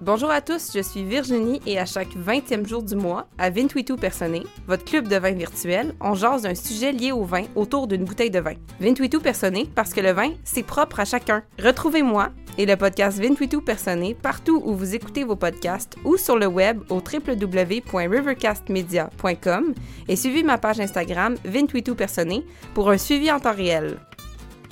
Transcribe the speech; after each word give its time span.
Bonjour 0.00 0.30
à 0.30 0.40
tous, 0.40 0.70
je 0.72 0.80
suis 0.80 1.02
Virginie 1.02 1.60
et 1.66 1.76
à 1.76 1.84
chaque 1.84 2.14
20e 2.14 2.68
jour 2.68 2.84
du 2.84 2.94
mois, 2.94 3.26
à 3.36 3.50
Vintuitu 3.50 3.96
Personné, 3.96 4.44
votre 4.68 4.84
club 4.84 5.08
de 5.08 5.16
vin 5.16 5.32
virtuel, 5.32 5.92
on 6.00 6.14
jase 6.14 6.42
d'un 6.42 6.54
sujet 6.54 6.92
lié 6.92 7.10
au 7.10 7.24
vin 7.24 7.42
autour 7.56 7.88
d'une 7.88 8.04
bouteille 8.04 8.30
de 8.30 8.38
vin. 8.38 8.54
Vintuitu 8.78 9.18
Personné 9.18 9.68
parce 9.74 9.92
que 9.92 10.00
le 10.00 10.12
vin, 10.12 10.34
c'est 10.44 10.62
propre 10.62 11.00
à 11.00 11.04
chacun. 11.04 11.42
Retrouvez-moi 11.60 12.28
et 12.58 12.66
le 12.66 12.76
podcast 12.76 13.18
Vintuitu 13.18 13.60
Personné 13.60 14.14
partout 14.14 14.62
où 14.64 14.76
vous 14.76 14.94
écoutez 14.94 15.24
vos 15.24 15.34
podcasts 15.34 15.96
ou 16.04 16.16
sur 16.16 16.38
le 16.38 16.46
web 16.46 16.80
au 16.90 17.02
www.rivercastmedia.com 17.02 19.74
et 20.06 20.14
suivez 20.14 20.44
ma 20.44 20.58
page 20.58 20.78
Instagram 20.78 21.34
Vintuitu 21.44 21.96
Personné 21.96 22.46
pour 22.72 22.88
un 22.88 22.98
suivi 22.98 23.32
en 23.32 23.40
temps 23.40 23.52
réel. 23.52 23.98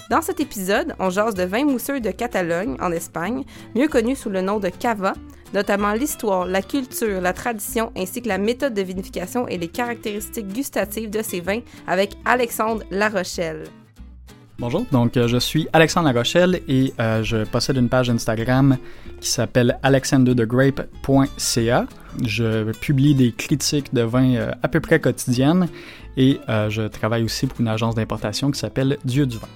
Dans 0.09 0.23
cet 0.23 0.39
épisode, 0.39 0.95
on 1.01 1.11
jase 1.11 1.35
de 1.35 1.43
vins 1.43 1.65
mousseux 1.65 2.01
de 2.01 2.13
Catalogne, 2.13 2.77
en 2.81 2.93
Espagne, 2.93 3.43
mieux 3.75 3.89
connu 3.89 4.15
sous 4.15 4.31
le 4.31 4.41
nom 4.41 4.61
de 4.61 4.69
cava, 4.69 5.15
notamment 5.53 5.95
l'histoire, 5.95 6.47
la 6.47 6.63
culture, 6.63 7.21
la 7.21 7.33
tradition 7.33 7.91
ainsi 7.97 8.23
que 8.23 8.29
la 8.29 8.39
méthode 8.39 8.73
de 8.73 8.83
vinification 8.83 9.49
et 9.49 9.59
les 9.59 9.67
caractéristiques 9.67 10.47
gustatives 10.47 11.11
de 11.11 11.23
ces 11.23 11.41
vins 11.41 11.59
avec 11.89 12.13
Alexandre 12.25 12.85
Larochelle. 12.93 13.65
Bonjour, 14.61 14.87
donc 14.93 15.17
euh, 15.17 15.27
je 15.27 15.39
suis 15.39 15.67
Alexandre 15.73 16.07
Larochelle 16.07 16.61
et 16.69 16.95
euh, 17.01 17.25
je 17.25 17.43
possède 17.45 17.77
une 17.77 17.89
page 17.89 18.09
Instagram 18.09 18.79
qui 19.21 19.29
s'appelle 19.29 19.77
alexanderthegrape.ca. 19.83 21.87
Je 22.25 22.71
publie 22.73 23.17
des 23.17 23.33
critiques 23.33 23.93
de 23.93 24.03
vins 24.03 24.37
euh, 24.37 24.53
à 24.63 24.69
peu 24.69 24.79
près 24.79 25.01
quotidiennes 25.01 25.69
et 26.17 26.39
je 26.47 26.87
travaille 26.87 27.25
aussi 27.25 27.49
pour 27.49 27.61
une 27.61 27.69
agence 27.69 27.97
d'importation 27.97 28.53
qui 28.53 28.59
s'appelle 28.59 28.97
Dieu 29.05 29.27
du 29.27 29.37
vin. 29.37 29.49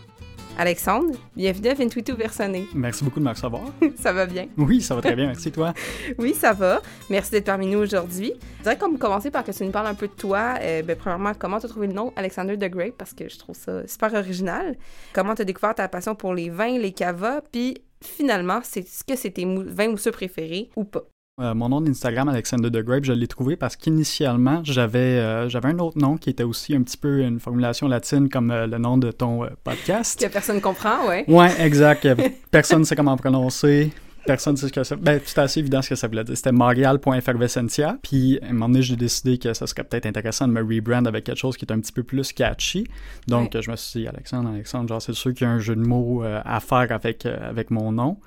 Alexandre, 0.58 1.14
bienvenue 1.36 1.68
à 1.68 1.74
Vintuito 1.74 2.14
Personné. 2.16 2.66
Merci 2.74 3.04
beaucoup 3.04 3.18
de 3.18 3.24
me 3.24 3.30
recevoir. 3.30 3.62
ça 3.96 4.12
va 4.12 4.26
bien? 4.26 4.48
Oui, 4.58 4.82
ça 4.82 4.94
va 4.94 5.00
très 5.00 5.16
bien, 5.16 5.26
merci 5.26 5.50
toi. 5.50 5.72
oui, 6.18 6.34
ça 6.34 6.52
va. 6.52 6.82
Merci 7.08 7.30
d'être 7.30 7.46
parmi 7.46 7.66
nous 7.66 7.78
aujourd'hui. 7.78 8.34
Je 8.58 8.62
dirais 8.64 8.76
qu'on 8.76 8.96
commencer 8.96 9.30
par 9.30 9.44
que 9.44 9.52
tu 9.52 9.64
nous 9.64 9.70
parles 9.70 9.86
un 9.86 9.94
peu 9.94 10.08
de 10.08 10.12
toi. 10.12 10.56
Euh, 10.60 10.82
ben, 10.82 10.96
premièrement, 10.96 11.32
comment 11.38 11.58
tu 11.58 11.66
as 11.66 11.68
trouvé 11.68 11.86
le 11.86 11.94
nom 11.94 12.12
Alexander 12.16 12.56
the 12.56 12.70
Grape, 12.70 12.94
parce 12.98 13.14
que 13.14 13.28
je 13.28 13.38
trouve 13.38 13.56
ça 13.56 13.86
super 13.86 14.12
original. 14.14 14.76
Comment 15.12 15.34
tu 15.34 15.42
as 15.42 15.46
découvert 15.46 15.74
ta 15.74 15.88
passion 15.88 16.14
pour 16.14 16.34
les 16.34 16.50
vins, 16.50 16.78
les 16.78 16.92
cavas, 16.92 17.40
puis 17.52 17.78
finalement, 18.02 18.60
c'est 18.62 18.86
ce 18.86 19.04
que 19.04 19.16
c'est 19.16 19.30
tes 19.30 19.46
vins 19.46 19.88
mousseux 19.88 20.12
préférés 20.12 20.70
ou 20.76 20.84
pas? 20.84 21.04
Euh, 21.38 21.54
mon 21.54 21.70
nom 21.70 21.80
d'Instagram, 21.80 22.28
Alexander 22.28 22.70
the 22.70 22.84
Grape, 22.84 23.04
je 23.04 23.12
l'ai 23.14 23.26
trouvé 23.26 23.56
parce 23.56 23.74
qu'initialement, 23.76 24.60
j'avais 24.62 24.98
euh, 24.98 25.48
j'avais 25.48 25.68
un 25.68 25.78
autre 25.78 25.96
nom 25.96 26.18
qui 26.18 26.28
était 26.28 26.42
aussi 26.42 26.74
un 26.74 26.82
petit 26.82 26.98
peu 26.98 27.20
une 27.20 27.40
formulation 27.40 27.88
latine 27.88 28.28
comme 28.28 28.50
euh, 28.50 28.66
le 28.66 28.76
nom 28.76 28.98
de 28.98 29.10
ton 29.10 29.48
podcast. 29.64 30.20
Que 30.20 30.30
personne 30.30 30.60
comprend, 30.60 31.06
ouais. 31.08 31.24
Ouais, 31.28 31.50
exact. 31.60 32.06
personne 32.50 32.80
ne 32.80 32.84
sait 32.84 32.94
comment 32.96 33.16
prononcer. 33.16 33.90
Personne 34.26 34.54
ne 34.54 34.58
sait 34.58 34.68
ce 34.68 34.72
que 34.72 34.84
ça 34.84 34.96
Ben, 34.96 35.20
c'est 35.24 35.38
assez 35.38 35.60
évident 35.60 35.82
ce 35.82 35.90
que 35.90 35.94
ça 35.94 36.08
voulait 36.08 36.24
dire. 36.24 36.36
C'était 36.36 36.52
marial.effervescentia. 36.52 37.98
Puis, 38.02 38.38
à 38.42 38.46
un 38.46 38.52
moment 38.52 38.68
donné, 38.68 38.82
j'ai 38.82 38.96
décidé 38.96 39.38
que 39.38 39.52
ça 39.54 39.66
serait 39.66 39.84
peut-être 39.84 40.06
intéressant 40.06 40.46
de 40.46 40.52
me 40.52 40.60
rebrand 40.60 41.04
avec 41.06 41.24
quelque 41.24 41.38
chose 41.38 41.56
qui 41.56 41.64
est 41.64 41.72
un 41.72 41.80
petit 41.80 41.92
peu 41.92 42.02
plus 42.02 42.32
catchy. 42.32 42.86
Donc, 43.26 43.56
je 43.58 43.70
me 43.70 43.76
suis 43.76 44.00
dit, 44.00 44.08
Alexandre, 44.08 44.50
Alexandre, 44.50 44.88
genre, 44.88 45.02
c'est 45.02 45.14
sûr 45.14 45.32
qu'il 45.34 45.46
y 45.46 45.50
a 45.50 45.52
un 45.52 45.58
jeu 45.58 45.76
de 45.76 45.86
mots 45.86 46.22
à 46.22 46.60
faire 46.60 46.92
avec, 46.92 47.26
avec 47.26 47.70
mon 47.70 47.92
nom. 47.92 48.18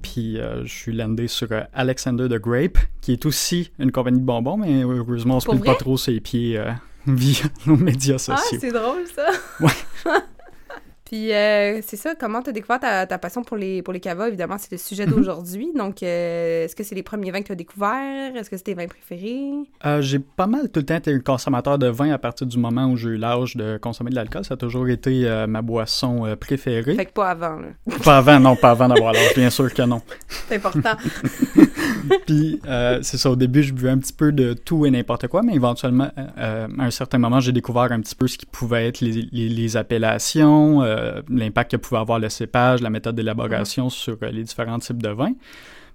Puis 0.00 0.40
euh, 0.40 0.64
je 0.64 0.72
suis 0.72 0.92
landé 0.92 1.26
sur 1.28 1.48
euh, 1.52 1.62
Alexander 1.74 2.28
the 2.28 2.40
Grape, 2.40 2.78
qui 3.00 3.12
est 3.12 3.26
aussi 3.26 3.70
une 3.78 3.92
compagnie 3.92 4.20
de 4.20 4.24
bonbons, 4.24 4.56
mais 4.56 4.82
heureusement, 4.82 5.36
on 5.36 5.40
se 5.40 5.50
pile 5.50 5.60
pas 5.60 5.74
trop 5.74 5.96
ses 5.96 6.20
pieds 6.20 6.58
euh, 6.58 6.70
via 7.06 7.44
nos 7.66 7.76
médias 7.76 8.14
ah, 8.14 8.36
sociaux. 8.36 8.58
Ah, 8.58 8.58
c'est 8.60 8.72
drôle 8.72 9.06
ça! 9.14 9.26
Ouais! 9.60 10.12
Puis 11.12 11.30
euh, 11.30 11.82
c'est 11.82 11.98
ça, 11.98 12.14
comment 12.14 12.40
tu 12.40 12.48
as 12.48 12.52
découvert 12.54 12.80
ta, 12.80 13.18
passion 13.18 13.44
pour 13.44 13.58
les, 13.58 13.82
pour 13.82 13.92
les 13.92 14.00
cavas? 14.00 14.28
Évidemment, 14.28 14.56
c'est 14.56 14.72
le 14.72 14.78
sujet 14.78 15.04
mhm. 15.04 15.12
d'aujourd'hui. 15.12 15.70
Donc, 15.76 16.02
euh, 16.02 16.64
est-ce 16.64 16.74
que 16.74 16.82
c'est 16.82 16.94
les 16.94 17.02
premiers 17.02 17.30
vins 17.30 17.42
que 17.42 17.48
tu 17.48 17.52
as 17.52 17.54
découverts? 17.54 18.34
Est-ce 18.34 18.48
que 18.48 18.56
c'est 18.56 18.62
tes 18.62 18.72
vins 18.72 18.86
préférés? 18.86 19.50
Euh, 19.84 20.00
j'ai 20.00 20.20
pas 20.20 20.46
mal 20.46 20.70
tout 20.70 20.80
le 20.80 20.86
temps 20.86 20.96
été 20.96 21.12
un 21.12 21.20
consommateur 21.20 21.76
de 21.76 21.88
vin 21.88 22.12
à 22.12 22.16
partir 22.16 22.46
du 22.46 22.56
moment 22.56 22.86
où 22.86 22.96
j'ai 22.96 23.10
eu 23.10 23.16
l'âge 23.18 23.56
de 23.56 23.76
consommer 23.76 24.08
de 24.08 24.14
l'alcool. 24.14 24.42
Ça 24.46 24.54
a 24.54 24.56
toujours 24.56 24.88
été 24.88 25.28
ma 25.46 25.60
boisson 25.60 26.34
préférée. 26.40 26.94
Fait 26.94 27.04
que 27.04 27.12
pas 27.12 27.28
avant, 27.28 27.56
là. 27.56 27.68
Pas 28.02 28.16
avant, 28.16 28.40
non, 28.40 28.56
pas 28.56 28.70
avant 28.70 28.88
d'avoir 28.88 29.12
l'âge, 29.12 29.34
bien 29.34 29.50
sûr 29.50 29.72
que 29.74 29.82
non. 29.82 30.00
C'est 30.48 30.56
important. 30.56 30.96
Puis, 32.26 32.58
c'est 33.02 33.18
ça, 33.18 33.30
au 33.30 33.36
début, 33.36 33.62
je 33.62 33.74
buvais 33.74 33.90
un 33.90 33.98
petit 33.98 34.14
peu 34.14 34.32
de 34.32 34.54
tout 34.54 34.86
et 34.86 34.90
n'importe 34.90 35.28
quoi, 35.28 35.42
mais 35.42 35.54
éventuellement, 35.54 36.10
à 36.38 36.64
un 36.78 36.90
certain 36.90 37.18
moment, 37.18 37.38
j'ai 37.38 37.52
découvert 37.52 37.92
un 37.92 38.00
petit 38.00 38.14
peu 38.14 38.26
ce 38.26 38.38
qui 38.38 38.46
pouvait 38.46 38.88
être 38.88 39.00
les, 39.00 39.28
les 39.30 39.76
appellations, 39.76 40.82
l'impact 41.28 41.72
que 41.72 41.76
pouvait 41.76 42.00
avoir 42.00 42.18
le 42.18 42.28
cépage, 42.28 42.80
la 42.80 42.90
méthode 42.90 43.14
d'élaboration 43.14 43.90
sur 43.90 44.16
euh, 44.22 44.30
les 44.30 44.44
différents 44.44 44.78
types 44.78 45.02
de 45.02 45.08
vins. 45.08 45.34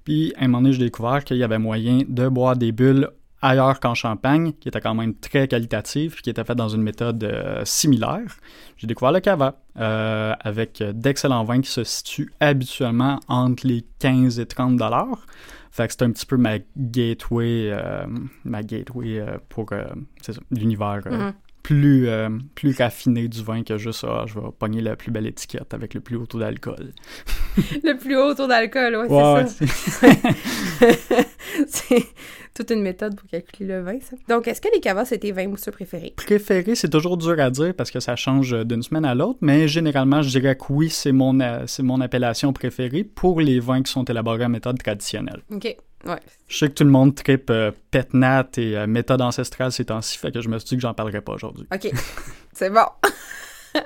Puis, 0.04 0.34
à 0.38 0.44
un 0.44 0.48
moment 0.48 0.62
donné, 0.62 0.74
j'ai 0.74 0.84
découvert 0.84 1.24
qu'il 1.24 1.38
y 1.38 1.44
avait 1.44 1.60
moyen 1.60 2.02
de 2.08 2.28
boire 2.28 2.56
des 2.56 2.72
bulles 2.72 3.10
ailleurs 3.42 3.80
qu'en 3.80 3.94
Champagne, 3.94 4.54
qui 4.60 4.68
était 4.68 4.82
quand 4.82 4.96
même 4.96 5.14
très 5.14 5.48
qualitative, 5.48 6.22
qui 6.22 6.30
était 6.30 6.44
faite 6.44 6.58
dans 6.58 6.70
une 6.70 6.82
méthode 6.82 7.24
euh, 7.24 7.62
similaire. 7.66 8.38
J'ai 8.78 8.88
découvert 8.88 9.12
le 9.12 9.20
cava, 9.20 9.60
avec 9.76 10.82
d'excellents 10.82 11.44
vins 11.44 11.62
qui 11.62 11.70
se 11.70 11.84
situent 11.84 12.34
habituellement 12.40 13.20
entre 13.28 13.68
les 13.68 13.86
15 14.00 14.40
et 14.40 14.46
30 14.46 14.78
dollars. 14.78 15.26
Fait 15.70 15.88
que 15.88 15.94
c'est 15.94 16.02
un 16.02 16.12
petit 16.12 16.26
peu 16.26 16.38
ma 16.38 16.58
gateway, 16.76 17.72
ma 18.44 18.64
gateway 18.64 19.24
pour 19.50 19.70
l'univers 20.50 21.02
mm-hmm 21.02 21.34
plus, 21.68 22.08
euh, 22.08 22.30
plus 22.56 22.74
raffiné 22.78 23.28
du 23.28 23.44
vin 23.44 23.62
que 23.62 23.78
juste 23.78 24.06
ah, 24.08 24.24
je 24.26 24.36
vais 24.36 24.48
pogner 24.58 24.80
la 24.80 24.96
plus 24.96 25.12
belle 25.12 25.28
étiquette 25.28 25.74
avec 25.74 25.96
le 25.96 26.00
plus 26.00 26.16
haut 26.16 26.26
taux 26.26 26.40
d'alcool. 26.40 26.94
le 27.84 27.98
plus 27.98 28.16
haut 28.16 28.34
taux 28.34 28.48
d'alcool, 28.48 28.96
ouais, 28.96 29.46
c'est 29.48 29.68
ça. 29.68 30.08
c'est 31.68 32.06
toute 32.56 32.72
une 32.72 32.82
méthode 32.82 33.18
pour 33.18 33.30
calculer 33.30 33.68
le 33.68 33.82
vin, 33.82 34.00
ça. 34.00 34.16
Donc, 34.30 34.48
est-ce 34.48 34.62
que 34.62 34.70
les 34.74 34.80
cavas, 34.80 35.04
c'est 35.04 35.18
tes 35.18 35.34
vins 35.34 35.50
mousseux 35.50 35.74
préférés? 35.74 36.14
Préférés, 36.16 36.76
c'est 36.76 36.88
toujours 36.88 37.18
dur 37.18 37.38
à 37.38 37.50
dire 37.50 37.74
parce 37.76 37.92
que 37.92 38.00
ça 38.00 38.16
change 38.16 38.66
d'une 38.66 38.82
semaine 38.82 39.04
à 39.04 39.14
l'autre, 39.14 39.40
mais 39.42 39.68
généralement, 39.68 40.22
je 40.22 40.30
dirais 40.30 40.56
que 40.56 40.64
oui, 40.70 40.90
c'est 40.90 41.12
mon, 41.12 41.38
euh, 41.42 41.66
c'est 41.68 41.84
mon 41.84 42.00
appellation 42.00 42.54
préférée 42.54 43.04
pour 43.04 43.42
les 43.42 43.60
vins 43.60 43.84
qui 43.84 43.92
sont 43.92 44.06
élaborés 44.06 44.46
en 44.46 44.50
méthode 44.50 44.82
traditionnelle. 44.82 45.42
OK. 45.52 45.76
Je 46.48 46.58
sais 46.58 46.70
que 46.70 46.74
tout 46.74 46.84
le 46.84 46.90
monde 46.90 47.16
tripe 47.16 47.50
euh, 47.50 47.72
Petnat 47.92 48.48
et 48.58 48.78
euh, 48.78 48.88
méthode 48.88 49.22
ancestrale 49.22 49.72
ces 49.72 49.86
temps-ci, 49.86 50.18
fait 50.18 50.32
que 50.32 50.42
je 50.42 50.50
me 50.50 50.58
suis 50.60 50.70
dit 50.70 50.76
que 50.76 50.82
j'en 50.82 50.94
parlerai 50.94 51.22
pas 51.22 51.34
aujourd'hui. 51.34 51.68
OK, 51.74 51.92
c'est 52.54 52.70
bon. 52.70 52.86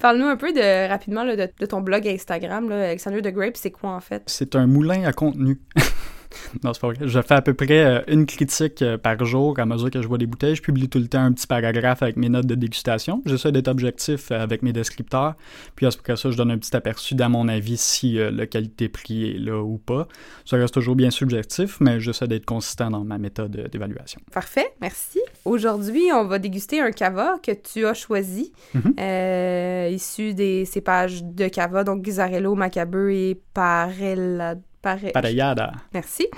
Parle-nous 0.00 0.26
un 0.26 0.36
peu 0.36 0.52
de 0.52 0.88
rapidement 0.88 1.24
de, 1.24 1.66
ton 1.66 1.80
blog 1.80 2.06
Instagram, 2.06 2.68
là, 2.68 2.86
Alexander 2.86 3.22
the 3.22 3.32
Grape, 3.32 3.56
c'est 3.56 3.70
quoi 3.70 3.90
en 3.90 4.00
fait? 4.00 4.22
C'est 4.26 4.54
un 4.56 4.66
moulin 4.66 5.04
à 5.04 5.12
contenu. 5.12 5.60
non, 6.64 6.72
c'est 6.72 6.80
pas 6.80 6.88
vrai. 6.88 6.96
Je 7.00 7.20
fais 7.20 7.34
à 7.34 7.42
peu 7.42 7.54
près 7.54 7.84
euh, 7.84 8.00
une 8.08 8.26
critique 8.26 8.82
euh, 8.82 8.98
par 8.98 9.24
jour 9.24 9.58
à 9.58 9.66
mesure 9.66 9.90
que 9.90 10.02
je 10.02 10.08
vois 10.08 10.18
des 10.18 10.26
bouteilles. 10.26 10.54
Je 10.54 10.62
publie 10.62 10.88
tout 10.88 10.98
le 10.98 11.08
temps 11.08 11.22
un 11.22 11.32
petit 11.32 11.46
paragraphe 11.46 12.02
avec 12.02 12.16
mes 12.16 12.28
notes 12.28 12.46
de 12.46 12.54
dégustation. 12.54 13.22
J'essaie 13.26 13.52
d'être 13.52 13.68
objectif 13.68 14.30
euh, 14.30 14.40
avec 14.40 14.62
mes 14.62 14.72
descripteurs. 14.72 15.34
Puis 15.76 15.86
après 15.86 16.16
ça, 16.16 16.30
je 16.30 16.36
donne 16.36 16.50
un 16.50 16.58
petit 16.58 16.74
aperçu 16.76 17.14
dans 17.14 17.28
mon 17.28 17.48
avis 17.48 17.76
si 17.76 18.18
la 18.18 18.46
qualité-prix 18.46 19.30
est 19.30 19.38
là 19.38 19.62
ou 19.62 19.78
pas. 19.78 20.08
Ça 20.44 20.56
reste 20.56 20.74
toujours 20.74 20.96
bien 20.96 21.10
subjectif, 21.10 21.78
mais 21.80 22.00
j'essaie 22.00 22.26
d'être 22.26 22.44
consistant 22.44 22.90
dans 22.90 23.04
ma 23.04 23.18
méthode 23.18 23.68
d'évaluation. 23.70 24.20
Parfait, 24.32 24.72
merci. 24.80 25.20
Aujourd'hui, 25.44 26.04
on 26.12 26.24
va 26.24 26.38
déguster 26.38 26.80
un 26.80 26.90
cava 26.90 27.36
que 27.42 27.52
tu 27.52 27.86
as 27.86 27.94
choisi, 27.94 28.52
mm-hmm. 28.74 29.92
issu 29.92 30.34
des 30.34 30.64
cépages 30.64 31.24
de 31.24 31.48
cava, 31.48 31.84
donc 31.84 32.02
Guisarello, 32.02 32.54
Macabeu 32.54 33.12
et 33.12 33.40
Parella 33.54 34.56
Parellada. 34.82 35.72
Merci. 35.92 36.28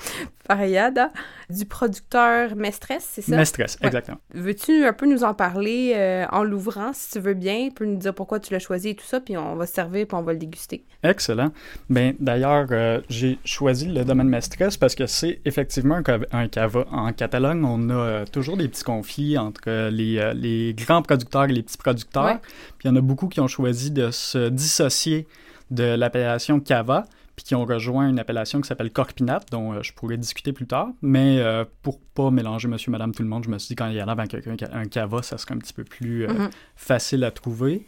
Parellada. 0.48 1.10
Du 1.50 1.66
producteur 1.66 2.56
Mestres, 2.56 2.92
c'est 3.00 3.22
ça? 3.22 3.36
Mestres, 3.36 3.60
exactement. 3.60 4.18
Veux-tu 4.32 4.84
un 4.84 4.92
peu 4.92 5.06
nous 5.06 5.24
en 5.24 5.34
parler 5.34 5.92
euh, 5.94 6.26
en 6.30 6.42
l'ouvrant, 6.42 6.92
si 6.92 7.12
tu 7.12 7.20
veux 7.20 7.34
bien? 7.34 7.68
Tu 7.68 7.74
peux 7.74 7.84
nous 7.84 7.98
dire 7.98 8.14
pourquoi 8.14 8.40
tu 8.40 8.52
l'as 8.52 8.58
choisi 8.58 8.90
et 8.90 8.94
tout 8.94 9.04
ça, 9.04 9.20
puis 9.20 9.36
on 9.36 9.56
va 9.56 9.66
se 9.66 9.74
servir, 9.74 10.06
puis 10.06 10.16
on 10.16 10.22
va 10.22 10.32
le 10.32 10.38
déguster. 10.38 10.84
Excellent. 11.02 11.52
Ben, 11.88 12.14
d'ailleurs, 12.18 12.68
euh, 12.70 13.00
j'ai 13.08 13.38
choisi 13.44 13.86
le 13.86 14.04
domaine 14.04 14.28
Mestres 14.28 14.56
parce 14.78 14.94
que 14.94 15.06
c'est 15.06 15.40
effectivement 15.44 16.00
un, 16.32 16.48
cava. 16.48 16.86
En 16.90 17.12
Catalogne, 17.12 17.64
on 17.64 17.90
a 17.90 17.94
euh, 17.94 18.24
toujours 18.24 18.56
des 18.56 18.68
petits 18.68 18.84
conflits 18.84 19.38
entre 19.38 19.88
les, 19.90 20.32
les, 20.34 20.74
grands 20.74 21.02
producteurs 21.02 21.44
et 21.44 21.52
les 21.52 21.62
petits 21.62 21.78
producteurs. 21.78 22.40
Puis 22.78 22.88
il 22.88 22.88
y 22.88 22.90
en 22.90 22.96
a 22.96 23.00
beaucoup 23.00 23.28
qui 23.28 23.40
ont 23.40 23.48
choisi 23.48 23.90
de 23.90 24.10
se 24.10 24.48
dissocier 24.48 25.26
de 25.70 25.84
l'appellation 25.84 26.60
cava 26.60 27.04
puis 27.36 27.44
qui 27.44 27.54
ont 27.54 27.64
rejoint 27.64 28.08
une 28.08 28.18
appellation 28.18 28.60
qui 28.60 28.68
s'appelle 28.68 28.90
Corpinat, 28.90 29.40
dont 29.50 29.72
euh, 29.72 29.82
je 29.82 29.92
pourrais 29.92 30.16
discuter 30.16 30.52
plus 30.52 30.66
tard. 30.66 30.88
Mais 31.02 31.38
euh, 31.38 31.64
pour 31.82 32.00
pas 32.00 32.30
mélanger 32.30 32.68
monsieur, 32.68 32.90
madame, 32.90 33.14
tout 33.14 33.22
le 33.22 33.28
monde, 33.28 33.44
je 33.44 33.50
me 33.50 33.58
suis 33.58 33.68
dit 33.68 33.76
quand 33.76 33.88
il 33.88 33.96
y 33.96 34.02
en 34.02 34.08
a 34.08 34.12
avec 34.12 34.34
un, 34.72 34.84
cava, 34.86 35.22
ça 35.22 35.38
serait 35.38 35.54
un 35.54 35.58
petit 35.58 35.72
peu 35.72 35.84
plus 35.84 36.24
euh, 36.24 36.28
mm-hmm. 36.28 36.50
facile 36.76 37.24
à 37.24 37.30
trouver. 37.30 37.86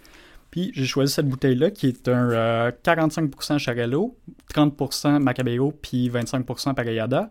Puis 0.50 0.71
j'ai 0.75 0.87
choisi 0.87 1.12
cette 1.12 1.29
bouteille-là 1.29 1.71
qui 1.71 1.89
est 1.89 2.09
un 2.09 2.69
45% 2.69 3.56
Charello, 3.56 4.19
30% 4.55 5.19
Macabeo, 5.19 5.73
puis 5.73 6.11
25% 6.11 6.75
Parellada, 6.75 7.31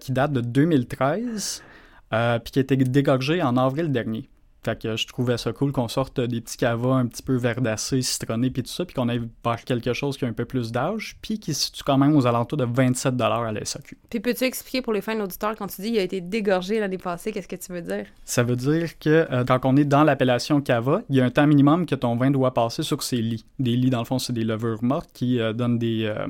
qui 0.00 0.10
date 0.10 0.32
de 0.32 0.40
2013, 0.40 1.62
puis 2.10 2.52
qui 2.52 2.58
a 2.58 2.62
été 2.62 2.76
dégorgé 2.76 3.40
en 3.40 3.56
avril 3.56 3.92
dernier. 3.92 4.28
Fait 4.62 4.80
que 4.80 4.94
je 4.96 5.06
trouvais 5.06 5.38
ça 5.38 5.52
cool 5.52 5.72
qu'on 5.72 5.88
sorte 5.88 6.20
des 6.20 6.40
petits 6.40 6.58
cavas 6.58 6.94
un 6.94 7.06
petit 7.06 7.22
peu 7.22 7.34
verdacés, 7.36 8.02
citronnés, 8.02 8.50
puis 8.50 8.62
tout 8.62 8.68
ça, 8.68 8.84
puis 8.84 8.94
qu'on 8.94 9.08
aille 9.08 9.22
vers 9.44 9.64
quelque 9.64 9.92
chose 9.94 10.18
qui 10.18 10.24
a 10.26 10.28
un 10.28 10.34
peu 10.34 10.44
plus 10.44 10.70
d'âge, 10.70 11.16
puis 11.22 11.38
qui 11.38 11.54
se 11.54 11.66
situe 11.66 11.82
quand 11.82 11.96
même 11.96 12.14
aux 12.14 12.26
alentours 12.26 12.58
de 12.58 12.66
27 12.66 13.18
à 13.20 13.52
la 13.52 13.64
SAQ. 13.64 13.96
Puis 14.10 14.20
peux-tu 14.20 14.44
expliquer 14.44 14.82
pour 14.82 14.92
les 14.92 15.00
fins 15.00 15.18
auditeurs, 15.18 15.56
quand 15.56 15.66
tu 15.66 15.80
dis 15.80 15.88
il 15.88 15.98
a 15.98 16.02
été 16.02 16.20
dégorgé 16.20 16.78
l'année 16.78 16.98
passée, 16.98 17.32
qu'est-ce 17.32 17.48
que 17.48 17.56
tu 17.56 17.72
veux 17.72 17.80
dire? 17.82 18.04
Ça 18.24 18.42
veut 18.42 18.56
dire 18.56 18.98
que 18.98 19.26
euh, 19.32 19.44
quand 19.44 19.60
on 19.64 19.76
est 19.76 19.84
dans 19.84 20.04
l'appellation 20.04 20.60
cava, 20.60 21.02
il 21.08 21.16
y 21.16 21.20
a 21.20 21.24
un 21.24 21.30
temps 21.30 21.46
minimum 21.46 21.86
que 21.86 21.94
ton 21.94 22.16
vin 22.16 22.30
doit 22.30 22.52
passer 22.52 22.82
sur 22.82 23.02
ses 23.02 23.22
lits. 23.22 23.44
Des 23.58 23.76
lits, 23.76 23.90
dans 23.90 24.00
le 24.00 24.04
fond, 24.04 24.18
c'est 24.18 24.32
des 24.34 24.44
levures 24.44 24.82
mortes 24.84 25.10
qui 25.14 25.40
euh, 25.40 25.52
donnent 25.54 25.78
des... 25.78 26.04
euh, 26.04 26.26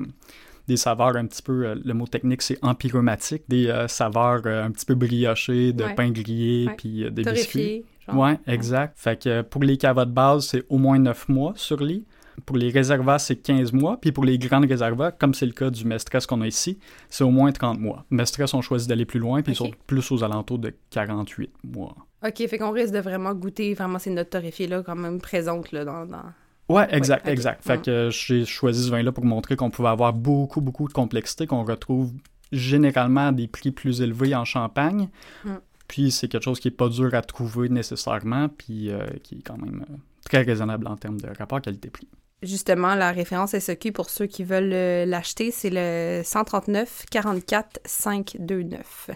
des 0.69 0.77
saveurs 0.77 1.17
un 1.17 1.27
petit 1.27 1.43
peu, 1.43 1.75
le 1.75 1.95
mot 1.95 2.07
technique 2.07 2.43
c'est 2.43 2.59
empyromatique, 2.63 3.43
des 3.49 3.67
euh, 3.67 3.89
saveurs 3.89 4.43
euh, 4.47 4.65
un 4.65 4.71
petit 4.71 4.87
peu 4.87 4.95
briochées, 4.95 5.73
de 5.73 5.83
Ouais. 5.83 5.95
pain 5.97 6.11
grillé, 6.11 6.71
puis 6.77 7.03
euh, 7.05 7.11
des 7.11 7.25
biscuits. 7.25 7.85
Genre. 8.07 8.17
Ouais, 8.17 8.39
exact. 8.47 8.95
Fait 8.97 9.21
que 9.23 9.43
pour 9.43 9.63
les 9.63 9.77
cavas 9.77 10.05
de 10.05 10.13
base, 10.13 10.47
c'est 10.47 10.65
au 10.69 10.79
moins 10.79 10.99
9 10.99 11.29
mois 11.29 11.53
sur 11.57 11.83
lit. 11.83 12.05
Pour 12.47 12.57
les 12.57 12.71
réservas, 12.71 13.19
c'est 13.19 13.37
15 13.37 13.73
mois. 13.73 13.99
Puis 14.01 14.13
pour 14.13 14.25
les 14.25 14.39
grandes 14.39 14.65
réservas, 14.65 15.13
comme 15.13 15.35
c'est 15.35 15.47
le 15.47 15.53
cas 15.53 15.71
du 15.71 15.85
Mestres 15.85 16.27
qu'on 16.27 16.41
a 16.41 16.47
ici, 16.47 16.79
c'est 17.09 17.25
au 17.25 17.31
moins 17.31 17.53
30 17.53 17.79
mois. 17.79 18.05
Mestres 18.11 18.55
ont 18.55 18.63
choisi 18.63 18.87
d'aller 18.89 19.05
plus 19.05 19.21
loin, 19.21 19.43
puis 19.43 19.53
ils 19.53 19.57
sont 19.57 19.71
plus 19.87 20.11
aux 20.11 20.25
alentours 20.25 20.59
de 20.59 20.75
48 20.91 21.51
mois. 21.65 21.95
OK, 22.27 22.37
fait 22.37 22.59
qu'on 22.59 22.71
risque 22.71 22.93
de 22.93 23.01
vraiment 23.01 23.35
goûter 23.35 23.75
vraiment 23.75 23.99
ces 23.99 24.11
notes 24.11 24.31
torréfiées-là 24.31 24.83
quand 24.83 24.97
même 24.97 25.21
présentes 25.21 25.73
là, 25.73 25.85
dans... 25.85 26.07
dans... 26.07 26.25
Ouais, 26.69 26.87
exact, 26.95 27.27
exact. 27.27 27.65
Fait 27.65 27.83
que 27.83 27.91
euh, 27.91 28.11
j'ai 28.11 28.45
choisi 28.45 28.85
ce 28.85 28.91
vin-là 28.91 29.11
pour 29.11 29.25
montrer 29.25 29.57
qu'on 29.57 29.71
pouvait 29.71 29.89
avoir 29.89 30.13
beaucoup, 30.13 30.61
beaucoup 30.61 30.87
de 30.87 30.93
complexité, 30.93 31.47
qu'on 31.47 31.65
retrouve 31.65 32.13
généralement 32.53 33.29
à 33.29 33.33
des 33.33 33.49
prix 33.49 33.73
plus 33.73 34.03
élevés 34.03 34.35
en 34.35 34.45
Champagne. 34.45 35.09
Mm. 35.45 35.51
Puis 35.91 36.13
c'est 36.13 36.29
quelque 36.29 36.45
chose 36.45 36.61
qui 36.61 36.69
est 36.69 36.71
pas 36.71 36.89
dur 36.89 37.13
à 37.17 37.21
trouver 37.21 37.69
nécessairement, 37.69 38.49
puis 38.49 38.93
euh, 38.93 39.05
qui 39.25 39.39
est 39.39 39.43
quand 39.43 39.59
même 39.59 39.85
euh, 39.91 39.95
très 40.25 40.43
raisonnable 40.43 40.87
en 40.87 40.97
termes 40.97 41.21
de 41.21 41.27
rapport 41.37 41.61
qualité-prix. 41.61 42.07
Justement, 42.45 42.95
la 42.95 43.11
référence 43.11 43.59
SEQ 43.59 43.91
pour 43.91 44.09
ceux 44.09 44.27
qui 44.27 44.45
veulent 44.45 44.73
euh, 44.73 45.05
l'acheter, 45.05 45.51
c'est 45.51 45.69
le 45.73 46.23
139 46.25 47.07
44 47.11 47.81
529. 47.85 49.11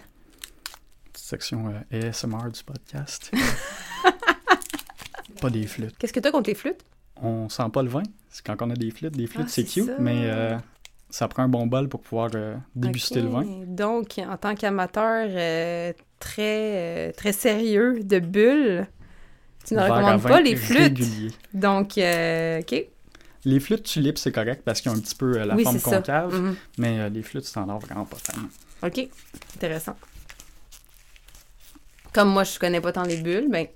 Petite 1.13 1.25
section 1.25 1.73
euh, 1.93 2.09
ASMR 2.09 2.51
du 2.53 2.65
podcast. 2.65 3.31
pas 5.41 5.51
des 5.51 5.69
flûtes. 5.69 5.97
Qu'est-ce 5.97 6.13
que 6.13 6.19
t'as 6.19 6.33
contre 6.33 6.51
les 6.51 6.57
flûtes? 6.57 6.83
On 7.23 7.49
sent 7.49 7.69
pas 7.73 7.85
le 7.85 7.89
vin. 7.89 8.03
C'est 8.31 8.45
quand 8.45 8.57
on 8.63 8.71
a 8.71 8.75
des 8.75 8.91
flûtes. 8.91 9.17
Des 9.17 9.29
flûtes, 9.29 9.47
Ah, 9.47 9.51
c'est 9.51 9.63
cute, 9.65 9.87
ça. 9.87 9.95
mais 10.01 10.23
euh, 10.25 10.59
ça 11.09 11.29
prend 11.29 11.45
un 11.45 11.49
bon 11.49 11.69
bol 11.69 11.89
pour 11.89 12.01
pouvoir 12.01 12.31
euh, 12.35 12.57
déguster 12.75 13.23
le 13.23 13.29
vin. 13.29 13.45
Donc, 13.67 14.19
en 14.19 14.37
tant 14.37 14.57
qu'amateur 14.57 15.95
très, 16.25 17.09
euh, 17.09 17.13
très 17.13 17.33
sérieux 17.33 18.01
de 18.03 18.19
bulles, 18.19 18.87
tu 19.67 19.75
ne 19.75 19.81
recommandes 19.81 20.23
pas 20.23 20.41
les 20.41 20.57
flûtes. 20.57 20.79
régulier. 20.99 21.31
Donc, 21.53 21.99
euh, 21.99 22.61
OK. 22.61 22.87
Les 23.47 23.61
flûtes 23.61 23.83
tulipes, 23.85 24.17
c'est 24.19 24.33
correct 24.33 24.63
parce 24.65 24.81
qu'ils 24.81 24.91
ont 24.91 24.95
un 24.95 25.01
petit 25.01 25.15
peu 25.15 25.39
euh, 25.39 25.45
la 25.45 25.55
oui, 25.55 25.65
forme 25.65 25.81
concave, 25.81 26.35
Mhm. 26.35 26.57
mais 26.79 27.11
les 27.11 27.23
flûtes 27.23 27.45
standards, 27.45 27.79
vraiment 27.81 28.05
pas 28.07 28.17
fan. 28.17 28.49
OK. 28.83 29.09
Intéressant. 29.57 29.97
Comme 32.15 32.31
moi, 32.31 32.45
je 32.45 32.59
connais 32.59 32.81
pas 32.81 32.93
tant 32.93 33.03
les 33.03 33.19
bulles, 33.21 33.49
ben, 33.51 33.67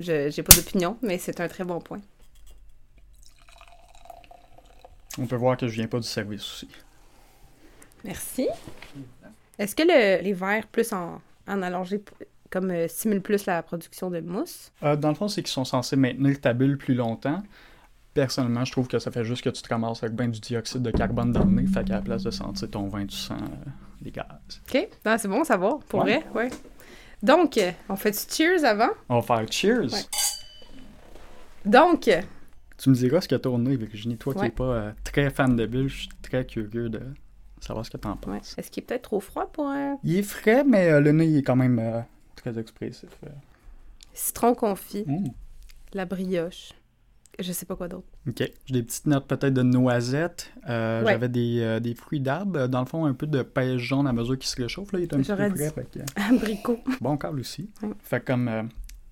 je 0.00 0.28
j'ai 0.30 0.42
pas 0.42 0.52
d'opinion, 0.54 0.98
mais 1.02 1.18
c'est 1.18 1.40
un 1.40 1.48
très 1.48 1.64
bon 1.64 1.80
point. 1.80 2.00
On 5.18 5.26
peut 5.26 5.36
voir 5.36 5.56
que 5.56 5.66
je 5.68 5.74
viens 5.74 5.86
pas 5.86 5.98
du 5.98 6.06
service 6.06 6.42
aussi. 6.42 6.68
Merci. 8.04 8.48
Est-ce 9.58 9.74
que 9.76 9.82
le- 9.82 10.22
les 10.22 10.32
verres 10.32 10.66
plus 10.68 10.92
en, 10.92 11.20
en 11.48 11.62
allongé 11.62 11.98
p- 11.98 12.12
comme 12.50 12.70
euh, 12.70 12.88
stimulent 12.88 13.20
plus 13.22 13.46
la 13.46 13.62
production 13.62 14.10
de 14.10 14.20
mousse? 14.20 14.72
Euh, 14.82 14.96
dans 14.96 15.08
le 15.10 15.14
fond, 15.14 15.28
c'est 15.28 15.42
qu'ils 15.42 15.52
sont 15.52 15.64
censés 15.64 15.96
maintenir 15.96 16.40
ta 16.40 16.52
bulle 16.52 16.76
plus 16.78 16.94
longtemps. 16.94 17.42
Personnellement, 18.12 18.64
je 18.64 18.72
trouve 18.72 18.88
que 18.88 18.98
ça 18.98 19.10
fait 19.12 19.24
juste 19.24 19.42
que 19.44 19.50
tu 19.50 19.62
te 19.62 19.68
ramasses 19.68 20.02
avec 20.02 20.16
ben 20.16 20.28
du 20.30 20.40
dioxyde 20.40 20.82
de 20.82 20.90
carbone 20.90 21.32
dans 21.32 21.44
le 21.44 21.50
nez, 21.52 21.66
fait 21.66 21.84
qu'à 21.84 21.94
la 21.94 22.02
place 22.02 22.24
de 22.24 22.30
sentir 22.32 22.68
ton 22.68 22.88
vin, 22.88 23.06
tu 23.06 23.16
sens 23.16 23.40
euh, 23.40 23.70
les 24.02 24.10
gaz. 24.10 24.26
OK. 24.68 24.88
Ah, 25.04 25.16
c'est 25.16 25.28
bon 25.28 25.42
à 25.42 25.44
savoir, 25.44 25.78
pour 25.78 26.00
Ouais. 26.00 26.18
vrai, 26.18 26.26
ouais. 26.34 26.50
Donc, 27.22 27.56
euh, 27.58 27.70
on 27.88 27.94
fait 27.96 28.10
du 28.10 28.18
cheers 28.34 28.64
avant? 28.64 28.88
On 29.08 29.20
va 29.20 29.22
faire 29.22 29.52
cheers! 29.52 29.92
Ouais. 29.92 30.00
Donc, 31.64 32.10
Tu 32.78 32.88
me 32.90 32.94
diras 32.94 33.20
ce 33.20 33.28
que 33.28 33.46
au 33.48 33.58
nez, 33.58 33.76
Virginie. 33.76 34.16
Toi 34.16 34.34
qui 34.34 34.40
n'es 34.42 34.50
pas 34.50 34.92
très 35.04 35.30
fan 35.30 35.54
de 35.54 35.66
bulles, 35.66 35.88
je 35.88 35.98
suis 35.98 36.08
très 36.22 36.44
curieux 36.46 36.88
de 36.88 37.02
savoir 37.60 37.84
ce 37.86 37.90
que 37.90 37.96
t'en 37.96 38.10
ouais. 38.12 38.16
penses. 38.20 38.54
est-ce 38.58 38.70
qu'il 38.70 38.82
est 38.82 38.86
peut-être 38.86 39.02
trop 39.02 39.20
froid 39.20 39.50
pour 39.52 39.66
un 39.68 39.98
Il 40.04 40.16
est 40.16 40.22
frais, 40.22 40.64
mais 40.64 40.90
euh, 40.90 41.00
le 41.00 41.12
nez 41.12 41.26
il 41.26 41.36
est 41.38 41.42
quand 41.42 41.56
même 41.56 41.78
euh, 41.78 42.00
très 42.36 42.58
expressif. 42.58 43.10
euh. 43.26 43.30
citron 44.14 44.54
confit, 44.54 45.04
Mm. 45.06 45.28
la 45.94 46.04
brioche? 46.04 46.72
Je 47.38 47.52
sais 47.52 47.64
pas 47.64 47.74
quoi 47.76 47.88
d'autre. 47.88 48.06
Ok. 48.28 48.42
J'ai 48.66 48.74
des 48.74 48.82
petites 48.82 49.06
notes 49.06 49.26
peut-être 49.26 49.54
de 49.54 49.62
noisettes. 49.62 50.52
Euh, 50.68 51.02
Ouais. 51.04 51.12
J'avais 51.12 51.28
des, 51.30 51.60
euh, 51.62 51.80
des 51.80 51.94
fruits 51.94 52.20
d'arbre. 52.20 52.66
Dans 52.66 52.80
le 52.80 52.86
fond, 52.86 53.06
un 53.06 53.14
peu 53.14 53.26
de 53.26 53.40
pêche 53.42 53.80
jaune 53.80 54.06
à 54.06 54.12
mesure 54.12 54.36
qu'il 54.36 54.48
se 54.48 54.60
réchauffe. 54.60 54.92
Là, 54.92 54.98
il 54.98 55.02
est 55.04 55.14
un 55.14 55.18
petit 55.18 55.28
peu 55.30 55.36
frais. 55.36 55.50
dit. 55.50 55.68
fait 55.70 55.90
que- 55.90 56.20
Abricot. 56.34 56.78
Bon 57.00 57.16
câble 57.16 57.40
aussi. 57.40 57.70
Ouais. 57.82 57.90
Fait 58.00 58.22
comme 58.22 58.48
euh, 58.48 58.62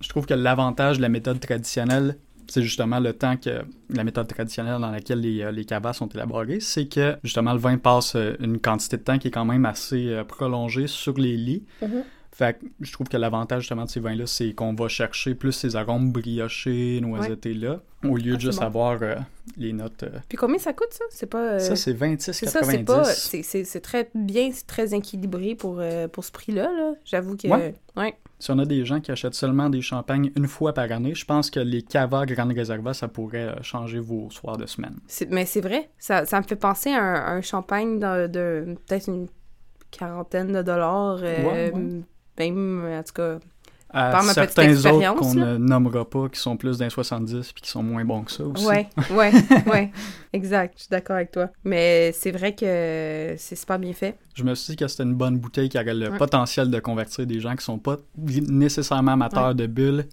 je 0.02 0.08
trouve 0.10 0.26
que 0.26 0.34
l'avantage 0.34 0.98
de 0.98 1.02
la 1.02 1.08
méthode 1.08 1.40
traditionnelle, 1.40 2.18
c'est 2.48 2.62
justement 2.62 2.98
le 2.98 3.12
temps 3.12 3.36
que 3.36 3.62
la 3.90 4.04
méthode 4.04 4.26
traditionnelle 4.26 4.80
dans 4.80 4.90
laquelle 4.90 5.20
les, 5.20 5.42
euh, 5.42 5.52
les 5.52 5.64
cavas 5.64 5.92
sont 5.92 6.08
élaborés, 6.08 6.60
c'est 6.60 6.86
que 6.86 7.16
justement 7.22 7.52
le 7.52 7.58
vin 7.58 7.76
passe 7.78 8.16
euh, 8.16 8.34
une 8.40 8.58
quantité 8.58 8.96
de 8.96 9.02
temps 9.02 9.18
qui 9.18 9.28
est 9.28 9.30
quand 9.30 9.44
même 9.44 9.66
assez 9.66 10.08
euh, 10.08 10.24
prolongée 10.24 10.86
sur 10.86 11.14
les 11.14 11.36
lits. 11.36 11.64
Mhm. 11.82 12.04
Fait 12.38 12.56
que 12.56 12.66
je 12.80 12.92
trouve 12.92 13.08
que 13.08 13.16
l'avantage 13.16 13.62
justement 13.62 13.84
de 13.84 13.90
ces 13.90 13.98
vins-là, 13.98 14.24
c'est 14.28 14.52
qu'on 14.54 14.72
va 14.72 14.86
chercher 14.86 15.34
plus 15.34 15.50
ces 15.50 15.74
arômes 15.74 16.12
briochés, 16.12 17.00
noisettés 17.02 17.52
là, 17.52 17.80
au 18.04 18.16
lieu 18.16 18.36
de 18.36 18.40
juste 18.40 18.62
avoir 18.62 19.02
euh, 19.02 19.16
les 19.56 19.72
notes. 19.72 20.04
euh, 20.04 20.10
Puis 20.28 20.38
combien 20.38 20.58
ça 20.58 20.72
coûte, 20.72 20.92
ça? 20.92 21.02
C'est 21.10 21.26
pas... 21.26 21.54
euh, 21.54 21.58
Ça, 21.58 21.74
c'est 21.74 21.96
c'est 22.20 22.46
ça, 22.46 22.60
26,90. 22.60 22.64
c'est 22.70 22.84
pas... 22.84 23.04
C'est, 23.64 23.80
très 23.80 24.08
bien, 24.14 24.50
c'est 24.52 24.68
très 24.68 24.94
équilibré 24.94 25.56
pour, 25.56 25.78
euh, 25.80 26.06
pour 26.06 26.22
ce 26.24 26.30
prix-là, 26.30 26.70
là. 26.72 26.92
J'avoue 27.04 27.36
que... 27.36 27.48
Ouais. 27.48 27.74
ouais. 27.96 28.14
Si 28.38 28.52
on 28.52 28.58
a 28.60 28.64
des 28.66 28.84
gens 28.84 29.00
qui 29.00 29.10
achètent 29.10 29.34
seulement 29.34 29.68
des 29.68 29.80
champagnes 29.80 30.30
une 30.36 30.46
fois 30.46 30.72
par 30.72 30.92
année, 30.92 31.16
je 31.16 31.24
pense 31.24 31.50
que 31.50 31.58
les 31.58 31.82
cavas 31.82 32.24
Grande 32.24 32.52
Reserva, 32.56 32.94
ça 32.94 33.08
pourrait 33.08 33.48
euh, 33.48 33.62
changer 33.62 33.98
vos 33.98 34.30
soirs 34.30 34.56
de 34.58 34.66
semaine. 34.66 34.94
Mais 35.30 35.44
c'est 35.44 35.60
vrai, 35.60 35.90
ça, 35.98 36.24
ça 36.24 36.38
me 36.40 36.44
fait 36.46 36.54
penser 36.54 36.90
à 36.90 37.02
un, 37.02 37.38
un 37.38 37.40
champagne 37.42 37.98
de, 37.98 38.28
de 38.28 38.76
peut-être 38.86 39.08
une 39.08 39.26
quarantaine 39.90 40.52
de 40.52 40.62
dollars. 40.62 41.20
ouais. 41.20 41.72
Même, 42.38 42.84
en 42.98 43.02
tout 43.02 43.12
cas. 43.14 43.38
À 43.90 44.10
Par 44.10 44.22
ma 44.22 44.34
petite 44.34 44.52
certains 44.52 44.70
autres 44.70 44.72
expérience, 44.86 45.18
qu'on 45.18 45.34
ne 45.34 45.56
nommera 45.56 46.04
pas, 46.04 46.28
qui 46.28 46.38
sont 46.38 46.58
plus 46.58 46.76
d'un 46.76 46.90
70 46.90 47.52
puis 47.54 47.62
qui 47.62 47.70
sont 47.70 47.82
moins 47.82 48.04
bons 48.04 48.22
que 48.22 48.30
ça 48.32 48.44
aussi. 48.44 48.66
Ouais, 48.66 48.86
ouais, 49.10 49.32
ouais. 49.66 49.90
Exact, 50.34 50.74
je 50.76 50.82
suis 50.82 50.90
d'accord 50.90 51.16
avec 51.16 51.30
toi. 51.30 51.48
Mais 51.64 52.12
c'est 52.12 52.30
vrai 52.30 52.54
que 52.54 53.34
c'est 53.38 53.56
super 53.56 53.78
bien 53.78 53.94
fait. 53.94 54.18
Je 54.34 54.44
me 54.44 54.54
suis 54.54 54.72
dit 54.72 54.76
que 54.76 54.86
c'était 54.88 55.04
une 55.04 55.14
bonne 55.14 55.38
bouteille 55.38 55.70
qui 55.70 55.78
aurait 55.78 55.94
le 55.94 56.10
Ouais. 56.10 56.18
potentiel 56.18 56.70
de 56.70 56.78
convertir 56.80 57.26
des 57.26 57.40
gens 57.40 57.56
qui 57.56 57.64
sont 57.64 57.78
pas 57.78 57.96
nécessairement 58.18 59.12
amateurs 59.12 59.54
de 59.54 59.66
bulles 59.66 60.04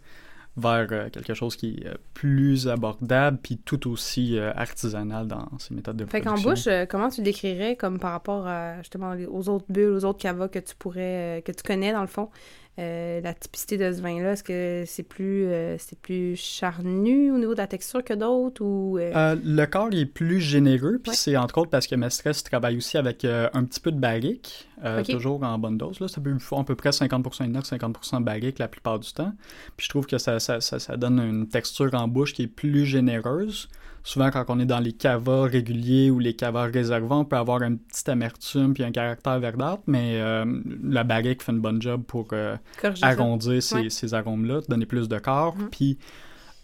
vers 0.57 0.87
euh, 0.91 1.09
quelque 1.09 1.33
chose 1.33 1.55
qui 1.55 1.81
est 1.81 1.87
euh, 1.87 1.93
plus 2.13 2.67
abordable 2.67 3.37
puis 3.41 3.57
tout 3.57 3.89
aussi 3.91 4.37
euh, 4.37 4.53
artisanal 4.55 5.27
dans 5.27 5.47
ses 5.59 5.73
méthodes 5.73 5.97
de 5.97 6.05
Fait 6.05 6.21
qu'en 6.21 6.35
production. 6.35 6.49
bouche, 6.51 6.67
euh, 6.67 6.85
comment 6.85 7.09
tu 7.09 7.21
décrirais 7.21 7.75
comme 7.75 7.99
par 7.99 8.11
rapport 8.11 8.47
à, 8.47 8.77
justement 8.77 9.13
aux 9.29 9.49
autres 9.49 9.65
bulles, 9.69 9.91
aux 9.91 10.05
autres 10.05 10.19
cavas 10.19 10.47
que 10.47 10.59
tu 10.59 10.75
pourrais, 10.75 11.43
que 11.45 11.51
tu 11.51 11.63
connais 11.63 11.91
dans 11.91 12.01
le 12.01 12.07
fond? 12.07 12.29
Euh, 12.77 13.21
la 13.21 13.33
typicité 13.33 13.77
de 13.77 13.89
ce 13.93 14.01
vin-là, 14.01 14.33
est-ce 14.33 14.43
que 14.43 14.83
c'est 14.85 15.03
plus, 15.03 15.45
euh, 15.45 15.77
c'est 15.77 15.97
plus 15.97 16.35
charnu 16.35 17.31
au 17.31 17.37
niveau 17.37 17.53
de 17.53 17.59
la 17.59 17.67
texture 17.67 18.03
que 18.03 18.13
d'autres 18.13 18.61
ou... 18.65 18.97
euh, 18.97 19.35
le 19.43 19.65
corps 19.65 19.93
est 19.93 20.05
plus 20.05 20.41
généreux, 20.41 20.99
puis 21.01 21.11
Ouais. 21.11 21.15
c'est 21.15 21.37
entre 21.37 21.57
autres 21.59 21.69
parce 21.69 21.87
que 21.87 21.95
Mestres 21.95 22.43
travaille 22.43 22.75
aussi 22.75 22.97
avec 22.97 23.23
un 23.23 23.63
petit 23.63 23.79
peu 23.79 23.91
de 23.93 23.99
barrique, 23.99 24.67
toujours 25.09 25.41
en 25.43 25.57
bonne 25.57 25.77
dose. 25.77 26.01
Là. 26.01 26.09
Ça 26.09 26.19
peut 26.19 26.37
faire 26.37 26.59
à 26.59 26.63
peu 26.65 26.75
près 26.75 26.89
50% 26.89 27.45
inox, 27.45 27.71
50% 27.71 28.21
barrique 28.23 28.59
la 28.59 28.67
plupart 28.67 28.99
du 28.99 29.11
temps. 29.13 29.31
Puis 29.77 29.85
je 29.85 29.89
trouve 29.89 30.05
que 30.05 30.17
ça, 30.17 30.39
ça, 30.39 30.59
ça, 30.59 30.77
ça 30.77 30.97
donne 30.97 31.19
une 31.19 31.47
texture 31.47 31.93
en 31.93 32.07
bouche 32.09 32.33
qui 32.33 32.43
est 32.43 32.47
plus 32.47 32.85
généreuse. 32.85 33.69
Souvent, 34.05 34.29
quand 34.29 34.45
on 34.49 34.59
est 34.59 34.65
dans 34.65 34.79
les 34.79 34.93
cavas 34.93 35.43
réguliers 35.45 36.11
ou 36.11 36.19
les 36.19 36.35
cavas 36.35 36.65
réservants, 36.65 37.21
on 37.21 37.25
peut 37.25 37.37
avoir 37.37 37.63
une 37.63 37.79
petite 37.79 38.07
amertume 38.07 38.73
puis 38.75 38.83
un 38.83 38.91
caractère 38.91 39.39
verdâtre, 39.39 39.81
mais 39.87 40.21
euh, 40.21 40.45
la 40.83 41.03
barrique 41.03 41.41
fait 41.43 41.51
une 41.51 41.59
bonne 41.59 41.81
job 41.81 42.03
pour 42.05 42.27
euh, 42.33 42.55
arrondir 43.01 43.61
ces, 43.63 43.75
Ouais. 43.75 43.89
ces 43.89 44.13
arômes-là, 44.13 44.61
donner 44.69 44.85
plus 44.85 45.09
de 45.09 45.17
corps, 45.17 45.55
Mhm. 45.57 45.69
puis 45.71 45.97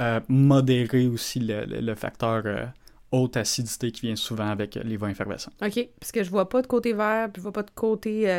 euh, 0.01 0.19
modérer 0.29 1.07
aussi 1.07 1.39
le, 1.39 1.65
le- 1.65 1.81
le 1.81 1.95
facteur 1.95 2.43
haute 3.11 3.35
acidité 3.37 3.91
qui 3.91 4.05
vient 4.05 4.15
souvent 4.15 4.47
avec 4.47 4.75
les 4.75 4.95
vins 4.97 5.09
effervescents. 5.09 5.51
OK, 5.61 5.89
parce 5.99 6.11
que 6.11 6.23
je 6.23 6.29
vois 6.29 6.47
pas 6.47 6.61
de 6.61 6.67
côté 6.67 6.93
vert, 6.93 7.27
puis 7.31 7.39
je 7.39 7.43
vois 7.43 7.51
pas 7.51 7.63
de 7.63 7.71
côté 7.75 8.29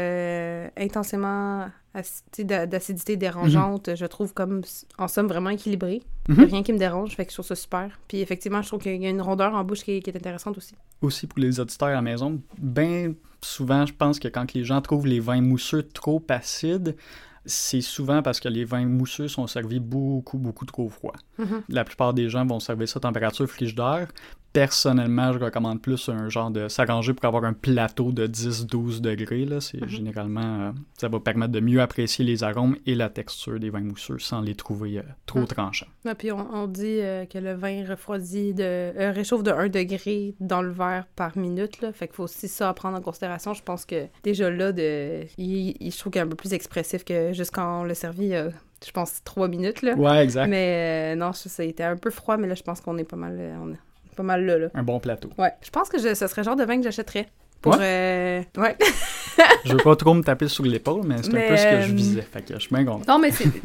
intensément 0.77 1.67
d'acidité 1.95 3.17
dérangeante. 3.17 3.91
Je 3.95 4.07
trouve 4.07 4.33
comme, 4.33 4.63
en 4.99 5.09
somme, 5.09 5.27
vraiment 5.27 5.51
équilibré. 5.51 6.03
Mhm. 6.29 6.45
rien 6.45 6.63
qui 6.63 6.73
me 6.73 6.79
dérange, 6.79 7.17
fait 7.17 7.25
que 7.25 7.31
je 7.31 7.37
trouve 7.37 7.47
ça 7.47 7.57
super. 7.57 7.99
Puis 8.07 8.21
effectivement, 8.21 8.63
je 8.63 8.69
trouve 8.69 8.81
qu'il 8.81 9.03
y 9.03 9.07
a 9.07 9.11
une 9.11 9.21
rondeur 9.21 9.55
en 9.55 9.65
bouche 9.65 9.83
qui 9.83 9.93
est, 9.93 10.01
qui 10.01 10.11
est 10.11 10.17
intéressante 10.17 10.57
aussi. 10.57 10.75
Aussi 11.01 11.27
pour 11.27 11.41
les 11.41 11.59
auditeurs 11.59 11.89
à 11.89 11.93
la 11.93 12.03
maison, 12.03 12.41
bien 12.59 13.13
souvent, 13.41 13.85
je 13.87 13.93
pense 13.93 14.21
que 14.21 14.29
quand 14.29 14.53
les 14.55 14.65
gens 14.65 14.81
trouvent 14.81 15.07
les 15.07 15.21
vins 15.21 15.41
mousseux 15.41 15.83
trop 15.83 16.23
acides, 16.29 16.97
c'est 17.45 17.81
souvent 17.81 18.23
parce 18.23 18.39
que 18.39 18.49
les 18.49 18.65
vins 18.65 18.87
mousseux 18.87 19.29
sont 19.29 19.47
servis 19.47 19.81
beaucoup, 19.81 20.39
beaucoup 20.39 20.65
trop 20.65 20.89
froid. 20.89 21.15
Mhm. 21.39 21.63
La 21.69 21.85
plupart 21.85 22.15
des 22.15 22.29
gens 22.29 22.47
vont 22.47 22.61
servir 22.61 22.89
ça 22.89 22.99
à 22.99 23.01
température 23.01 23.49
frigidaire. 23.49 24.09
Personnellement, 24.53 25.33
je 25.33 25.39
recommande 25.39 25.81
plus 25.81 26.09
un 26.11 26.29
genre 26.29 26.51
de 26.51 26.69
s'arranger 26.69 27.15
pour 27.15 27.25
avoir 27.25 27.45
un 27.45 27.55
plateau 27.55 28.13
de 28.13 28.27
10-12 28.27 29.01
degrés. 29.01 29.45
Là. 29.47 29.61
C'est 29.61 29.81
Mhm. 29.81 29.89
généralement, 29.89 30.61
euh, 30.61 30.73
ça 30.99 31.09
va 31.09 31.19
permettre 31.21 31.53
de 31.53 31.61
mieux 31.61 31.81
apprécier 31.81 32.25
les 32.25 32.45
arômes 32.45 32.77
et 32.85 32.95
la 32.95 33.09
texture 33.09 33.59
des 33.59 33.71
vins 33.71 33.81
mousseux 33.81 34.19
sans 34.19 34.43
les 34.43 34.55
trouver 34.55 34.99
euh, 34.99 35.03
trop 35.27 35.41
Mhm. 35.41 35.47
tranchants. 35.47 35.87
Puis 36.19 36.31
on, 36.33 36.47
on 36.55 36.67
dit 36.67 37.01
euh, 37.01 37.25
que 37.25 37.39
le 37.39 37.55
vin 37.55 37.85
refroidit 37.89 38.53
de, 38.53 38.93
réchauffe 39.13 39.43
de 39.43 39.51
1 39.51 39.69
degré 39.69 40.35
dans 40.39 40.61
le 40.61 40.71
verre 40.71 41.07
par 41.17 41.37
minute. 41.39 41.81
Là. 41.81 41.93
Fait 41.93 42.07
qu'il 42.07 42.17
faut 42.17 42.25
aussi 42.25 42.47
ça 42.49 42.69
à 42.69 42.75
prendre 42.75 42.99
en 42.99 43.01
considération. 43.01 43.55
Je 43.55 43.63
pense 43.63 43.87
que 43.87 44.07
déjà 44.23 44.51
là, 44.51 44.73
de, 44.73 45.23
il, 45.39 45.77
il- 45.81 45.91
je 45.91 45.99
trouve 45.99 46.13
qu'il 46.13 46.21
est 46.21 46.25
un 46.25 46.29
peu 46.29 46.37
plus 46.37 46.53
expressif 46.53 47.05
que 47.05 47.33
juste 47.33 47.53
quand 47.55 47.81
on 47.81 47.85
l'a 47.85 47.95
servi, 47.95 48.31
je 48.33 48.91
pense, 48.93 49.23
3 49.25 49.49
minutes. 49.49 49.81
Là. 49.83 49.95
Ouais, 49.95 50.23
exact. 50.23 50.49
Mais 50.49 51.15
euh, 51.15 51.17
non, 51.19 51.33
ça, 51.33 51.49
ça 51.49 51.63
a 51.63 51.67
été 51.67 51.83
un 51.85 51.97
peu 51.97 52.11
froid, 52.11 52.37
mais 52.37 52.49
là, 52.49 52.55
je 52.55 52.63
pense 52.63 52.81
qu'on 52.81 52.99
est 52.99 53.05
pas 53.05 53.17
mal, 53.17 53.39
on 53.63 53.73
pas 54.17 54.23
mal 54.23 54.45
là, 54.45 54.59
là. 54.59 54.69
Un 54.75 54.83
bon 54.83 54.99
plateau. 55.01 55.31
Ouais. 55.39 55.53
Je 55.63 55.71
pense 55.71 55.89
que 55.89 55.99
je- 55.99 56.15
ce 56.15 56.27
serait 56.27 56.43
le 56.43 56.45
genre 56.47 56.57
de 56.57 56.65
vin 56.65 56.77
que 56.77 56.83
j'achèterais. 56.85 57.27
Pour, 57.61 57.77
euh, 57.81 58.43
ouais. 58.57 58.77
je 59.65 59.73
veux 59.73 59.79
pas 59.79 59.95
trop 59.97 60.15
me 60.15 60.23
taper 60.23 60.49
sur 60.49 60.65
l'épaule, 60.65 61.03
mais 61.05 61.17
c'est 61.23 61.29
un 61.29 61.49
peu 61.49 61.57
ce 61.57 61.63
que 61.65 61.81
je 61.83 61.93
euh, 61.93 61.95
visais. 61.95 62.23
Fait 62.23 62.43
que 62.43 62.55
je 62.55 62.59
suis 62.59 62.75
bien 62.75 62.85
content. 62.85 63.05
Non, 63.15 63.19
mais 63.21 63.31
c'est. 63.31 63.45
tu 63.45 63.61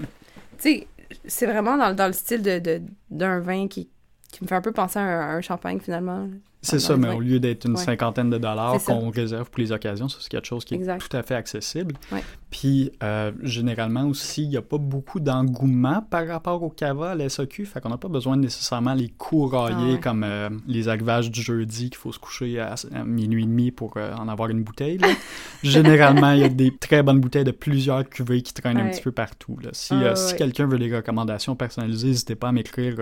sais, 0.60 0.88
c'est 1.26 1.46
vraiment 1.48 1.78
dans, 1.78 1.94
dans 1.96 2.08
le 2.08 2.14
style 2.14 2.42
de, 2.44 2.60
de- 2.60 2.82
d'un 3.10 3.40
vin 3.40 3.68
qui, 3.68 3.90
qui 4.32 4.44
me 4.44 4.48
fait 4.48 4.56
un 4.56 4.62
peu 4.62 4.72
penser 4.72 5.00
à 5.00 5.04
un, 5.04 5.20
à 5.22 5.34
un 5.38 5.42
champagne, 5.42 5.80
finalement. 5.80 6.28
C'est 6.64 6.80
ça, 6.80 6.98
mais 6.98 7.14
au 7.14 7.20
lieu 7.22 7.40
d'être 7.40 7.66
une 7.66 7.78
Ouais. 7.78 7.84
cinquantaine 7.84 8.30
de 8.32 8.38
dollars 8.40 8.84
qu'on 8.84 9.10
réserve 9.10 9.50
pour 9.50 9.62
les 9.62 9.72
occasions, 9.72 10.10
c'est 10.10 10.28
quelque 10.28 10.48
chose 10.48 10.66
qui 10.66 10.74
est 10.74 10.78
Exact. 10.78 11.00
tout 11.08 11.16
à 11.16 11.22
fait 11.24 11.36
accessible. 11.36 11.96
Ouais. 12.12 12.22
Puis 12.50 12.92
euh, 13.04 13.32
généralement 13.44 14.04
aussi, 14.06 14.44
il 14.44 14.50
n'y 14.50 14.58
a 14.58 14.62
pas 14.62 14.80
beaucoup 14.80 15.20
d'engouement 15.22 16.02
par 16.10 16.28
rapport 16.28 16.62
au 16.64 16.70
cava 16.70 17.12
à 17.12 17.16
la 17.16 17.30
SAQ, 17.30 17.66
fait 17.68 17.80
qu'on 17.80 17.90
n'a 17.90 17.98
pas 17.98 18.08
besoin 18.10 18.36
de 18.36 18.42
nécessairement 18.42 18.96
les 18.96 19.08
courailler 19.10 19.76
Ah 19.80 19.94
ouais. 19.94 20.00
comme 20.00 20.24
euh, 20.26 20.50
les 20.68 20.90
arrivages 20.90 21.32
du 21.32 21.42
jeudi 21.42 21.90
qu'il 21.92 21.98
faut 21.98 22.12
se 22.12 22.20
coucher 22.20 22.60
à, 22.60 22.74
à 22.94 23.04
minuit 23.06 23.44
et 23.44 23.48
demi 23.48 23.72
pour 23.72 23.94
euh, 23.96 24.14
en 24.16 24.28
avoir 24.28 24.50
une 24.50 24.64
bouteille. 24.64 25.00
généralement, 25.64 26.32
il 26.32 26.40
y 26.40 26.44
a 26.44 26.50
des 26.50 26.76
très 26.76 27.04
bonnes 27.04 27.20
bouteilles 27.22 27.44
de 27.46 27.52
plusieurs 27.52 28.08
cuvées 28.10 28.42
qui 28.42 28.54
traînent 28.54 28.78
un 28.80 28.90
petit 28.90 29.02
peu 29.04 29.12
partout. 29.12 29.58
là. 29.64 29.70
Si, 29.74 29.94
Ah 29.94 30.16
si 30.16 30.36
quelqu'un 30.36 30.66
veut 30.66 30.80
des 30.80 30.94
recommandations 30.94 31.56
personnalisées, 31.56 32.08
n'hésitez 32.08 32.36
pas 32.36 32.50
à 32.50 32.52
m'écrire 32.52 32.96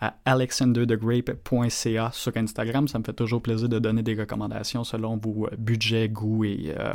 à 0.00 0.14
alexanderthegrape.ca 0.24 2.10
sur 2.12 2.36
Instagram. 2.36 2.88
Ça 2.88 2.98
me 2.98 3.04
fait 3.04 3.12
toujours 3.12 3.42
plaisir 3.42 3.68
de 3.68 3.78
donner 3.78 4.02
des 4.02 4.14
recommandations 4.14 4.84
selon 4.84 5.16
vos 5.16 5.46
euh, 5.46 5.50
budgets, 5.58 6.08
goûts 6.08 6.44
et, 6.44 6.74
euh, 6.78 6.94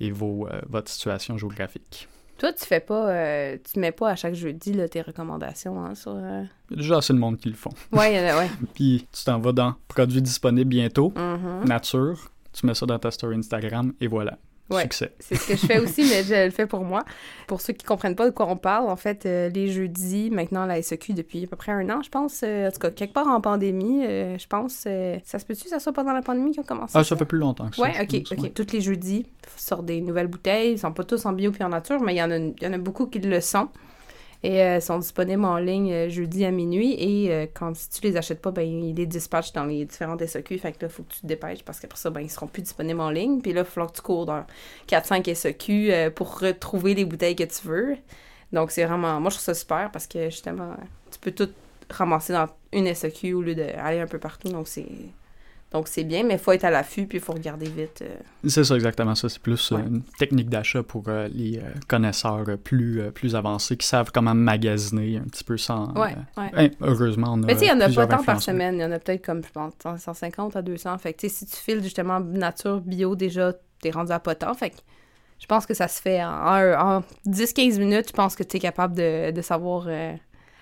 et 0.00 0.10
vos, 0.10 0.46
euh, 0.48 0.60
votre 0.68 0.90
situation 0.90 1.36
géographique. 1.38 2.08
Toi, 2.38 2.52
tu 2.52 2.64
fais 2.64 2.80
pas. 2.80 3.08
euh, 3.10 3.56
tu 3.72 3.78
mets 3.78 3.92
pas 3.92 4.10
à 4.10 4.16
chaque 4.16 4.34
jeudi 4.34 4.72
là, 4.72 4.88
tes 4.88 5.02
recommandations 5.02 5.84
hein, 5.84 5.94
sur. 5.94 6.12
euh, 6.16 6.42
Il 6.70 6.76
y 6.76 6.78
a 6.78 6.82
déjà 6.82 6.96
assez 6.98 7.12
de 7.12 7.18
monde 7.18 7.36
qui 7.38 7.48
le 7.48 7.54
font. 7.54 7.70
Ouais, 7.92 8.12
il 8.14 8.16
y 8.16 8.20
en 8.20 8.34
a- 8.34 8.38
ouais. 8.38 8.50
Puis 8.74 9.06
tu 9.12 9.24
t'en 9.24 9.38
vas 9.38 9.52
dans 9.52 9.74
produits 9.86 10.22
disponibles 10.22 10.68
bientôt, 10.70 11.12
Mhm. 11.16 11.64
nature, 11.68 12.30
tu 12.52 12.66
mets 12.66 12.74
ça 12.74 12.84
dans 12.86 12.98
ta 12.98 13.10
story 13.12 13.36
Instagram 13.36 13.92
et 14.00 14.06
voilà. 14.08 14.38
Ouais. 14.72 14.82
Succès. 14.82 15.12
C'est 15.18 15.34
ce 15.36 15.48
que 15.48 15.56
je 15.56 15.66
fais 15.66 15.78
aussi, 15.78 16.02
mais 16.02 16.22
je 16.22 16.44
le 16.46 16.50
fais 16.50 16.66
pour 16.66 16.80
moi. 16.84 17.04
Pour 17.46 17.60
ceux 17.60 17.72
qui 17.72 17.84
comprennent 17.84 18.16
pas 18.16 18.26
de 18.26 18.34
quoi 18.34 18.46
on 18.48 18.56
parle, 18.56 18.88
en 18.88 18.96
fait, 18.96 19.26
euh, 19.26 19.48
les 19.48 19.70
jeudis, 19.70 20.30
maintenant, 20.30 20.66
la 20.66 20.80
SEQ, 20.80 21.14
depuis 21.14 21.44
à 21.44 21.46
peu 21.46 21.56
près 21.56 21.72
un 21.72 21.88
an, 21.90 22.02
je 22.02 22.08
pense, 22.08 22.42
euh, 22.44 22.68
en 22.68 22.70
tout 22.70 22.78
cas, 22.78 22.90
quelque 22.90 23.12
part 23.12 23.28
en 23.28 23.40
pandémie, 23.40 24.04
euh, 24.06 24.38
je 24.38 24.46
pense, 24.46 24.86
ça 25.24 25.38
se 25.38 25.44
peut-tu 25.44 25.64
que 25.64 25.70
ça 25.70 25.80
soit 25.80 25.92
pendant 25.92 26.12
la 26.12 26.22
pandémie 26.22 26.52
qu'ils 26.52 26.60
ont 26.60 26.64
commencé 26.64 26.92
Ah, 26.96 27.04
ça 27.04 27.16
fait 27.16 27.24
plus 27.24 27.38
longtemps 27.38 27.68
que 27.68 27.76
ça. 27.76 27.82
Ouais, 27.82 27.92
ok, 28.00 28.22
pense, 28.22 28.32
ok. 28.32 28.42
ouais. 28.44 28.50
Tous 28.50 28.72
les 28.72 28.80
jeudis, 28.80 29.26
sortent 29.56 29.86
des 29.86 30.00
nouvelles 30.00 30.28
bouteilles. 30.28 30.72
Ils 30.72 30.78
sont 30.78 30.92
pas 30.92 31.04
tous 31.04 31.24
en 31.26 31.32
bio 31.32 31.50
puis 31.50 31.62
en 31.64 31.68
nature, 31.68 32.00
mais 32.00 32.14
il 32.14 32.18
y 32.18 32.22
en 32.22 32.30
a, 32.30 32.36
il 32.36 32.62
y 32.62 32.66
en 32.66 32.72
a 32.72 32.78
beaucoup 32.78 33.06
qui 33.06 33.18
le 33.18 33.40
sont. 33.40 33.68
Et 34.44 34.60
euh, 34.62 34.80
sont 34.80 34.98
disponibles 34.98 35.44
en 35.44 35.58
ligne 35.58 35.92
euh, 35.92 36.08
jeudi 36.08 36.44
à 36.44 36.50
minuit. 36.50 36.94
Et 36.98 37.32
euh, 37.32 37.46
quand 37.52 37.76
si 37.76 37.88
tu 37.90 38.00
les 38.02 38.16
achètes 38.16 38.40
pas, 38.40 38.50
ben, 38.50 38.62
ils 38.62 38.94
les 38.94 39.06
dispatchent 39.06 39.52
dans 39.52 39.64
les 39.64 39.84
différentes 39.84 40.24
SEQ. 40.24 40.58
Fait 40.58 40.72
que 40.72 40.84
là, 40.84 40.88
faut 40.88 41.04
que 41.04 41.12
tu 41.12 41.20
te 41.20 41.26
dépêches 41.26 41.62
parce 41.62 41.78
qu'après 41.78 41.98
ça, 41.98 42.10
ben, 42.10 42.20
ils 42.20 42.30
seront 42.30 42.48
plus 42.48 42.62
disponibles 42.62 43.00
en 43.00 43.10
ligne. 43.10 43.40
Puis 43.40 43.52
là, 43.52 43.60
il 43.60 43.66
falloir 43.66 43.92
que 43.92 43.96
tu 43.96 44.02
cours 44.02 44.26
dans 44.26 44.44
4-5 44.88 45.32
SEQ 45.32 45.92
euh, 45.92 46.10
pour 46.10 46.40
retrouver 46.40 46.94
les 46.94 47.04
bouteilles 47.04 47.36
que 47.36 47.44
tu 47.44 47.68
veux. 47.68 47.96
Donc, 48.52 48.72
c'est 48.72 48.84
vraiment. 48.84 49.20
Moi, 49.20 49.30
je 49.30 49.36
trouve 49.36 49.44
ça 49.44 49.54
super 49.54 49.90
parce 49.92 50.06
que 50.06 50.24
justement, 50.28 50.74
tu 51.10 51.18
peux 51.20 51.30
tout 51.30 51.50
ramasser 51.88 52.32
dans 52.32 52.48
une 52.72 52.92
SEQ 52.92 53.34
au 53.34 53.42
lieu 53.42 53.54
d'aller 53.54 54.00
un 54.00 54.06
peu 54.06 54.18
partout. 54.18 54.48
Donc, 54.48 54.66
c'est. 54.66 54.86
Donc, 55.72 55.88
c'est 55.88 56.04
bien, 56.04 56.22
mais 56.22 56.34
il 56.34 56.38
faut 56.38 56.52
être 56.52 56.64
à 56.64 56.70
l'affût 56.70 57.06
puis 57.06 57.18
il 57.18 57.24
faut 57.24 57.32
regarder 57.32 57.66
vite. 57.66 58.02
euh, 58.02 58.14
C'est 58.46 58.64
ça, 58.64 58.74
exactement 58.74 59.14
ça. 59.14 59.28
C'est 59.28 59.40
plus 59.40 59.72
euh, 59.72 59.76
Ouais. 59.76 59.82
une 59.86 60.02
technique 60.18 60.50
d'achat 60.50 60.82
pour 60.82 61.04
euh, 61.08 61.28
les 61.32 61.60
connaisseurs 61.88 62.44
plus, 62.62 63.00
plus 63.14 63.34
avancés 63.34 63.76
qui 63.76 63.86
savent 63.86 64.10
comment 64.12 64.34
magasiner 64.34 65.16
un 65.18 65.22
petit 65.24 65.44
peu 65.44 65.56
sans. 65.56 65.92
Ouais, 65.94 66.14
ouais. 66.36 66.50
hein, 66.54 66.68
heureusement, 66.82 67.28
on 67.32 67.42
a. 67.42 67.46
Mais 67.46 67.54
tu 67.54 67.60
sais, 67.60 67.66
il 67.66 67.76
n'y 67.76 67.82
en 67.82 67.86
a 67.86 67.92
pas 67.92 68.06
tant 68.06 68.22
par 68.22 68.42
semaine. 68.42 68.74
Il 68.76 68.80
y 68.80 68.84
en 68.84 68.92
a 68.92 68.98
peut-être 68.98 69.24
comme, 69.24 69.42
je 69.44 69.50
pense, 69.50 69.72
150 70.00 70.56
à 70.56 70.62
200. 70.62 70.98
Fait 70.98 71.14
que, 71.14 71.26
si 71.28 71.46
tu 71.46 71.56
files 71.56 71.82
justement 71.82 72.20
nature, 72.20 72.80
bio, 72.80 73.16
déjà, 73.16 73.52
t'es 73.80 73.90
rendu 73.90 74.12
à 74.12 74.20
pas 74.20 74.34
tant. 74.34 74.54
Fait 74.54 74.70
que 74.70 74.76
je 75.38 75.46
pense 75.46 75.66
que 75.66 75.74
ça 75.74 75.88
se 75.88 76.00
fait 76.00 76.22
en, 76.22 76.28
en- 76.28 76.96
en 76.98 77.02
10-15 77.26 77.78
minutes. 77.78 78.08
Je 78.08 78.12
pense 78.12 78.36
que 78.36 78.42
tu 78.42 78.58
es 78.58 78.60
capable 78.60 78.94
de, 78.94 79.30
de 79.30 79.40
savoir 79.42 79.86
euh, 79.88 80.12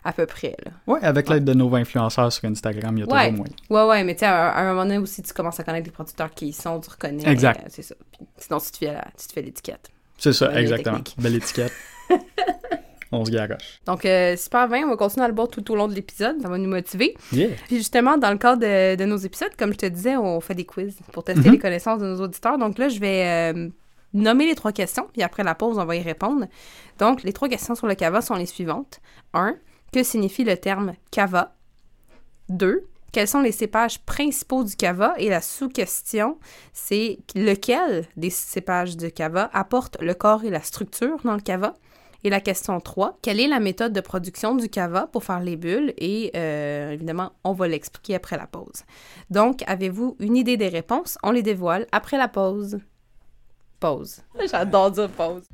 à 0.05 0.13
peu 0.13 0.27
près, 0.27 0.57
là. 0.65 0.71
Ouais, 0.87 1.01
avec 1.03 1.29
l'aide 1.29 1.45
de 1.45 1.53
nos 1.55 1.75
influenceurs 1.75 2.33
sur 2.33 2.45
Instagram, 2.47 2.97
il 2.97 3.01
y 3.01 3.03
a 3.03 3.07
Ouais. 3.13 3.29
toujours 3.31 3.47
moyen. 3.47 3.55
Ouais, 3.69 3.91
ouais, 3.91 4.05
mais 4.05 4.15
tu 4.15 4.21
sais, 4.21 4.27
à, 4.27 4.49
à 4.51 4.61
un 4.63 4.69
moment 4.71 4.85
donné 4.85 4.99
aussi, 4.99 5.23
tu 5.23 5.33
commences 5.33 5.61
à 5.61 5.65
connaître 5.65 5.87
les 5.87 5.93
producteurs 5.93 6.31
qui 6.33 6.49
y 6.49 6.53
sont, 6.53 6.81
tu 6.81 6.91
reconnais. 6.91 7.27
Exact. 7.31 7.61
euh, 7.61 7.69
c'est 7.69 7.83
ça. 7.83 7.95
Puis 8.13 8.27
sinon, 8.39 8.59
tu 8.61 8.71
te 8.71 8.77
fais, 8.79 8.93
la- 8.93 9.09
tu 9.21 9.27
te 9.27 9.33
fais 9.33 9.43
l'étiquette. 9.43 9.91
C'est 10.19 10.33
ça, 10.33 10.53
exactement. 10.61 11.01
Belle 11.19 11.37
étiquette. 11.37 11.73
on 13.13 13.25
se 13.25 13.31
garoche. 13.31 13.81
Donc, 13.87 14.05
euh, 14.05 14.37
super 14.37 14.69
bien. 14.69 14.87
On 14.87 14.91
va 14.91 14.97
continuer 14.97 15.25
à 15.25 15.29
le 15.29 15.35
boire 15.35 15.49
tout 15.49 15.69
au 15.73 15.77
long 15.77 15.89
de 15.89 15.95
l'épisode. 15.95 16.41
Ça 16.41 16.49
va 16.49 16.59
nous 16.59 16.69
motiver. 16.69 17.17
Yeah. 17.33 17.49
Puis 17.67 17.77
justement, 17.79 18.17
dans 18.19 18.31
le 18.31 18.39
cadre 18.39 18.61
de, 18.61 18.95
de 18.97 19.05
nos 19.05 19.17
épisodes, 19.17 19.51
comme 19.59 19.73
je 19.73 19.79
te 19.79 19.87
disais, 19.87 20.17
on 20.17 20.41
fait 20.41 20.55
des 20.55 20.65
quiz 20.65 20.97
pour 21.13 21.25
tester 21.25 21.47
Mhm. 21.49 21.53
les 21.53 21.59
connaissances 21.59 22.01
de 22.01 22.07
nos 22.07 22.21
auditeurs. 22.21 22.57
Donc 22.59 22.79
là, 22.79 22.89
je 22.89 23.01
vais 23.01 23.53
euh, 23.55 23.69
nommer 24.15 24.47
les 24.47 24.55
trois 24.55 24.73
questions, 24.73 25.09
puis 25.13 25.23
après 25.23 25.43
la 25.43 25.55
pause, 25.57 25.79
on 25.79 25.85
va 25.85 25.97
y 25.97 26.03
répondre. 26.03 26.47
Donc, 26.99 27.23
les 27.25 27.33
trois 27.33 27.49
questions 27.49 27.75
sur 27.75 27.87
le 27.89 27.95
cava 27.97 28.21
sont 28.21 28.35
les 28.37 28.47
suivantes. 28.47 29.01
1. 29.35 29.57
Que 29.93 30.03
signifie 30.05 30.45
le 30.45 30.57
terme 30.57 30.95
cava? 31.11 31.55
2. 32.49 32.87
Quels 33.13 33.27
sont 33.27 33.41
les 33.41 33.51
cépages 33.51 33.99
principaux 34.01 34.63
du 34.63 34.77
cava? 34.77 35.15
Et 35.19 35.29
la 35.29 35.41
sous-question, 35.41 36.39
c'est 36.73 37.19
lequel 37.35 38.07
des 38.17 38.31
cépages 38.31 38.97
du 38.97 39.11
cava 39.11 39.51
apporte 39.53 40.01
le 40.01 40.15
corps 40.15 40.45
et 40.45 40.51
la 40.51 40.63
structure 40.63 41.19
dans 41.25 41.35
le 41.35 41.41
cava? 41.41 41.75
Et 42.23 42.31
la 42.31 42.41
question 42.41 42.79
3, 42.79 43.19
quelle 43.23 43.41
est 43.41 43.49
la 43.49 43.61
méthode 43.61 43.93
de 43.93 44.01
production 44.01 44.55
du 44.55 44.69
cava 44.69 45.09
pour 45.09 45.25
faire 45.25 45.41
les 45.41 45.57
bulles? 45.57 45.93
Et 45.97 46.31
euh, 46.37 46.93
évidemment, 46.93 47.33
on 47.43 47.53
va 47.53 47.67
l'expliquer 47.67 48.15
après 48.15 48.37
la 48.37 48.47
pause. 48.47 48.85
Donc, 49.31 49.65
avez-vous 49.67 50.17
une 50.21 50.37
idée 50.37 50.57
des 50.57 50.69
réponses? 50.69 51.19
On 51.23 51.33
les 51.33 51.43
dévoile 51.43 51.87
après 51.91 52.19
la 52.19 52.29
pause. 52.29 52.79
Pause. 53.81 54.21
J'adore 54.51 54.91
dire 54.91 55.09
pause. 55.09 55.45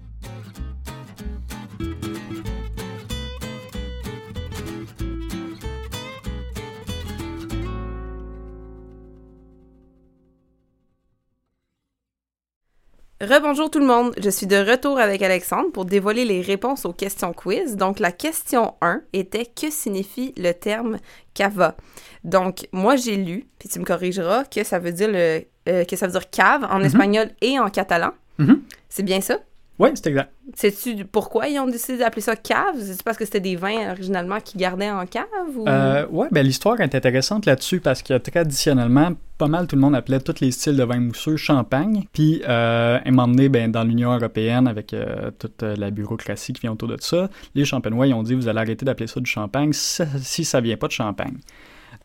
Rebonjour 13.20 13.70
tout 13.70 13.78
le 13.78 13.86
monde, 13.86 14.12
je 14.22 14.28
suis 14.28 14.46
de 14.46 14.56
retour 14.56 14.98
avec 14.98 15.22
Alexandre 15.22 15.72
pour 15.72 15.86
dévoiler 15.86 16.26
les 16.26 16.42
réponses 16.42 16.84
aux 16.84 16.92
questions 16.92 17.32
quiz. 17.32 17.74
Donc 17.76 17.98
la 17.98 18.12
question 18.12 18.74
1 18.82 19.00
était 19.14 19.46
que 19.46 19.70
signifie 19.70 20.34
le 20.36 20.52
terme 20.52 20.98
cava? 21.32 21.76
Donc 22.24 22.68
moi 22.72 22.96
j'ai 22.96 23.16
lu, 23.16 23.46
puis 23.58 23.70
tu 23.70 23.78
me 23.78 23.86
corrigeras, 23.86 24.44
que 24.44 24.64
ça 24.64 24.78
veut 24.78 24.92
dire 24.92 25.08
le 25.10 25.44
euh, 25.66 25.84
que 25.84 25.96
ça 25.96 26.06
veut 26.06 26.12
dire 26.12 26.28
cave 26.28 26.66
en 26.70 26.82
espagnol 26.82 27.30
et 27.40 27.58
en 27.58 27.70
catalan. 27.70 28.10
Mhm. 28.36 28.60
C'est 28.90 29.02
bien 29.02 29.22
ça? 29.22 29.38
Ouais, 29.78 29.92
c'est 29.94 30.06
exact. 30.06 30.32
Sais-tu 30.54 31.04
pourquoi 31.04 31.48
ils 31.48 31.58
ont 31.58 31.66
décidé 31.66 31.98
d'appeler 31.98 32.22
ça 32.22 32.34
cave? 32.34 32.76
C'est 32.80 33.02
parce 33.02 33.18
que 33.18 33.24
c'était 33.24 33.40
des 33.40 33.56
vins 33.56 33.90
originalement 33.90 34.40
qu'ils 34.40 34.60
gardaient 34.60 34.90
en 34.90 35.04
cave? 35.06 35.26
Ou... 35.54 35.68
Euh, 35.68 36.06
ouais, 36.08 36.28
ben 36.30 36.42
l'histoire 36.44 36.80
est 36.80 36.94
intéressante 36.94 37.44
là-dessus 37.44 37.80
parce 37.80 38.02
que 38.02 38.16
traditionnellement, 38.16 39.12
pas 39.36 39.48
mal 39.48 39.66
tout 39.66 39.76
le 39.76 39.82
monde 39.82 39.94
appelait 39.94 40.20
tous 40.20 40.40
les 40.40 40.50
styles 40.50 40.76
de 40.76 40.82
vin 40.82 40.98
mousseux 40.98 41.36
champagne. 41.36 42.04
Puis, 42.12 42.42
euh, 42.48 42.98
à 42.98 43.06
un 43.06 43.10
moment 43.10 43.28
donné, 43.28 43.48
ben, 43.48 43.70
dans 43.70 43.84
l'Union 43.84 44.14
européenne, 44.14 44.66
avec 44.66 44.94
euh, 44.94 45.30
toute 45.38 45.62
euh, 45.62 45.76
la 45.76 45.90
bureaucratie 45.90 46.52
qui 46.54 46.62
vient 46.62 46.72
autour 46.72 46.88
de 46.88 46.96
ça, 47.00 47.28
les 47.54 47.64
champenois, 47.64 48.06
ils 48.06 48.14
ont 48.14 48.22
dit 48.22 48.34
vous 48.34 48.48
allez 48.48 48.60
arrêter 48.60 48.86
d'appeler 48.86 49.08
ça 49.08 49.20
du 49.20 49.30
champagne 49.30 49.72
si, 49.72 50.02
si 50.22 50.44
ça 50.44 50.60
vient 50.60 50.76
pas 50.76 50.86
de 50.86 50.92
champagne. 50.92 51.36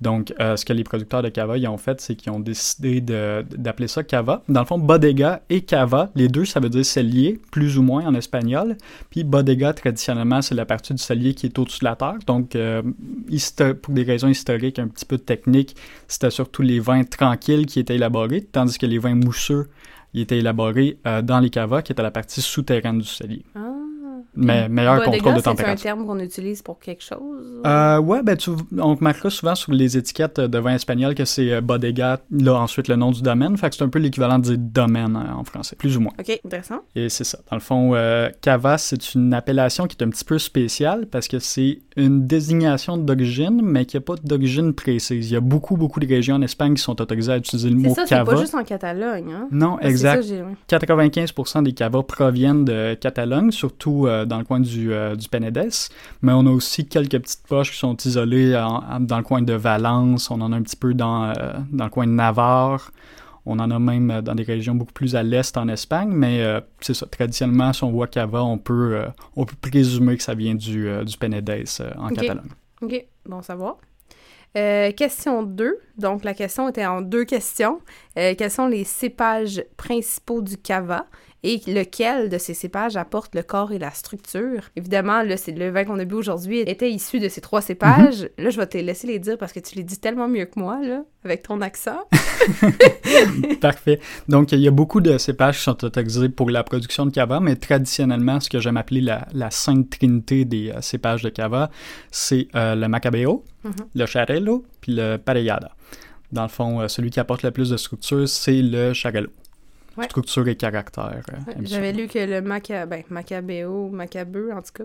Donc, 0.02 0.34
euh, 0.40 0.58
ce 0.58 0.66
que 0.66 0.74
les 0.74 0.84
producteurs 0.84 1.22
de 1.22 1.30
cava 1.30 1.58
ils 1.58 1.68
ont 1.68 1.78
fait, 1.78 2.02
c'est 2.02 2.16
qu'ils 2.16 2.32
ont 2.32 2.40
décidé 2.40 3.02
d'appeler 3.02 3.88
ça 3.88 4.04
cava. 4.04 4.44
Dans 4.50 4.62
le 4.62 4.66
fond, 4.66 4.80
bodega 4.80 5.42
et 5.50 5.62
cava, 5.62 6.10
les 6.16 6.28
deux, 6.28 6.46
ça 6.46 6.60
veut 6.60 6.70
dire 6.70 6.86
cellier, 6.86 7.40
plus 7.52 7.78
ou 7.78 7.84
moins 7.84 8.06
en 8.06 8.16
espagnol. 8.16 8.78
Puis 9.12 9.24
bodega, 9.24 9.74
traditionnellement, 9.74 10.42
c'est 10.42 10.56
la 10.56 10.66
partie 10.66 10.94
du 10.94 11.02
cellier 11.02 11.34
qui 11.34 11.46
est 11.46 11.60
au-dessus 11.60 11.80
de 11.82 11.86
la 11.86 11.96
terre. 11.96 12.18
Donc, 12.26 12.56
euh, 12.56 12.82
pour 13.82 13.94
des 13.94 14.04
raisons 14.04 14.28
historiques, 14.28 14.80
un 14.80 14.88
petit 14.88 15.06
peu 15.06 15.18
de 15.18 15.22
technique, 15.22 15.76
c'était 16.08 16.32
surtout 16.32 16.64
les 16.64 16.80
vins 16.80 17.04
tranquilles 17.04 17.66
qui 17.66 17.80
étaient 17.80 17.96
élaborés, 17.96 18.42
tandis 18.42 18.78
que 18.78 18.86
les 18.86 18.98
vins 18.98 19.16
mousseux, 19.16 19.70
ils 20.14 20.22
étaient 20.22 20.40
élaborés 20.40 20.98
euh, 21.08 21.22
dans 21.22 21.40
les 21.40 21.50
cavas, 21.50 21.82
qui 21.82 21.92
étaient 21.92 22.02
la 22.02 22.12
partie 22.12 22.42
souterraine 22.42 23.00
du 23.00 23.08
cellier. 23.08 23.44
Ah, 23.56 23.71
me- 24.36 24.68
meilleur 24.68 24.96
Bodega, 24.98 25.12
contrôle 25.18 25.34
de 25.36 25.40
c'est 25.42 25.48
un 25.48 25.52
température. 25.52 25.84
terme 25.84 26.06
qu'on 26.06 26.20
utilise 26.20 26.62
pour 26.62 26.80
quelque 26.80 27.04
chose? 27.04 27.62
Euh, 27.66 28.00
ouais, 28.00 28.24
ben 28.24 28.36
tu, 28.38 28.52
on 28.78 28.96
remarquera 28.96 29.30
souvent 29.30 29.56
sur 29.56 29.72
les 29.74 29.98
étiquettes 29.98 30.40
de 30.40 30.58
vin 30.60 30.76
espagnol 30.76 31.16
que 31.16 31.26
c'est 31.26 31.52
euh, 31.52 31.62
bodega, 31.62 32.20
là 32.32 32.56
ensuite 32.56 32.88
le 32.88 32.96
nom 32.96 33.12
du 33.12 33.22
domaine, 33.22 33.58
fait 33.58 33.70
que 33.70 33.76
c'est 33.76 33.84
un 33.84 33.90
peu 33.90 34.00
l'équivalent 34.00 34.40
de 34.40 34.44
dire 34.44 34.58
domaine 34.58 35.16
euh, 35.16 35.34
en 35.36 35.44
français, 35.44 35.76
plus 35.76 35.98
ou 35.98 36.02
moins. 36.02 36.14
OK, 36.20 36.40
intéressant. 36.46 36.80
Et 36.96 37.10
c'est 37.10 37.24
ça. 37.24 37.40
Dans 37.50 37.56
le 37.58 37.62
fond, 37.62 37.92
euh, 37.94 38.30
cava, 38.42 38.78
c'est 38.78 39.14
une 39.16 39.34
appellation 39.34 39.88
qui 39.88 39.98
est 40.00 40.04
un 40.04 40.10
petit 40.10 40.26
peu 40.26 40.40
spéciale 40.40 41.06
parce 41.08 41.28
que 41.28 41.40
c'est 41.40 41.80
une 41.98 42.26
désignation 42.28 42.98
d'origine, 42.98 43.62
mais 43.64 43.86
qui 43.86 43.98
n'a 43.98 44.02
pas 44.02 44.16
d'origine 44.24 44.74
précise. 44.74 45.30
Il 45.30 45.34
y 45.34 45.38
a 45.38 45.42
beaucoup, 45.42 45.76
beaucoup 45.78 46.00
de 46.00 46.08
régions 46.08 46.36
en 46.36 46.42
Espagne 46.42 46.74
qui 46.76 46.82
sont 46.82 47.00
autorisées 47.02 47.34
à 47.34 47.38
utiliser 47.38 47.70
le 47.70 47.80
C'est 47.82 47.88
mot 47.88 47.96
ça, 47.96 48.04
c'est 48.06 48.10
cava. 48.16 48.32
pas 48.34 48.40
juste 48.40 48.56
en 48.56 48.64
Catalogne, 48.64 49.32
hein? 49.34 49.48
Non, 49.52 49.78
c'est 49.82 49.90
exact. 49.90 50.22
ça, 50.24 50.28
j'ai- 50.30 50.42
ouais. 50.42 50.56
95% 50.68 51.64
des 51.64 51.74
cavas 51.74 52.04
proviennent 52.04 52.66
de 52.66 52.94
Catalogne, 52.96 53.52
surtout 53.52 54.08
euh, 54.08 54.21
dans 54.26 54.38
le 54.38 54.44
coin 54.44 54.60
du, 54.60 54.94
euh, 54.94 55.16
du 55.16 55.28
Penedès. 55.30 55.90
Mais 56.22 56.32
on 56.34 56.46
a 56.46 56.50
aussi 56.52 56.86
quelques 56.88 57.20
petites 57.20 57.46
poches 57.48 57.72
qui 57.72 57.78
sont 57.78 57.96
isolées 57.98 58.56
en- 58.58 58.84
en- 58.84 59.00
dans 59.00 59.18
le 59.18 59.24
coin 59.24 59.42
de 59.42 59.54
Valence. 59.54 60.30
On 60.32 60.42
en 60.42 60.52
a 60.52 60.56
un 60.56 60.62
petit 60.62 60.76
peu 60.76 60.94
dans, 60.94 61.26
euh, 61.26 61.34
dans 61.72 61.86
le 61.86 61.90
coin 61.92 62.08
de 62.08 62.12
Navarre. 62.12 62.92
On 63.46 63.58
en 63.60 63.72
a 63.72 63.80
même 63.80 64.12
euh, 64.12 64.22
dans 64.22 64.36
des 64.36 64.44
régions 64.44 64.76
beaucoup 64.76 64.94
plus 64.94 65.16
à 65.16 65.24
l'est 65.24 65.58
en 65.58 65.68
Espagne. 65.68 66.10
Mais 66.12 66.42
euh, 66.44 66.62
c'est 66.80 66.94
ça, 66.94 67.08
traditionnellement, 67.08 67.74
si 67.74 67.84
on 67.84 67.92
voit 67.92 68.08
cava, 68.08 68.44
on 68.44 68.58
peut, 68.60 68.96
euh, 68.98 69.08
on 69.36 69.46
peut 69.46 69.56
présumer 69.60 70.16
que 70.18 70.24
ça 70.24 70.36
vient 70.36 70.54
du, 70.56 70.88
euh, 70.88 71.04
du 71.04 71.18
Penedès 71.18 71.64
euh, 71.82 71.90
en. 71.98 72.10
Catalogne. 72.10 72.50
OK, 72.82 73.06
bon 73.28 73.42
savoir. 73.42 73.78
Euh, 74.58 74.92
question 74.92 75.44
2. 75.44 75.78
Donc, 75.98 76.24
la 76.26 76.34
question 76.34 76.68
était 76.68 76.86
en 76.86 77.02
deux 77.02 77.24
questions. 77.24 77.80
Euh, 78.20 78.36
quels 78.38 78.52
sont 78.52 78.68
les 78.68 78.84
cépages 78.84 79.64
principaux 79.78 80.42
du 80.42 80.58
cava? 80.58 81.06
Et 81.44 81.62
lequel 81.68 82.30
de 82.30 82.38
ces 82.38 82.54
cépages 82.54 82.96
apporte 82.98 83.34
le 83.36 83.42
corps 83.44 83.72
et 83.72 83.80
la 83.80 83.92
structure? 83.92 84.70
Évidemment, 84.76 85.24
là, 85.24 85.38
c'est 85.38 85.52
le 85.52 85.70
vin 85.72 85.84
qu'on 85.86 85.98
a 86.00 86.06
bu 86.06 86.16
aujourd'hui 86.16 86.60
était 86.60 86.92
issu 86.92 87.20
de 87.20 87.28
ces 87.30 87.42
trois 87.42 87.62
cépages. 87.62 88.30
Là, 88.38 88.50
je 88.50 88.58
vais 88.58 88.68
te 88.68 88.78
laisser 88.78 89.08
les 89.08 89.20
dire 89.20 89.38
parce 89.38 89.52
que 89.54 89.60
tu 89.60 89.76
les 89.76 89.84
dis 89.84 89.98
tellement 90.00 90.28
mieux 90.28 90.46
que 90.46 90.60
moi, 90.60 90.80
là, 90.84 91.04
avec 91.24 91.44
ton 91.44 91.62
accent. 91.62 92.00
Parfait. 93.62 94.00
Donc, 94.28 94.52
il 94.52 94.60
y 94.60 94.68
a 94.68 94.72
beaucoup 94.72 95.02
de 95.02 95.18
cépages 95.18 95.58
qui 95.58 95.64
sont 95.64 95.84
autorisés 95.84 96.30
pour 96.30 96.50
la 96.50 96.64
production 96.64 97.06
de 97.06 97.12
cava, 97.12 97.40
mais 97.40 97.56
traditionnellement, 97.56 98.40
ce 98.40 98.50
que 98.50 98.60
j'aime 98.60 98.78
appeler 98.78 99.02
la, 99.02 99.28
la 99.34 99.52
sainte 99.52 99.90
trinité 99.90 100.46
des 100.46 100.72
euh, 100.72 100.82
cépages 100.82 101.22
de 101.24 101.30
cava, 101.30 101.70
c'est 102.12 102.48
euh, 102.56 102.76
le 102.76 102.88
macabeo, 102.88 103.44
Mhm. 103.64 103.74
le 103.94 104.06
charello, 104.08 104.66
puis 104.82 104.96
le 104.96 105.18
parellada. 105.18 105.70
Dans 106.32 106.42
le 106.44 106.48
fond, 106.50 106.82
euh, 106.82 106.88
celui 106.88 107.12
qui 107.12 107.20
apporte 107.20 107.44
le 107.44 107.52
plus 107.52 107.70
de 107.70 107.78
structure, 107.78 108.28
c'est 108.28 108.62
le 108.62 108.94
charello. 108.94 109.30
Ouais. 109.98 110.06
Structure 110.06 110.48
et 110.48 110.56
caractère. 110.56 111.22
euh. 111.34 111.52
J'avais 111.64 111.92
lu 111.92 112.08
que 112.08 112.20
le 112.20 112.42
maca... 112.42 112.86
ben, 112.86 113.04
macabeo, 113.10 113.90
macabeu 113.90 114.52
en 114.54 114.62
tout 114.62 114.72
cas, 114.74 114.84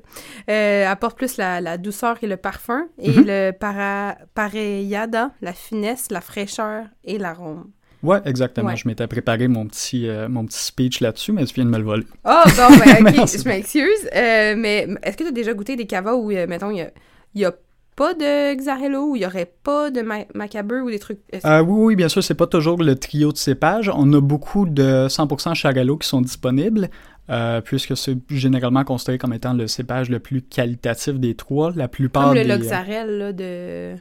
euh, 0.50 0.86
apporte 0.88 1.16
plus 1.16 1.36
la, 1.36 1.60
la 1.60 1.78
douceur 1.78 2.16
et 2.22 2.26
le 2.26 2.36
parfum, 2.36 2.86
et 2.98 3.10
Mhm. 3.10 3.24
le 3.26 3.50
para... 3.52 4.16
parellada, 4.34 5.30
la 5.42 5.52
finesse, 5.52 6.08
la 6.10 6.20
fraîcheur 6.20 6.86
et 7.04 7.18
l'arôme. 7.18 7.70
Ouais, 8.02 8.18
exactement. 8.24 8.68
Ouais. 8.70 8.76
Je 8.76 8.86
m'étais 8.86 9.06
préparé 9.06 9.48
mon 9.48 9.66
petit, 9.66 10.08
euh, 10.08 10.28
mon 10.28 10.44
petit 10.44 10.58
speech 10.62 11.00
là-dessus, 11.00 11.32
mais 11.32 11.44
tu 11.44 11.54
viens 11.54 11.64
de 11.64 11.70
me 11.70 11.78
le 11.78 11.84
voler. 11.84 12.06
Ah, 12.24 12.44
bon, 12.56 12.76
ben, 12.78 13.06
ok, 13.22 13.26
je 13.28 13.48
m'excuse. 13.48 14.08
Euh, 14.14 14.54
mais 14.56 14.86
est-ce 15.02 15.16
que 15.16 15.22
tu 15.22 15.28
as 15.30 15.32
déjà 15.32 15.54
goûté 15.54 15.76
des 15.76 15.86
cavas 15.86 16.14
où, 16.14 16.28
mettons, 16.30 16.70
il 16.70 16.78
y 16.78 16.82
a, 16.82 16.90
il 17.34 17.40
y 17.40 17.44
a 17.44 17.52
pas 17.96 18.12
de 18.12 18.54
Xarello, 18.54 19.10
ou 19.10 19.16
il 19.16 19.22
y 19.22 19.26
aurait 19.26 19.50
pas 19.62 19.90
de 19.90 20.02
ma 20.02 20.18
macabeu 20.34 20.82
ou 20.82 20.90
des 20.90 20.98
trucs... 20.98 21.18
Euh, 21.44 21.60
oui, 21.60 21.84
oui, 21.86 21.96
bien 21.96 22.08
sûr, 22.08 22.22
c'est 22.22 22.34
pas 22.34 22.46
toujours 22.46 22.80
le 22.82 22.94
trio 22.94 23.32
de 23.32 23.38
cépages. 23.38 23.90
On 23.92 24.12
a 24.12 24.20
beaucoup 24.20 24.66
de 24.66 25.08
100% 25.08 25.54
Charello 25.54 25.96
qui 25.96 26.06
sont 26.06 26.20
disponibles, 26.20 26.90
euh, 27.30 27.62
puisque 27.62 27.96
c'est 27.96 28.18
généralement 28.30 28.84
considéré 28.84 29.16
comme 29.16 29.32
étant 29.32 29.54
le 29.54 29.66
cépage 29.66 30.10
le 30.10 30.20
plus 30.20 30.42
qualitatif 30.42 31.14
des 31.14 31.34
trois. 31.34 31.72
La 31.74 31.88
plupart 31.88 32.28
Comme 32.28 32.34
le 32.34 32.42
des... 32.42 32.48
Loxarel, 32.48 33.18
là, 33.18 33.32
de... 33.32 33.96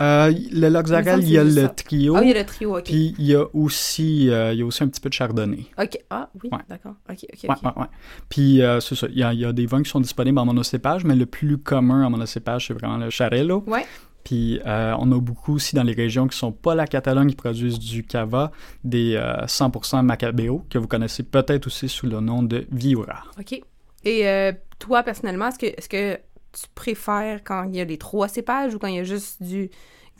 Euh, 0.00 0.32
le 0.52 0.68
Loxarel, 0.68 1.20
Il 1.22 1.28
y 1.30 1.36
a 1.38 1.44
le 1.44 1.50
ça. 1.50 1.68
trio, 1.68 2.16
Ah, 2.16 2.22
il 2.22 2.28
y 2.28 2.32
a 2.32 2.38
le 2.38 2.46
trio, 2.46 2.76
ok. 2.78 2.84
puis 2.84 3.14
il 3.18 3.26
y 3.26 3.34
a 3.34 3.44
aussi, 3.54 4.30
euh, 4.30 4.52
il 4.52 4.58
y 4.60 4.62
a 4.62 4.66
aussi 4.66 4.82
un 4.82 4.88
petit 4.88 5.00
peu 5.00 5.08
de 5.10 5.14
chardonnay. 5.14 5.66
Ok, 5.78 5.98
ah, 6.08 6.30
oui, 6.42 6.48
Ouais. 6.52 6.58
d'accord. 6.68 6.94
Ok, 7.10 7.18
ok, 7.32 7.50
Ouais. 7.76 7.86
Puis 8.30 8.62
euh, 8.62 8.80
c'est 8.80 8.94
ça, 8.94 9.06
il 9.10 9.18
y, 9.18 9.22
a, 9.22 9.34
il 9.34 9.40
y 9.40 9.44
a 9.44 9.52
des 9.52 9.66
vins 9.66 9.82
qui 9.82 9.90
sont 9.90 10.00
disponibles 10.00 10.38
en 10.38 10.46
monocépage, 10.46 11.04
mais 11.04 11.14
le 11.16 11.26
plus 11.26 11.58
commun 11.58 12.04
en 12.04 12.10
monocépage, 12.10 12.68
c'est 12.68 12.74
vraiment 12.74 12.96
le 12.96 13.10
Charello. 13.10 13.62
Ouais. 13.66 13.84
Puis 14.24 14.60
on 14.64 15.12
a 15.12 15.18
beaucoup 15.20 15.54
aussi 15.54 15.74
dans 15.76 15.82
les 15.82 15.94
régions 15.94 16.28
qui 16.28 16.36
sont 16.36 16.52
pas 16.52 16.74
la 16.74 16.86
Catalogne 16.86 17.28
qui 17.30 17.36
produisent 17.36 17.78
du 17.78 18.04
cava, 18.04 18.52
des 18.84 19.14
euh, 19.16 19.46
100% 19.46 20.02
Macabeo, 20.02 20.64
que 20.70 20.78
vous 20.78 20.86
connaissez 20.88 21.22
peut-être 21.22 21.66
aussi 21.66 21.88
sous 21.88 22.06
le 22.06 22.20
nom 22.20 22.42
de 22.42 22.66
Viura. 22.70 23.24
OK. 23.38 23.60
Et 24.04 24.50
toi, 24.78 25.02
personnellement, 25.02 25.48
est-ce 25.48 25.58
que, 25.58 25.66
est-ce 25.66 25.88
que 25.88 26.16
tu 26.52 26.66
préfères 26.74 27.44
quand 27.44 27.64
il 27.64 27.76
y 27.76 27.80
a 27.80 27.84
les 27.84 27.98
trois 27.98 28.26
cépages 28.28 28.74
ou 28.74 28.78
quand 28.78 28.88
il 28.88 28.96
y 28.96 28.98
a 28.98 29.04
juste 29.04 29.42
du 29.42 29.70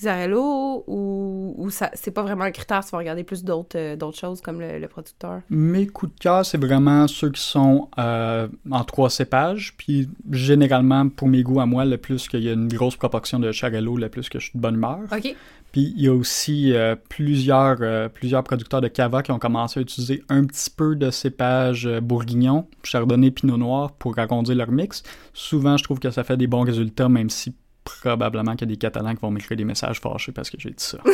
Xarello 0.00 0.84
ou, 0.86 1.54
ou 1.56 1.70
ça, 1.70 1.90
c'est 1.94 2.10
pas 2.10 2.22
vraiment 2.22 2.44
un 2.44 2.50
critère, 2.50 2.84
tu 2.84 2.90
vas 2.90 2.98
regarder 2.98 3.24
plus 3.24 3.44
d'autres, 3.44 3.76
euh, 3.76 3.96
d'autres 3.96 4.18
choses 4.18 4.40
comme 4.40 4.60
le, 4.60 4.78
le 4.78 4.88
producteur? 4.88 5.42
Mes 5.50 5.86
coups 5.86 6.14
de 6.14 6.18
cœur, 6.18 6.44
c'est 6.46 6.58
vraiment 6.58 7.06
ceux 7.06 7.30
qui 7.30 7.42
sont 7.42 7.88
euh, 7.98 8.48
en 8.70 8.84
trois 8.84 9.10
cépages. 9.10 9.74
Puis 9.76 10.08
généralement, 10.30 11.08
pour 11.08 11.28
mes 11.28 11.42
goûts 11.42 11.60
à 11.60 11.66
moi, 11.66 11.84
le 11.84 11.98
plus 11.98 12.28
qu'il 12.28 12.42
y 12.42 12.48
a 12.48 12.52
une 12.52 12.68
grosse 12.68 12.96
proportion 12.96 13.38
de 13.38 13.52
Charello, 13.52 13.96
le 13.96 14.08
plus 14.08 14.28
que 14.28 14.38
je 14.38 14.44
suis 14.46 14.56
de 14.58 14.62
bonne 14.62 14.76
humeur. 14.76 15.00
OK. 15.12 15.36
Puis 15.72 15.94
il 15.96 16.02
y 16.02 16.08
a 16.08 16.12
aussi 16.12 16.72
euh, 16.72 16.96
plusieurs, 17.08 18.10
plusieurs 18.10 18.42
producteurs 18.42 18.80
de 18.80 18.88
cava 18.88 19.22
qui 19.22 19.30
ont 19.30 19.38
commencé 19.38 19.78
à 19.78 19.82
utiliser 19.82 20.22
un 20.28 20.44
petit 20.44 20.70
peu 20.70 20.96
de 20.96 21.10
cépage 21.10 21.88
bourguignon, 22.02 22.66
chardonnay, 22.82 23.30
pinot 23.30 23.56
noir 23.56 23.92
pour 23.92 24.18
arrondir 24.18 24.56
leur 24.56 24.72
mix. 24.72 25.04
Souvent, 25.32 25.76
je 25.76 25.84
trouve 25.84 26.00
que 26.00 26.10
ça 26.10 26.24
fait 26.24 26.36
des 26.36 26.48
bons 26.48 26.62
résultats, 26.62 27.08
même 27.08 27.30
si 27.30 27.54
probablement 28.00 28.52
qu'il 28.56 28.68
y 28.68 28.72
a 28.72 28.74
des 28.74 28.78
Catalans 28.78 29.14
qui 29.14 29.20
vont 29.20 29.30
m'écrire 29.30 29.56
des 29.56 29.64
messages 29.64 30.00
fâchés 30.00 30.32
parce 30.32 30.48
que 30.50 30.56
j'ai 30.58 30.70
dit 30.70 30.76
ça. 30.84 30.98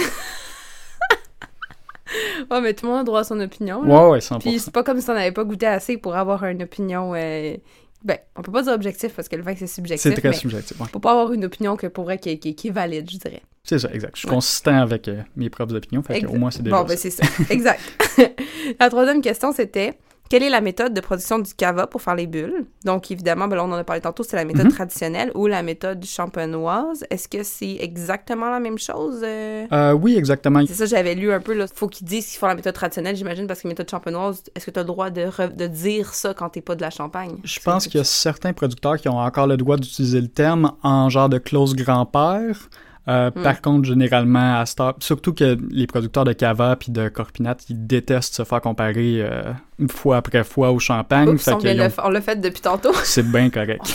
Ouais, 2.50 2.60
mais 2.60 2.72
tout 2.74 2.86
le 2.86 2.92
monde 2.92 3.00
a 3.00 3.04
droit 3.04 3.20
à 3.20 3.24
son 3.24 3.40
opinion. 3.40 3.82
là. 3.82 4.04
Ouais, 4.04 4.10
ouais, 4.12 4.18
100%. 4.20 4.38
Puis 4.38 4.58
c'est 4.60 4.70
pas 4.72 4.84
comme 4.84 5.00
si 5.00 5.06
t'en 5.06 5.14
avais 5.14 5.32
pas 5.32 5.42
goûté 5.44 5.66
assez 5.66 5.96
pour 5.96 6.14
avoir 6.14 6.44
une 6.44 6.62
opinion. 6.62 7.14
euh, 7.14 7.56
Ben, 8.04 8.18
on 8.36 8.42
peut 8.42 8.52
pas 8.52 8.62
dire 8.62 8.72
objectif 8.72 9.12
parce 9.14 9.26
que 9.28 9.34
le 9.34 9.42
vin 9.42 9.54
c'est 9.56 9.66
subjectif. 9.66 10.12
C'est 10.12 10.18
très 10.20 10.28
mais 10.28 10.34
subjectif. 10.36 10.78
ouais. 10.80 10.86
Faut 10.92 11.00
pas 11.00 11.10
avoir 11.12 11.32
une 11.32 11.44
opinion 11.44 11.76
que 11.76 11.88
pour 11.88 12.04
vrai 12.04 12.18
qui, 12.18 12.30
est- 12.30 12.38
qui 12.38 12.50
est- 12.50 12.54
qui 12.54 12.68
est 12.68 12.70
valide, 12.70 13.10
je 13.10 13.16
dirais. 13.18 13.42
C'est 13.64 13.80
ça, 13.80 13.88
exact. 13.92 14.12
Je 14.14 14.20
suis 14.20 14.28
Ouais. 14.28 14.34
consistant 14.34 14.76
avec 14.80 15.08
euh, 15.08 15.22
mes 15.34 15.50
propres 15.50 15.74
opinions, 15.74 16.02
fait 16.02 16.20
que 16.20 16.26
au 16.26 16.34
moins 16.36 16.52
c'est 16.52 16.62
déjà 16.62 16.76
Bon, 16.76 16.84
ben 16.84 16.96
c'est 16.96 17.10
ça. 17.10 17.24
exact. 17.50 17.80
la 18.80 18.88
troisième 18.88 19.20
question, 19.20 19.50
c'était 19.52 19.98
quelle 20.28 20.42
est 20.42 20.50
la 20.50 20.60
méthode 20.60 20.92
de 20.94 21.00
production 21.00 21.38
du 21.38 21.54
cava 21.54 21.86
pour 21.86 22.02
faire 22.02 22.14
les 22.14 22.26
bulles? 22.26 22.66
Donc, 22.84 23.10
évidemment, 23.10 23.48
ben 23.48 23.56
là, 23.56 23.64
on 23.64 23.72
en 23.72 23.76
a 23.76 23.84
parlé 23.84 24.00
tantôt, 24.02 24.22
c'est 24.22 24.36
la 24.36 24.44
méthode 24.44 24.66
Mhm. 24.66 24.72
traditionnelle 24.72 25.30
ou 25.34 25.46
la 25.46 25.62
méthode 25.62 26.04
champenoise. 26.04 27.04
Est-ce 27.10 27.28
que 27.28 27.42
c'est 27.42 27.76
exactement 27.80 28.50
la 28.50 28.60
même 28.60 28.78
chose? 28.78 29.20
euh? 29.22 29.66
Euh, 29.72 29.92
oui, 29.92 30.16
exactement. 30.16 30.64
C'est 30.66 30.74
ça, 30.74 30.86
j'avais 30.86 31.14
lu 31.14 31.32
un 31.32 31.40
peu, 31.40 31.54
là. 31.54 31.66
Faut 31.74 31.88
qu'ils 31.88 32.06
disent 32.06 32.26
qu'ils 32.26 32.38
font 32.38 32.46
la 32.46 32.54
méthode 32.54 32.74
traditionnelle, 32.74 33.16
j'imagine, 33.16 33.46
parce 33.46 33.60
que 33.62 33.68
méthode 33.68 33.88
champenoise, 33.90 34.42
est-ce 34.54 34.66
que 34.66 34.70
tu 34.70 34.78
as 34.78 34.82
le 34.82 34.86
droit 34.86 35.10
de, 35.10 35.22
re- 35.22 35.54
de 35.54 35.66
dire 35.66 36.12
ça 36.14 36.34
quand 36.34 36.48
t'es 36.50 36.60
pas 36.60 36.74
de 36.74 36.82
la 36.82 36.90
Champagne? 36.90 37.36
Je 37.44 37.60
pense 37.60 37.86
qu'il 37.86 37.98
y 37.98 38.00
a 38.00 38.04
certains 38.04 38.52
producteurs 38.52 38.96
qui 38.98 39.08
ont 39.08 39.18
encore 39.18 39.46
le 39.46 39.56
droit 39.56 39.76
d'utiliser 39.76 40.20
le 40.20 40.28
terme 40.28 40.72
en 40.82 41.08
genre 41.08 41.28
de 41.28 41.38
clause 41.38 41.74
grand-père. 41.74 42.68
Euh, 43.08 43.30
Hmm. 43.34 43.42
Par 43.42 43.60
contre, 43.60 43.84
généralement, 43.88 44.58
à 44.58 44.66
Star, 44.66 44.94
surtout 45.00 45.32
que 45.32 45.56
les 45.70 45.86
producteurs 45.86 46.24
de 46.24 46.32
cava 46.32 46.74
puis 46.76 46.90
de 46.90 47.08
corpinat, 47.08 47.56
ils 47.68 47.86
détestent 47.86 48.34
se 48.34 48.44
faire 48.44 48.60
comparer 48.60 49.18
euh, 49.22 49.52
une 49.78 49.88
fois 49.88 50.16
après 50.16 50.42
fois 50.42 50.72
au 50.72 50.78
champagne. 50.78 51.28
Oups, 51.28 51.44
fait 51.44 51.52
on, 51.52 51.58
ont- 51.58 51.92
on 52.04 52.08
l'a 52.10 52.20
fait 52.20 52.40
depuis 52.40 52.62
tantôt. 52.62 52.92
C'est 53.04 53.30
bien 53.30 53.50
correct. 53.50 53.82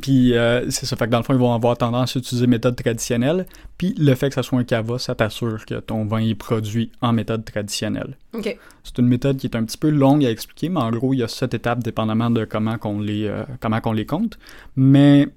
Puis 0.00 0.34
euh, 0.34 0.68
c'est 0.70 0.86
ça, 0.86 0.96
fait 0.96 1.06
que 1.06 1.10
dans 1.10 1.18
le 1.18 1.24
fond, 1.24 1.34
ils 1.34 1.38
vont 1.38 1.54
avoir 1.54 1.76
tendance 1.76 2.16
à 2.16 2.18
utiliser 2.18 2.46
méthode 2.46 2.76
traditionnelle. 2.76 3.46
Puis 3.78 3.94
le 3.98 4.14
fait 4.14 4.28
que 4.28 4.34
ça 4.34 4.42
soit 4.42 4.58
un 4.58 4.64
cava, 4.64 4.98
ça 4.98 5.14
t'assure 5.14 5.64
que 5.66 5.76
ton 5.76 6.04
vin 6.04 6.18
est 6.18 6.34
produit 6.34 6.90
en 7.00 7.12
méthode 7.12 7.44
traditionnelle. 7.44 8.16
OK. 8.34 8.56
C'est 8.84 8.98
une 8.98 9.08
méthode 9.08 9.36
qui 9.38 9.46
est 9.46 9.56
un 9.56 9.64
petit 9.64 9.78
peu 9.78 9.90
longue 9.90 10.24
à 10.24 10.30
expliquer, 10.30 10.68
mais 10.68 10.80
en 10.80 10.90
gros, 10.90 11.12
il 11.14 11.18
y 11.18 11.22
a 11.22 11.28
sept 11.28 11.54
étapes 11.54 11.80
dépendamment 11.82 12.30
de 12.30 12.44
comment 12.44 12.78
qu'on 12.78 13.00
les, 13.00 13.30
comment 13.60 13.80
qu'on 13.80 13.92
les 13.92 14.06
compte. 14.06 14.38
Mais 14.76 15.28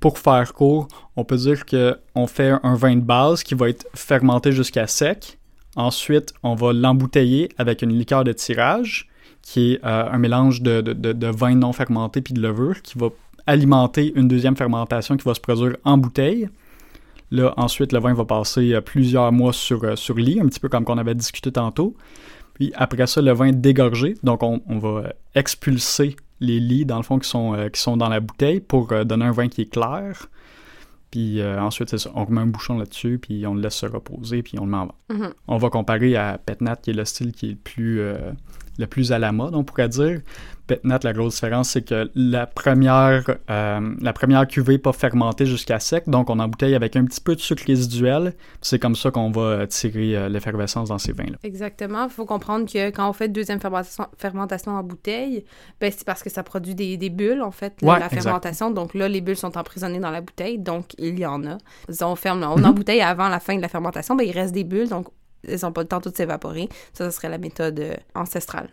pour 0.00 0.18
faire 0.18 0.52
court, 0.52 0.88
on 1.16 1.24
peut 1.24 1.36
dire 1.36 1.66
que 1.66 1.98
on 2.14 2.26
fait 2.26 2.54
un 2.62 2.74
vin 2.74 2.96
de 2.96 3.00
base 3.00 3.42
qui 3.42 3.54
va 3.54 3.68
être 3.68 3.86
fermenté 3.94 4.52
jusqu'à 4.52 4.86
sec. 4.86 5.38
Ensuite, 5.76 6.32
on 6.42 6.54
va 6.54 6.72
l'embouteiller 6.72 7.48
avec 7.58 7.82
une 7.82 7.92
liqueur 7.92 8.24
de 8.24 8.32
tirage, 8.32 9.08
qui 9.42 9.72
est 9.72 9.84
euh, 9.84 10.10
un 10.10 10.18
mélange 10.18 10.62
de, 10.62 11.30
vin 11.30 11.54
non 11.54 11.72
fermenté 11.72 12.20
puis 12.20 12.34
de 12.34 12.40
levure, 12.40 12.82
qui 12.82 12.98
va 12.98 13.08
alimenter 13.46 14.12
une 14.14 14.28
deuxième 14.28 14.56
fermentation 14.56 15.16
qui 15.16 15.24
va 15.24 15.34
se 15.34 15.40
produire 15.40 15.76
en 15.84 15.96
bouteille. 15.98 16.48
Là, 17.30 17.52
ensuite, 17.56 17.92
le 17.92 17.98
vin 17.98 18.14
va 18.14 18.24
passer 18.24 18.74
euh, 18.74 18.80
plusieurs 18.80 19.32
mois 19.32 19.52
sur, 19.52 19.84
euh, 19.84 19.96
sur 19.96 20.16
lit, 20.16 20.40
un 20.40 20.46
petit 20.46 20.60
peu 20.60 20.68
comme 20.68 20.84
qu'on 20.84 20.98
avait 20.98 21.14
discuté 21.14 21.52
tantôt. 21.52 21.94
Puis 22.54 22.72
après 22.74 23.06
ça, 23.06 23.20
le 23.20 23.32
vin 23.32 23.46
est 23.46 23.52
dégorgé. 23.52 24.14
Donc, 24.22 24.42
on, 24.42 24.60
on 24.68 24.78
va 24.78 25.12
expulser 25.34 26.16
les 26.40 26.60
lits, 26.60 26.84
dans 26.84 26.96
le 26.96 27.02
fond, 27.02 27.18
qui 27.18 27.28
sont, 27.28 27.54
euh, 27.54 27.68
qui 27.68 27.80
sont 27.80 27.96
dans 27.96 28.08
la 28.08 28.20
bouteille 28.20 28.60
pour 28.60 28.92
euh, 28.92 29.04
donner 29.04 29.24
un 29.24 29.32
vin 29.32 29.48
qui 29.48 29.62
est 29.62 29.70
clair. 29.70 30.28
Puis 31.10 31.40
euh, 31.40 31.60
ensuite, 31.60 31.88
c'est 31.88 31.98
ça. 31.98 32.10
On 32.14 32.24
remet 32.24 32.40
un 32.40 32.46
bouchon 32.46 32.78
là-dessus, 32.78 33.18
puis 33.18 33.46
on 33.46 33.54
le 33.54 33.62
laisse 33.62 33.76
se 33.76 33.86
reposer, 33.86 34.42
puis 34.42 34.58
on 34.58 34.64
le 34.64 34.70
met 34.70 34.76
en 34.76 34.86
vente. 34.86 34.96
Mhm. 35.08 35.32
On 35.48 35.56
va 35.56 35.70
comparer 35.70 36.16
à 36.16 36.38
Petnat, 36.38 36.76
qui 36.76 36.90
est 36.90 36.94
le 36.94 37.04
style 37.04 37.32
qui 37.32 37.46
est 37.46 37.50
le 37.50 37.56
plus 37.56 38.02
le 38.78 38.86
plus 38.86 39.12
à 39.12 39.18
la 39.18 39.32
mode, 39.32 39.54
on 39.54 39.64
pourrait 39.64 39.88
dire. 39.88 40.20
Petnat, 40.66 41.00
la 41.02 41.14
grosse 41.14 41.34
différence, 41.34 41.70
c'est 41.70 41.82
que 41.82 42.10
la 42.14 42.46
première, 42.46 43.24
euh, 43.48 43.94
la 44.00 44.12
première 44.12 44.46
cuvée 44.46 44.74
n'est 44.74 44.78
pas 44.78 44.92
fermentée 44.92 45.46
jusqu'à 45.46 45.80
sec, 45.80 46.04
donc 46.08 46.28
on 46.28 46.38
embouteille 46.38 46.74
avec 46.74 46.94
un 46.94 47.06
petit 47.06 47.22
peu 47.22 47.34
de 47.34 47.40
sucre 47.40 47.64
résiduel. 47.66 48.34
C'est 48.60 48.78
comme 48.78 48.94
ça 48.94 49.10
qu'on 49.10 49.30
va 49.30 49.66
tirer 49.66 50.14
euh, 50.14 50.28
l'effervescence 50.28 50.90
dans 50.90 50.98
ces 50.98 51.12
vins-là. 51.12 51.38
Exactement. 51.42 52.04
Il 52.04 52.10
faut 52.10 52.26
comprendre 52.26 52.70
que 52.70 52.90
quand 52.90 53.08
on 53.08 53.14
fait 53.14 53.28
deuxième 53.28 53.60
fermentation, 53.60 54.06
fermentation 54.18 54.72
en 54.72 54.82
bouteille, 54.82 55.44
ben, 55.80 55.90
c'est 55.90 56.04
parce 56.04 56.22
que 56.22 56.28
ça 56.28 56.42
produit 56.42 56.74
des, 56.74 56.98
des 56.98 57.10
bulles, 57.10 57.42
en 57.42 57.50
fait, 57.50 57.80
la 57.80 58.08
fermentation. 58.10 58.70
Donc 58.70 58.92
là, 58.92 59.08
les 59.08 59.22
bulles 59.22 59.36
sont 59.36 59.56
emprisonnées 59.56 60.00
dans 60.00 60.10
la 60.10 60.20
bouteille, 60.20 60.58
donc 60.58 60.92
il 60.98 61.18
y 61.18 61.24
en 61.24 61.46
a. 61.46 61.56
On 62.02 62.14
ferme, 62.14 62.42
on 62.42 62.62
embouteille 62.62 63.00
avant 63.00 63.28
la 63.28 63.40
fin 63.40 63.56
de 63.56 63.62
la 63.62 63.68
fermentation, 63.68 64.16
ben, 64.16 64.24
il 64.24 64.32
reste 64.32 64.52
des 64.52 64.64
bulles, 64.64 64.90
donc 64.90 65.08
elles 65.46 65.60
n'ont 65.62 65.72
pas 65.72 65.82
le 65.82 65.88
temps 65.88 66.00
de 66.00 66.10
s'évaporer. 66.14 66.68
Ça, 66.92 67.10
ce 67.10 67.16
serait 67.16 67.28
la 67.28 67.38
méthode 67.38 67.78
euh, 67.80 67.94
ancestrale. 68.14 68.68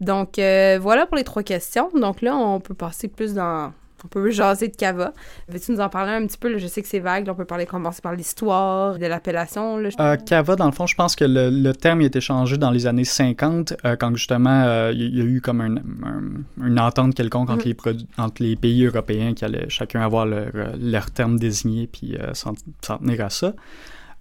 Donc, 0.00 0.38
euh, 0.38 0.78
voilà 0.80 1.06
pour 1.06 1.16
les 1.16 1.24
trois 1.24 1.42
questions. 1.42 1.90
Donc 1.94 2.22
là, 2.22 2.36
on 2.36 2.60
peut 2.60 2.74
passer 2.74 3.08
plus 3.08 3.34
dans... 3.34 3.72
On 4.04 4.06
peut 4.06 4.30
jaser 4.30 4.68
de 4.68 4.76
cava. 4.76 5.12
Veux-tu 5.48 5.72
nous 5.72 5.80
en 5.80 5.88
parler 5.88 6.12
un 6.12 6.24
petit 6.24 6.38
peu? 6.38 6.56
Je 6.56 6.68
sais 6.68 6.82
que 6.82 6.86
c'est 6.86 7.00
vague. 7.00 7.28
on 7.28 7.34
peut 7.34 7.44
parler, 7.44 7.66
commencer 7.66 8.00
par 8.00 8.14
l'histoire 8.14 8.96
de 8.96 9.04
l'appellation. 9.04 9.76
Euh, 9.98 10.16
cava, 10.16 10.54
dans 10.54 10.66
le 10.66 10.72
fond, 10.72 10.86
je 10.86 10.94
pense 10.94 11.16
que 11.16 11.24
le, 11.26 11.72
terme 11.72 12.02
a 12.02 12.04
été 12.04 12.20
changé 12.20 12.58
dans 12.58 12.70
les 12.70 12.86
années 12.86 13.02
50, 13.02 13.74
quand 13.98 14.14
justement, 14.14 14.88
il 14.90 15.18
y, 15.18 15.20
a 15.20 15.24
eu 15.24 15.40
comme 15.40 15.60
une 16.62 16.78
entente 16.78 17.16
quelconque 17.16 17.50
entre, 17.50 17.66
mm-hmm. 17.66 17.92
les 17.92 18.06
entre, 18.22 18.40
les 18.44 18.54
pays 18.54 18.84
européens 18.84 19.34
qui 19.34 19.44
allaient 19.44 19.68
chacun 19.68 20.00
avoir 20.00 20.26
leur, 20.26 21.10
terme 21.10 21.36
désigné 21.36 21.88
puis 21.88 22.16
s'en 22.34 22.52
tenir 22.80 23.24
à 23.24 23.30
ça. 23.30 23.52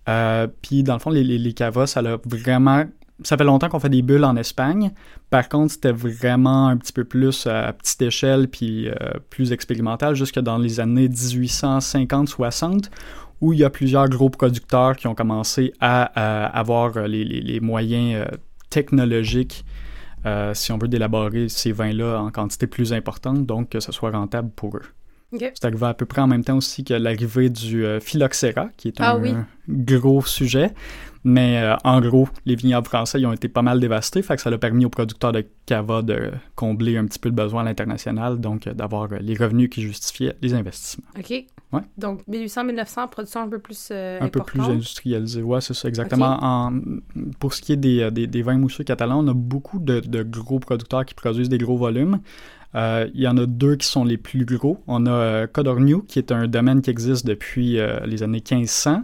Euh, 0.08 0.48
puis 0.62 0.84
dans 0.84 0.93
le 0.93 1.00
fond, 1.00 1.10
les, 1.10 1.24
les, 1.24 1.54
cavas, 1.54 1.88
ça 1.88 2.00
a 2.02 2.17
vraiment. 2.26 2.86
Ça 3.24 3.36
fait 3.36 3.43
longtemps 3.43 3.67
qu'on 3.67 3.80
fait 3.80 3.89
des 3.89 4.04
bulles 4.04 4.26
en 4.26 4.36
Espagne. 4.36 4.91
Par 5.32 5.50
contre, 5.50 5.74
c'était 5.74 5.91
vraiment 5.91 6.67
un 6.67 6.78
petit 6.78 6.93
peu 6.93 7.04
plus 7.04 7.48
à 7.48 7.74
petite 7.74 8.02
échelle 8.04 8.48
puis 8.48 8.89
euh, 8.89 8.93
plus 9.32 9.52
expérimental 9.52 10.13
jusque 10.15 10.39
dans 10.39 10.60
les 10.60 10.80
années 10.80 11.08
1850-60 11.08 12.91
où 13.41 13.54
il 13.54 13.60
y 13.60 13.63
a 13.63 13.72
plusieurs 13.72 14.08
gros 14.08 14.30
producteurs 14.30 14.96
qui 14.96 15.08
ont 15.08 15.15
commencé 15.15 15.74
à, 15.80 16.04
avoir 16.46 17.08
les, 17.08 17.24
les, 17.24 17.60
moyens 17.60 18.15
euh, 18.15 18.38
technologiques, 18.70 19.65
si 20.54 20.72
on 20.72 20.78
veut, 20.78 20.88
d'élaborer 20.88 21.50
ces 21.50 21.72
vins-là 21.72 22.20
en 22.20 22.32
quantité 22.32 22.67
plus 22.67 22.93
importante, 22.93 23.46
donc 23.46 23.70
que 23.70 23.80
ce 23.80 23.91
soit 23.91 24.12
rentable 24.12 24.50
pour 24.56 24.78
eux. 24.78 24.97
C'est 25.32 25.66
arrivé 25.66 25.86
à 25.86 25.94
peu 25.94 26.06
près 26.06 26.22
en 26.22 26.28
même 26.28 26.44
temps 26.44 26.58
aussi 26.58 26.84
que 26.84 26.94
l'arrivée 26.94 27.50
du 27.50 27.86
euh, 27.86 28.00
phylloxéra, 28.00 28.70
qui 28.78 28.88
est 28.88 29.02
ah 29.02 29.16
un, 29.16 29.46
gros 29.68 30.24
sujet. 30.24 30.74
Mais 31.24 31.62
euh, 31.62 31.76
en 31.84 32.00
gros, 32.00 32.30
les 32.46 32.56
vignobles 32.56 32.88
français 32.88 33.20
ils 33.20 33.26
ont 33.26 33.34
été 33.34 33.50
pas 33.50 33.62
mal 33.62 33.82
dévastés, 33.82 34.22
fait 34.22 34.38
que 34.38 34.42
ça 34.42 34.50
a 34.50 34.58
permis 34.58 34.86
aux 34.86 34.90
producteurs 34.90 35.34
de 35.34 35.46
cava 35.66 36.02
de 36.02 36.32
combler 36.56 36.96
un 36.96 37.06
petit 37.06 37.20
peu 37.20 37.28
le 37.28 37.36
besoin 37.36 37.63
à 37.63 37.66
l'international, 37.66 38.40
donc 38.40 38.68
euh, 38.68 38.74
d'avoir 38.74 39.10
les 39.20 39.36
revenus 39.36 39.70
qui 39.70 39.82
justifiaient 39.82 40.38
les 40.42 40.54
investissements. 40.54 41.08
OK. 41.20 41.46
Ouais. 41.74 41.82
Donc 41.98 42.22
1800-1900, 42.30 43.10
production 43.10 43.42
un 43.42 43.50
peu 43.50 43.60
plus 43.60 43.92
Un 43.92 44.30
peu 44.30 44.40
plus 44.40 44.62
industrialisée, 44.62 45.42
ouais, 45.42 45.60
c'est 45.60 45.74
ça, 45.74 45.90
exactement. 45.90 46.38
En, 46.42 46.80
pour 47.40 47.54
ce 47.54 47.62
qui 47.62 47.74
est 47.74 47.78
des, 47.78 48.10
des, 48.10 48.42
vins 48.42 48.58
mousseux 48.58 48.86
catalans, 48.86 49.20
on 49.22 49.28
a 49.28 49.34
beaucoup 49.34 49.80
de, 49.80 50.00
de, 50.00 50.24
gros 50.24 50.60
producteurs 50.60 51.04
qui 51.04 51.13
produisent 51.13 51.50
des 51.50 51.58
gros 51.58 51.76
volumes. 51.76 52.22
Euh, 52.76 53.10
il 53.14 53.22
y 53.22 53.28
en 53.28 53.38
a 53.38 53.46
deux 53.46 53.76
qui 53.76 53.88
sont 53.88 54.04
les 54.04 54.18
plus 54.18 54.46
gros. 54.46 54.84
On 54.88 55.06
a 55.06 55.12
euh, 55.12 55.48
Codorniu, 55.48 56.04
qui 56.08 56.20
est 56.20 56.32
un 56.32 56.48
domaine 56.48 56.82
qui 56.82 56.90
existe 56.90 57.26
depuis 57.26 57.80
euh, 57.80 58.00
les 58.06 58.24
années 58.24 58.44
1500. 58.50 59.04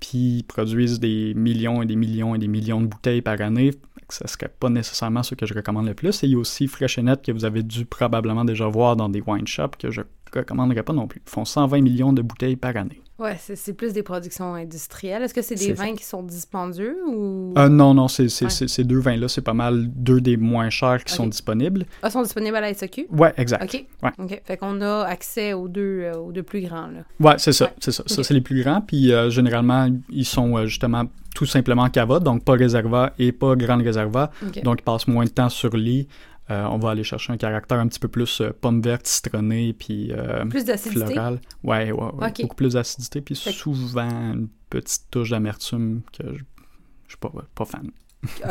puis 0.00 0.38
ils 0.38 0.44
produisent 0.44 1.00
des 1.00 1.34
millions 1.34 1.82
et 1.82 1.86
des 1.86 1.96
millions 1.96 2.34
et 2.34 2.38
des 2.38 2.48
millions 2.48 2.80
de 2.80 2.86
bouteilles 2.86 3.22
par 3.22 3.40
année. 3.40 3.72
Ce 4.08 4.24
ne 4.24 4.28
serait 4.28 4.48
pas 4.48 4.70
nécessairement 4.70 5.22
ce 5.22 5.34
que 5.34 5.46
je 5.46 5.54
recommande 5.54 5.86
le 5.86 5.94
plus. 5.94 6.22
Et 6.22 6.26
il 6.26 6.32
y 6.32 6.34
a 6.36 6.38
aussi 6.38 6.68
Freshenet 6.68 7.16
que 7.24 7.32
vous 7.32 7.44
avez 7.44 7.62
dû 7.62 7.84
probablement 7.84 8.44
déjà 8.44 8.66
voir 8.68 8.96
dans 8.96 9.08
des 9.08 9.20
wine 9.26 9.46
shops 9.46 9.76
que 9.78 9.90
je 9.90 10.02
ne 10.02 10.06
recommanderais 10.40 10.84
pas 10.84 10.92
non 10.92 11.08
plus. 11.08 11.22
Ils 11.26 11.30
font 11.30 11.44
120 11.44 11.80
millions 11.80 12.12
de 12.12 12.22
bouteilles 12.22 12.56
par 12.56 12.76
année. 12.76 13.00
Ouais, 13.18 13.36
c'est 13.38 13.72
plus 13.72 13.94
des 13.94 14.02
productions 14.02 14.54
industrielles. 14.54 15.22
Est-ce 15.22 15.32
que 15.32 15.40
c'est 15.40 15.54
des 15.54 15.72
vins 15.72 15.94
qui 15.94 16.04
sont 16.04 16.22
dispendieux 16.22 16.98
ou? 17.08 17.54
Euh, 17.56 17.68
non, 17.68 17.94
non, 17.94 18.08
c'est 18.08 18.28
ces 18.28 18.84
deux 18.84 18.98
vins-là, 18.98 19.28
c'est 19.28 19.40
pas 19.40 19.54
mal 19.54 19.86
deux 19.88 20.20
des 20.20 20.36
moins 20.36 20.68
chers 20.70 21.02
qui 21.02 21.14
sont 21.14 21.26
disponibles. 21.26 21.86
Ah, 22.02 22.10
sont 22.10 22.22
disponibles 22.22 22.56
à 22.56 22.60
la 22.60 22.74
SAQ? 22.74 23.06
Ouais, 23.10 23.32
exact. 23.38 23.64
OK. 23.64 23.86
Ouais. 24.02 24.10
OK. 24.18 24.42
Fait 24.44 24.56
qu'on 24.56 24.80
a 24.82 25.04
accès 25.04 25.54
aux 25.54 25.68
deux, 25.68 26.02
euh, 26.02 26.18
aux 26.18 26.32
deux 26.32 26.42
plus 26.42 26.60
grands, 26.60 26.88
là. 26.88 27.04
Ouais, 27.20 27.34
c'est 27.38 27.52
ça, 27.52 27.72
c'est 27.80 27.92
ça. 27.92 28.02
Ça, 28.06 28.22
c'est 28.22 28.34
les 28.34 28.40
plus 28.40 28.62
grands. 28.62 28.80
Puis 28.82 29.12
euh, 29.12 29.30
généralement, 29.30 29.88
ils 30.10 30.26
sont 30.26 30.66
justement 30.66 31.04
tout 31.34 31.46
simplement 31.46 31.88
cava, 31.90 32.18
donc 32.18 32.44
pas 32.44 32.54
réserva 32.54 33.12
et 33.18 33.32
pas 33.32 33.56
grande 33.56 33.82
réserva. 33.82 34.30
Donc, 34.62 34.80
ils 34.80 34.84
passent 34.84 35.06
moins 35.06 35.24
de 35.24 35.30
temps 35.30 35.48
sur 35.48 35.76
lit. 35.76 36.08
Euh, 36.50 36.64
on 36.66 36.78
va 36.78 36.90
aller 36.90 37.02
chercher 37.02 37.32
un 37.32 37.36
caractère 37.36 37.78
un 37.78 37.88
petit 37.88 37.98
peu 37.98 38.08
plus 38.08 38.40
euh, 38.40 38.50
pomme 38.60 38.80
verte, 38.80 39.06
citronné, 39.06 39.72
puis 39.72 40.12
euh, 40.12 40.44
plus 40.46 40.64
d'acidité? 40.64 41.04
floral. 41.06 41.40
Ouais, 41.64 41.90
ouais, 41.90 42.32
beaucoup 42.40 42.54
plus 42.54 42.74
d'acidité, 42.74 43.20
puis 43.20 43.34
souvent 43.34 44.32
une 44.32 44.48
petite 44.70 45.10
touche 45.10 45.30
d'amertume 45.30 46.02
que 46.12 46.24
je, 46.34 46.44
je 47.04 47.08
suis 47.08 47.18
pas, 47.18 47.32
pas 47.54 47.64
fan. 47.64 47.90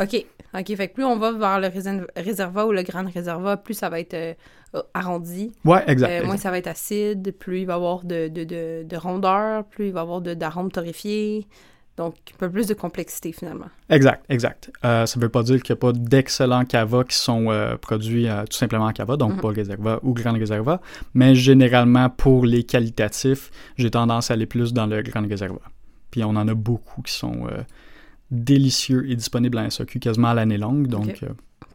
OK. 0.00 0.24
OK. 0.54 0.76
Fait 0.76 0.88
que 0.88 0.94
plus 0.94 1.04
on 1.04 1.16
va 1.16 1.32
vers 1.32 1.60
le 1.60 1.68
réserva 2.16 2.66
ou 2.66 2.72
le 2.72 2.82
grand 2.82 3.08
réserva, 3.10 3.56
plus 3.56 3.74
ça 3.74 3.88
va 3.88 4.00
être 4.00 4.36
arrondi. 4.92 5.52
Ouais, 5.64 5.82
exact, 5.86 6.24
Moins 6.24 6.36
ça 6.36 6.50
va 6.50 6.58
être 6.58 6.66
acide, 6.66 7.32
plus 7.32 7.60
il 7.60 7.66
va 7.66 7.74
y 7.74 7.76
avoir 7.76 8.04
de, 8.04 8.28
de, 8.28 8.44
de, 8.44 8.84
de 8.84 8.96
rondeur, 8.96 9.64
plus 9.64 9.88
il 9.88 9.92
va 9.92 10.00
y 10.00 10.02
avoir 10.02 10.20
d'arômes 10.20 10.70
torréfiés. 10.70 11.46
Donc, 11.96 12.14
un 12.34 12.38
peu 12.38 12.50
plus 12.50 12.66
de 12.66 12.74
complexité 12.74 13.32
finalement. 13.32 13.66
Exact, 13.88 14.24
exact. 14.28 14.70
Euh, 14.84 15.06
ça 15.06 15.18
ne 15.18 15.22
veut 15.22 15.30
pas 15.30 15.42
dire 15.42 15.62
qu'il 15.62 15.72
n'y 15.72 15.78
a 15.78 15.80
pas 15.80 15.92
d'excellents 15.92 16.64
cava 16.66 17.04
qui 17.04 17.16
sont 17.16 17.46
euh, 17.50 17.76
produits 17.76 18.28
euh, 18.28 18.44
tout 18.44 18.56
simplement 18.56 18.84
en 18.84 18.92
cava, 18.92 19.16
donc 19.16 19.34
mhm. 19.34 19.40
pas 19.40 19.48
réserva 19.48 20.00
ou 20.02 20.12
grand 20.12 20.34
réserva, 20.34 20.80
mais 21.14 21.34
généralement 21.34 22.10
pour 22.10 22.44
les 22.44 22.64
qualitatifs, 22.64 23.50
j'ai 23.78 23.90
tendance 23.90 24.30
à 24.30 24.34
aller 24.34 24.46
plus 24.46 24.74
dans 24.74 24.86
le 24.86 25.00
grand 25.02 25.26
réserva. 25.26 25.60
Puis 26.10 26.22
on 26.22 26.30
en 26.30 26.48
a 26.48 26.54
beaucoup 26.54 27.00
qui 27.00 27.12
sont 27.12 27.48
délicieux 28.30 29.10
et 29.10 29.16
disponibles 29.16 29.58
en 29.58 29.68
SAQ 29.68 29.98
quasiment 29.98 30.28
à 30.28 30.34
l'année 30.34 30.58
longue, 30.58 30.86
donc 30.86 31.22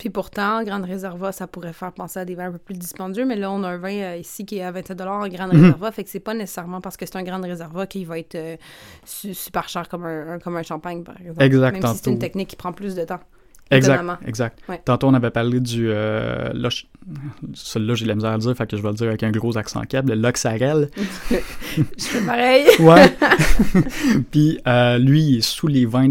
puis 0.02 0.10
pourtant, 0.10 0.64
Grande 0.64 0.86
Réserva, 0.86 1.32
ça 1.32 1.46
pourrait 1.46 1.74
faire 1.74 1.92
penser 1.92 2.20
à 2.20 2.26
des 2.26 2.34
vins 2.34 2.48
un 2.48 2.54
peu 2.54 2.58
plus 2.58 2.74
dispendieux, 2.74 3.24
mais 3.24 3.36
là, 3.36 3.52
on 3.52 3.62
a 3.62 3.68
un 3.68 3.78
vin 3.78 3.94
euh, 3.94 4.18
ici 4.18 4.48
qui 4.48 4.58
est 4.58 4.64
à 4.64 4.72
27 4.72 5.00
en 5.00 5.28
Grande 5.28 5.54
mhm. 5.54 5.62
Réserva, 5.62 5.92
fait 5.92 6.04
que 6.04 6.10
c'est 6.10 6.20
pas 6.20 6.34
nécessairement 6.34 6.82
parce 6.82 6.98
que 6.98 7.06
c'est 7.06 7.18
un 7.18 7.24
Grande 7.24 7.44
Réserva 7.46 7.86
qu'il 7.86 8.08
va 8.08 8.18
être 8.18 8.34
euh, 8.34 8.56
super 9.06 9.70
cher 9.70 9.88
comme 9.90 10.06
un, 10.06 10.40
comme 10.40 10.58
un 10.58 10.64
champagne, 10.64 11.04
par 11.04 11.22
exemple. 11.22 11.44
Exact. 11.44 11.74
Même 11.74 11.94
si 11.94 12.00
c'est 12.04 12.10
une 12.10 12.18
technique 12.18 12.48
qui 12.48 12.56
prend 12.56 12.74
plus 12.74 12.96
de 12.96 13.04
temps. 13.04 13.20
Exact, 13.70 14.04
exact. 14.26 14.60
Tantôt, 14.86 15.08
on 15.08 15.14
avait 15.14 15.30
parlé 15.30 15.60
du... 15.60 15.92
Euh, 15.92 16.52
Celui-là, 17.54 17.94
j'ai 17.94 18.06
la 18.08 18.16
misère 18.16 18.32
à 18.32 18.38
dire, 18.40 18.58
fait 18.58 18.66
que 18.66 18.76
je 18.76 18.82
vais 18.82 18.90
le 18.90 18.96
dire 18.96 19.08
avec 19.08 19.22
un 19.22 19.30
gros 19.30 19.56
accent 19.56 19.82
câble, 19.84 20.14
le 20.14 20.16
Loxarel. 20.20 20.90
je 21.30 21.38
fais 22.00 22.26
pareil. 22.26 22.66
ouais. 22.80 23.16
Puis 24.32 24.58
lui, 25.00 25.22
il 25.22 25.38
est 25.38 25.42
sous 25.42 25.68
les 25.68 25.86
20 25.86 26.10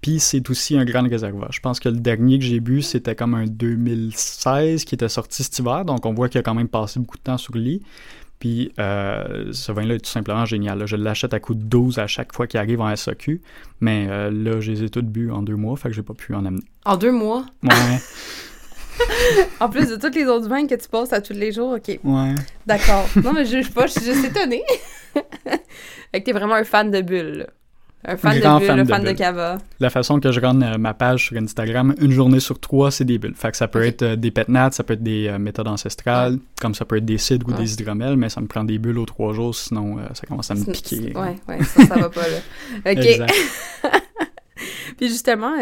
puis 0.00 0.18
c'est 0.18 0.48
aussi 0.50 0.76
un 0.78 0.84
grand 0.84 1.02
réservoir. 1.02 1.52
Je 1.52 1.60
pense 1.60 1.78
que 1.78 1.88
le 1.88 1.98
dernier 1.98 2.38
que 2.38 2.44
j'ai 2.44 2.60
bu, 2.60 2.80
c'était 2.82 3.14
comme 3.14 3.34
un 3.34 3.46
2016 3.46 4.84
qui 4.84 4.94
était 4.94 5.08
sorti 5.08 5.42
cet 5.42 5.58
hiver. 5.58 5.84
Donc 5.84 6.06
on 6.06 6.14
voit 6.14 6.28
qu'il 6.28 6.38
a 6.38 6.42
quand 6.42 6.54
même 6.54 6.68
passé 6.68 7.00
beaucoup 7.00 7.18
de 7.18 7.22
temps 7.22 7.38
sur 7.38 7.54
le 7.54 7.60
lit. 7.60 7.82
Puis 8.38 8.72
euh, 8.78 9.52
ce 9.52 9.70
vin-là 9.70 9.96
est 9.96 9.98
tout 9.98 10.10
simplement 10.10 10.46
génial. 10.46 10.86
Je 10.86 10.96
l'achète 10.96 11.34
à 11.34 11.40
coup 11.40 11.54
de 11.54 11.62
12 11.62 11.98
à 11.98 12.06
chaque 12.06 12.34
fois 12.34 12.46
qu'il 12.46 12.58
arrive 12.58 12.80
en 12.80 12.94
SAQ. 12.96 13.42
Mais 13.80 14.06
euh, 14.08 14.30
là, 14.30 14.60
je 14.60 14.72
les 14.72 14.84
ai 14.84 14.88
toutes 14.88 15.08
bu 15.08 15.30
en 15.30 15.42
deux 15.42 15.56
mois, 15.56 15.76
fait 15.76 15.90
que 15.90 15.94
j'ai 15.94 16.02
pas 16.02 16.14
pu 16.14 16.34
en 16.34 16.46
amener. 16.46 16.64
En 16.86 16.96
deux 16.96 17.12
mois? 17.12 17.44
Ouais. 17.62 18.00
en 19.60 19.68
plus 19.68 19.88
de 19.90 19.96
tous 19.96 20.14
les 20.14 20.24
autres 20.24 20.48
vins 20.48 20.66
que 20.66 20.74
tu 20.74 20.88
passes 20.88 21.12
à 21.12 21.20
tous 21.20 21.34
les 21.34 21.52
jours, 21.52 21.72
ok. 21.72 22.00
Ouais. 22.02 22.34
D'accord. 22.66 23.06
Non, 23.22 23.34
mais 23.34 23.44
je 23.44 23.58
juge 23.58 23.70
pas, 23.72 23.86
je 23.86 23.92
suis 23.92 24.04
juste 24.06 24.24
étonnée. 24.24 24.62
fait 25.14 25.60
que 26.20 26.24
t'es 26.24 26.32
vraiment 26.32 26.54
un 26.54 26.64
fan 26.64 26.90
de 26.90 27.02
bulles. 27.02 27.46
Un 28.02 28.16
fan 28.16 28.34
de 28.34 28.40
bulles, 28.40 28.80
un 28.80 28.86
fan 28.86 29.04
de, 29.04 29.12
cava. 29.12 29.58
La 29.78 29.90
façon 29.90 30.20
que 30.20 30.32
je 30.32 30.40
rende 30.40 30.62
euh, 30.62 30.78
ma 30.78 30.94
page 30.94 31.26
sur 31.26 31.36
Instagram, 31.36 31.94
une 32.00 32.12
journée 32.12 32.40
sur 32.40 32.58
trois, 32.58 32.90
c'est 32.90 33.04
des 33.04 33.18
bulles. 33.18 33.34
Fait 33.34 33.50
que 33.50 33.58
ça 33.58 33.68
peut 33.68 33.84
être 33.84 34.02
euh, 34.02 34.16
des 34.16 34.30
petnats, 34.30 34.70
ça 34.70 34.84
peut 34.84 34.94
être 34.94 35.02
des 35.02 35.28
euh, 35.28 35.38
méthodes 35.38 35.68
ancestrales, 35.68 36.38
comme 36.60 36.74
ça 36.74 36.86
peut 36.86 36.96
être 36.96 37.04
des 37.04 37.18
cidres 37.18 37.46
ou 37.48 37.52
des 37.52 37.74
hydromels, 37.74 38.16
mais 38.16 38.30
ça 38.30 38.40
me 38.40 38.46
prend 38.46 38.64
des 38.64 38.78
bulles 38.78 38.98
aux 38.98 39.06
trois 39.06 39.34
jours, 39.34 39.54
sinon 39.54 39.98
ça 40.14 40.26
commence 40.26 40.50
à 40.50 40.54
me 40.54 40.64
piquer. 40.64 41.12
Ouais, 41.14 41.36
ouais, 41.48 41.62
ça, 41.62 41.84
ça 41.84 41.96
va 41.96 42.08
pas 42.08 42.22
là. 42.22 42.38
OK. 42.92 43.32
Puis 44.96 45.08
justement, 45.08 45.52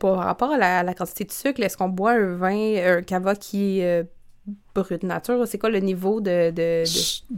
pour 0.00 0.16
rapport 0.16 0.52
à 0.52 0.82
la, 0.82 0.94
quantité 0.94 1.24
de 1.24 1.32
sucre, 1.32 1.62
est-ce 1.62 1.76
qu'on 1.76 1.88
boit 1.88 2.12
un 2.12 2.34
vin, 2.34 2.96
un 2.98 3.02
cava 3.02 3.34
qui 3.36 3.80
est 3.80 4.06
brut 4.74 5.02
nature? 5.02 5.46
C'est 5.46 5.58
quoi 5.58 5.70
le 5.70 5.80
niveau 5.80 6.20
de... 6.20 6.50
de, 6.50 6.84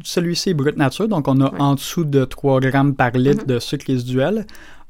Celui-ci 0.03 0.51
est 0.51 0.55
brut 0.55 0.77
nature, 0.77 1.09
donc 1.09 1.29
on 1.29 1.40
a 1.40 1.55
en 1.59 1.75
dessous 1.75 2.05
de 2.05 2.25
3 2.25 2.61
grammes 2.61 2.94
par 2.94 3.12
litre 3.12 3.44
mm-hmm. 3.44 3.55
de 3.55 3.59
sucre 3.59 3.87
résiduel. 3.87 4.46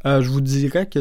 Euh, 0.06 0.22
je 0.22 0.28
vous 0.28 0.40
dirais 0.40 0.86
que 0.86 1.00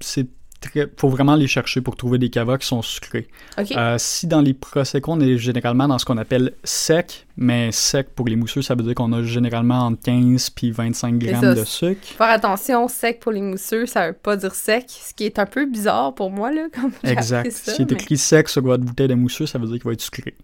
c'est 0.00 0.28
très, 0.62 0.86
faut 0.96 1.08
vraiment 1.08 1.34
les 1.34 1.46
chercher 1.46 1.80
pour 1.80 1.96
trouver 1.96 2.18
des 2.18 2.30
cavas 2.30 2.56
qui 2.58 2.66
sont 2.66 2.80
sucrés. 2.82 3.28
Euh, 3.58 3.96
si 3.98 4.26
dans 4.26 4.40
les 4.40 4.54
prosecco, 4.54 5.12
on 5.12 5.20
est 5.20 5.36
généralement 5.36 5.88
dans 5.88 5.98
ce 5.98 6.04
qu'on 6.04 6.16
appelle 6.16 6.52
sec, 6.64 7.26
mais 7.36 7.70
sec 7.72 8.08
pour 8.14 8.26
les 8.28 8.36
mousseux, 8.36 8.62
ça 8.62 8.74
veut 8.74 8.82
dire 8.82 8.94
qu'on 8.94 9.12
a 9.12 9.22
généralement 9.22 9.80
entre 9.86 10.00
15 10.02 10.50
puis 10.50 10.70
25 10.70 11.18
C'est 11.20 11.26
grammes 11.32 11.54
de 11.54 11.64
sucre. 11.64 12.00
Faire 12.16 12.30
attention, 12.30 12.88
sec 12.88 13.20
pour 13.20 13.32
les 13.32 13.42
mousseux, 13.42 13.86
ça 13.86 14.08
veut 14.08 14.12
pas 14.14 14.36
dire 14.36 14.54
sec, 14.54 14.86
ce 14.88 15.12
qui 15.12 15.24
est 15.24 15.38
un 15.38 15.46
peu 15.46 15.66
bizarre 15.66 16.14
pour 16.14 16.30
moi, 16.30 16.52
là, 16.52 16.68
comme 16.74 16.92
Exact. 17.04 17.50
ça. 17.52 17.72
Est 17.74 17.78
mais- 17.80 17.92
écrit 17.92 18.16
sec 18.16 18.48
sur 18.48 18.62
votre 18.62 18.84
bouteille 18.84 19.08
de 19.08 19.14
mousseux, 19.14 19.46
ça 19.46 19.58
veut 19.58 19.66
dire 19.66 19.76
qu'il 19.76 19.84
va 19.84 19.92
être 19.92 20.00
sucré. 20.00 20.34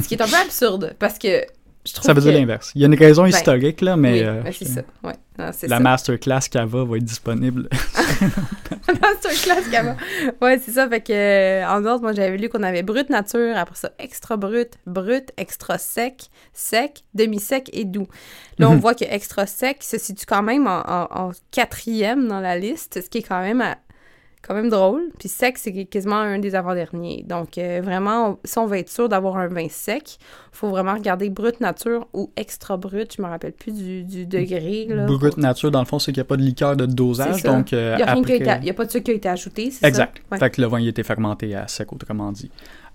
Ce 0.00 0.08
qui 0.08 0.14
est 0.14 0.22
un 0.22 0.26
peu 0.26 0.36
absurde, 0.36 0.94
parce 0.98 1.18
que 1.18 1.44
je 1.86 1.92
Ça 2.00 2.12
veut 2.12 2.20
dire 2.20 2.32
l'inverse. 2.32 2.70
Il 2.74 2.80
y 2.80 2.84
a 2.84 2.86
une 2.86 2.94
raison 2.94 3.22
Ben, 3.22 3.28
historique, 3.30 3.80
là, 3.80 3.96
mais, 3.96 4.12
oui, 4.12 4.22
euh, 4.24 4.42
ben, 4.42 4.52
c'est 4.52 4.64
ça. 4.66 4.82
Ouais, 5.02 5.14
non, 5.38 5.50
c'est 5.52 5.66
la 5.68 5.76
ça. 5.78 5.82
masterclass 5.82 6.40
Cava 6.50 6.84
va 6.84 6.96
être 6.96 7.04
disponible. 7.04 7.68
Masterclass 9.00 9.70
Cava. 9.70 9.96
Ouais, 10.40 10.60
c'est 10.64 10.72
ça. 10.72 10.88
Fait 10.88 11.00
que, 11.00 11.12
euh, 11.12 11.66
en 11.68 11.84
autres, 11.84 12.02
moi, 12.02 12.12
j'avais 12.12 12.36
lu 12.36 12.48
qu'on 12.48 12.62
avait 12.62 12.82
brut 12.82 13.10
nature, 13.10 13.56
après 13.56 13.76
ça, 13.76 13.90
extra 13.98 14.36
brut, 14.36 14.72
brut, 14.86 15.30
extra 15.36 15.78
sec, 15.78 16.24
sec, 16.52 17.02
demi-sec 17.14 17.70
et 17.72 17.84
doux. 17.84 18.06
Là, 18.58 18.68
on 18.70 18.74
Mhm. 18.74 18.80
voit 18.80 18.94
que 18.94 19.04
extra 19.04 19.46
sec 19.46 19.78
se 19.82 19.98
situe 19.98 20.26
quand 20.26 20.42
même 20.42 20.66
en, 20.66 20.80
en- 20.88 21.08
en 21.10 21.30
quatrième 21.50 22.28
dans 22.28 22.40
la 22.40 22.58
liste, 22.58 23.00
ce 23.02 23.08
qui 23.08 23.18
est 23.18 23.22
quand 23.22 23.40
même, 23.40 23.60
à- 23.60 23.78
quand 24.46 24.54
même 24.54 24.68
drôle. 24.70 25.02
Puis 25.18 25.28
sec, 25.28 25.56
c'est 25.56 25.84
quasiment 25.84 26.16
un 26.16 26.38
des 26.40 26.54
avant-derniers. 26.54 27.24
Donc, 27.28 27.58
euh, 27.58 27.80
vraiment, 27.82 28.30
on- 28.30 28.38
si 28.44 28.58
on 28.58 28.66
veut 28.66 28.78
être 28.78 28.88
sûr 28.90 29.08
d'avoir 29.08 29.36
un 29.36 29.46
vin 29.48 29.68
sec, 29.70 30.18
faut 30.50 30.68
vraiment 30.68 30.94
regarder 30.94 31.30
brut 31.30 31.60
nature 31.60 32.06
ou 32.12 32.30
extra 32.36 32.76
brut. 32.76 33.14
Je 33.16 33.22
me 33.22 33.28
rappelle 33.28 33.52
plus 33.52 33.72
du, 33.72 34.02
du 34.04 34.26
degré. 34.26 34.86
Là, 34.88 35.06
Brut 35.06 35.34
pour- 35.34 35.38
nature, 35.38 35.70
dans 35.70 35.78
le 35.80 35.86
fond, 35.86 35.98
c'est 35.98 36.12
qu'il 36.12 36.20
n'y 36.20 36.26
a 36.26 36.28
pas 36.28 36.36
de 36.36 36.42
liqueur 36.42 36.76
de 36.76 36.86
dosage. 36.86 37.42
Donc, 37.44 37.72
euh, 37.72 37.94
Il 37.94 37.96
n'y 37.98 38.02
a, 38.02 38.10
a 38.72 38.74
pas 38.74 38.84
de 38.84 38.90
sucre 38.90 39.04
qui 39.04 39.10
a 39.12 39.14
été 39.14 39.28
ajouté, 39.28 39.70
c'est 39.70 39.86
Exact. 39.86 40.16
ça? 40.18 40.22
Ouais. 40.32 40.38
Fait 40.38 40.50
que 40.50 40.60
le 40.60 40.66
vin 40.66 40.80
il 40.80 40.86
a 40.86 40.90
été 40.90 41.02
fermenté 41.02 41.54
à 41.54 41.68
sec, 41.68 41.92
autrement 41.92 42.32
dit. 42.32 42.50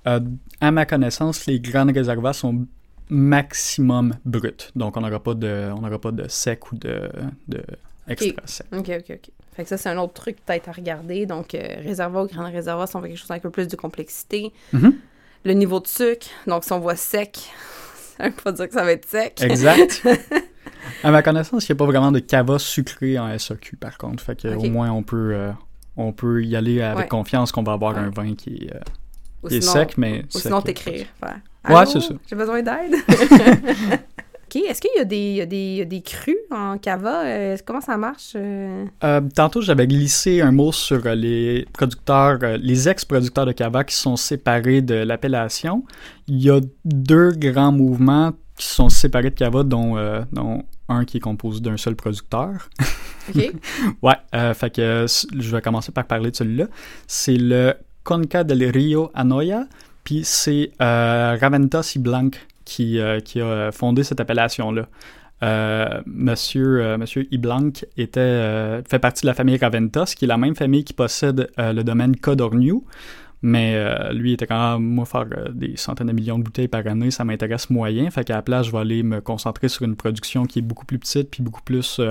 Euh, 0.07 0.19
à 0.61 0.71
ma 0.71 0.85
connaissance, 0.85 1.45
les 1.47 1.59
grandes 1.59 1.91
réservoirs 1.91 2.35
sont 2.35 2.65
maximum 3.09 4.15
bruts. 4.25 4.51
Donc, 4.75 4.97
on 4.97 5.01
n'aura 5.01 5.19
pas 5.21 5.33
de, 5.33 5.69
on 5.75 5.99
pas 5.99 6.11
de 6.11 6.27
sec 6.27 6.71
ou 6.71 6.75
de, 6.75 7.09
de 7.47 7.61
extra 8.07 8.41
sec. 8.45 8.65
OK, 8.71 8.89
OK, 8.89 9.05
OK. 9.11 9.29
Fait 9.55 9.63
que 9.63 9.69
ça, 9.69 9.77
c'est 9.77 9.89
un 9.89 9.97
autre 9.97 10.13
truc 10.13 10.37
peut-être 10.45 10.69
à 10.69 10.71
regarder. 10.71 11.25
Donc, 11.25 11.55
euh, 11.55 11.59
réservoir 11.83 12.25
ou 12.25 12.27
grand 12.27 12.45
réservoir, 12.51 12.87
si 12.87 12.95
on 12.95 12.99
veut 13.01 13.07
quelque 13.07 13.17
chose 13.17 13.31
avec 13.31 13.41
un 13.43 13.49
peu 13.49 13.51
plus 13.51 13.67
de 13.67 13.75
complexité. 13.75 14.53
Mhm. 14.73 14.93
Le 15.45 15.53
niveau 15.53 15.79
de 15.79 15.87
sucre, 15.87 16.27
donc 16.45 16.63
si 16.63 16.71
on 16.73 16.79
voit 16.79 16.95
sec, 16.95 17.37
ça 18.17 18.25
veut 18.25 18.31
pas 18.31 18.51
dire 18.51 18.67
que 18.67 18.73
ça 18.73 18.83
va 18.83 18.91
être 18.91 19.07
sec. 19.07 19.41
Exact. 19.41 20.05
à 21.03 21.11
ma 21.11 21.21
connaissance, 21.23 21.67
il 21.67 21.71
n'y 21.71 21.77
a 21.77 21.79
pas 21.79 21.85
vraiment 21.85 22.11
de 22.11 22.19
cava 22.19 22.59
sucré 22.59 23.17
en 23.17 23.37
SAQ, 23.37 23.77
par 23.77 23.97
contre. 23.97 24.23
Fait 24.23 24.39
que 24.39 24.47
Ok. 24.49 24.63
au 24.65 24.69
moins, 24.69 24.91
on 24.91 25.03
peut, 25.03 25.31
euh, 25.33 25.51
on 25.95 26.11
peut 26.11 26.43
y 26.43 26.55
aller 26.55 26.81
avec 26.81 26.97
Ouais. 27.03 27.07
confiance 27.07 27.51
qu'on 27.51 27.63
va 27.63 27.73
avoir 27.73 27.93
Ouais. 27.95 28.01
un 28.01 28.09
vin 28.09 28.35
qui 28.35 28.67
est, 28.69 28.75
euh, 28.75 29.49
est 29.49 29.61
sec, 29.61 29.97
mais 29.97 30.19
ou 30.19 30.31
sec, 30.33 30.41
sinon 30.43 30.61
t'écrire. 30.61 31.07
faire, 31.19 31.39
Ouais, 31.69 31.85
c'est 31.85 31.99
ça. 32.01 32.13
J'ai 32.29 32.35
besoin 32.35 32.61
d'aide? 32.61 32.95
OK, 34.49 34.61
est-ce 34.61 34.79
qu'il 34.79 34.91
y 34.95 34.99
a 34.99 35.03
des, 35.03 35.45
des, 35.45 35.85
des 35.85 36.01
crus 36.01 36.37
en 36.51 36.77
cava? 36.77 37.25
Euh, 37.25 37.57
comment 37.65 37.81
ça 37.81 37.97
marche? 37.97 38.31
euh? 38.35 38.85
Euh, 39.03 39.19
tantôt, 39.35 39.61
j'avais 39.61 39.87
glissé 39.87 40.39
un 40.39 40.53
mot 40.53 40.71
sur 40.71 41.03
les 41.15 41.67
producteurs, 41.73 42.39
les 42.57 42.87
ex-producteurs 42.87 43.45
de 43.45 43.51
cava 43.51 43.83
qui 43.83 43.95
sont 43.95 44.15
séparés 44.15 44.81
de 44.81 44.95
l'appellation. 44.95 45.83
Il 46.27 46.41
y 46.41 46.49
a 46.49 46.61
deux 46.85 47.31
grands 47.31 47.73
mouvements 47.73 48.31
qui 48.55 48.67
sont 48.67 48.87
séparés 48.87 49.31
de 49.31 49.35
cava, 49.35 49.63
dont, 49.63 49.95
dont 50.31 50.63
un 50.87 51.03
qui 51.03 51.17
est 51.17 51.21
composé 51.21 51.59
d'un 51.59 51.75
seul 51.77 51.95
producteur. 51.97 52.69
OK? 53.35 53.51
Ouais, 54.01 54.53
fait 54.53 54.73
que 54.73 55.05
je 55.37 55.51
vais 55.55 55.61
commencer 55.61 55.91
par 55.91 56.05
parler 56.05 56.31
de 56.31 56.35
celui-là. 56.37 56.67
C'est 57.05 57.35
le 57.35 57.73
Conca 58.05 58.45
del 58.45 58.63
Rio 58.71 59.11
Anoya, 59.13 59.65
puis 60.05 60.21
c'est 60.23 60.71
Raventos 60.79 61.95
y 61.95 61.99
Blanc 61.99 62.29
qui, 62.67 62.99
euh, 62.99 63.19
qui 63.21 63.41
a 63.41 63.71
fondé 63.71 64.03
cette 64.03 64.19
appellation-là. 64.19 64.87
Euh, 65.43 66.01
monsieur, 66.05 66.81
euh, 66.81 66.97
monsieur 66.97 67.25
Y 67.31 67.37
Blanc 67.37 67.71
était, 67.95 68.81
fait 68.89 68.99
partie 68.99 69.21
de 69.21 69.27
la 69.27 69.33
famille 69.33 69.57
Raventos, 69.57 70.05
qui 70.15 70.25
est 70.25 70.27
la 70.27 70.37
même 70.37 70.55
famille 70.55 70.83
qui 70.83 70.93
possède 70.93 71.49
le 71.57 71.81
domaine 71.83 72.15
Codorniu. 72.15 72.81
Mais 73.43 73.79
lui 74.13 74.33
était 74.33 74.47
quand 74.47 74.73
même, 74.73 74.83
moi, 74.83 75.05
faire 75.05 75.25
des 75.53 75.77
centaines 75.77 76.07
de 76.07 76.11
millions 76.11 76.39
de 76.39 76.43
bouteilles 76.43 76.67
par 76.67 76.85
année, 76.87 77.11
ça 77.11 77.23
m'intéresse 77.23 77.69
moyen. 77.69 78.09
Fait 78.09 78.23
qu'à 78.23 78.35
la 78.35 78.41
place, 78.41 78.65
je 78.65 78.71
vais 78.71 78.79
aller 78.79 79.03
me 79.03 79.21
concentrer 79.21 79.69
sur 79.69 79.85
une 79.85 79.95
production 79.95 80.45
qui 80.45 80.59
est 80.59 80.63
beaucoup 80.63 80.85
plus 80.85 80.97
petite 80.97 81.29
puis 81.29 81.43
beaucoup 81.43 81.61
plus 81.61 82.01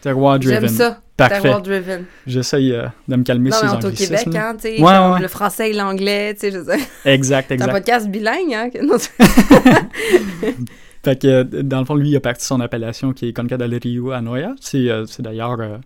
euh, 0.00 0.02
terroir-driven. 0.02 0.60
J'aime 0.60 0.68
ça. 0.68 1.00
Parfait. 1.16 1.42
Terroir 1.42 1.60
driven. 1.62 2.04
J'essaye 2.26 2.72
euh, 2.72 2.86
de 3.06 3.16
me 3.16 3.22
calmer 3.22 3.50
Non, 3.50 3.56
ces 3.56 3.66
mais 3.66 3.72
on 3.72 3.74
est 3.80 3.84
au 3.84 3.88
anglicismes. 3.88 4.14
Québec, 4.16 4.36
hein, 4.36 4.54
tu 4.56 4.76
sais. 4.76 4.82
Ouais. 4.82 5.20
Le 5.20 5.28
français 5.28 5.70
et 5.70 5.72
l'anglais, 5.74 6.34
tu 6.34 6.40
sais, 6.40 6.50
je 6.50 6.64
sais. 6.64 6.78
Exact, 7.04 7.46
C'est 7.48 7.54
un 7.54 7.56
exact. 7.56 7.72
podcast 7.72 8.08
bilingue, 8.08 8.54
hein? 8.54 8.70
non, 8.82 8.96
Fait 11.02 11.18
que, 11.20 11.26
euh, 11.28 11.44
dans 11.62 11.78
le 11.80 11.84
fond, 11.86 11.94
lui, 11.94 12.10
il 12.10 12.16
a 12.16 12.20
parti 12.20 12.44
son 12.44 12.60
appellation 12.60 13.12
qui 13.12 13.28
est 13.28 13.32
Conca 13.32 13.56
del 13.56 13.74
Rio 13.82 14.10
Anoya. 14.12 14.54
C'est 14.60 14.90
euh, 14.90 15.06
c'est 15.06 15.22
d'ailleurs 15.22 15.58
euh, 15.60 15.78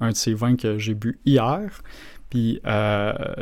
un 0.00 0.10
de 0.10 0.16
ses 0.16 0.34
vins 0.34 0.56
que 0.56 0.78
j'ai 0.78 0.94
bu 0.94 1.18
hier. 1.24 1.60
Puis, 2.30 2.60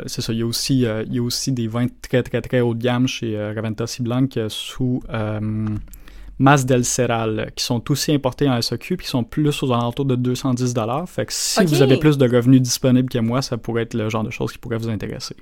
c'est 0.07 0.21
ça, 0.21 0.33
il 0.33 0.39
y, 0.39 0.41
a 0.41 0.47
aussi, 0.47 0.79
il 0.81 1.13
y 1.13 1.19
a 1.19 1.21
aussi 1.21 1.51
des 1.51 1.67
vins 1.67 1.85
très, 2.01 2.23
très, 2.23 2.41
très 2.41 2.59
haut 2.61 2.73
de 2.73 2.81
gamme 2.81 3.07
chez 3.07 3.37
euh, 3.37 3.53
Raventos 3.55 3.85
y 3.99 4.01
Blanc 4.01 4.25
euh, 4.37 4.47
sous 4.49 5.03
euh, 6.39 6.43
Mas 6.43 6.65
del 6.65 6.85
Ceral, 6.85 7.39
euh, 7.39 7.45
qui 7.55 7.63
sont 7.63 7.91
aussi 7.91 8.11
importés 8.11 8.49
en 8.49 8.61
SAQ, 8.61 8.97
puis 8.97 9.05
qui 9.05 9.11
sont 9.11 9.23
plus 9.23 9.63
aux 9.63 9.71
alentours 9.71 10.05
de 10.05 10.15
210 10.15 10.73
Fait 11.07 11.25
que 11.25 11.33
si 11.33 11.63
vous 11.65 11.81
avez 11.81 11.97
plus 11.97 12.17
de 12.17 12.27
revenus 12.27 12.61
disponibles 12.61 13.09
que 13.09 13.19
moi, 13.19 13.41
ça 13.41 13.57
pourrait 13.57 13.83
être 13.83 13.93
le 13.93 14.09
genre 14.09 14.23
de 14.23 14.31
choses 14.31 14.51
qui 14.51 14.57
pourrait 14.57 14.77
vous 14.77 14.89
intéresser. 14.89 15.35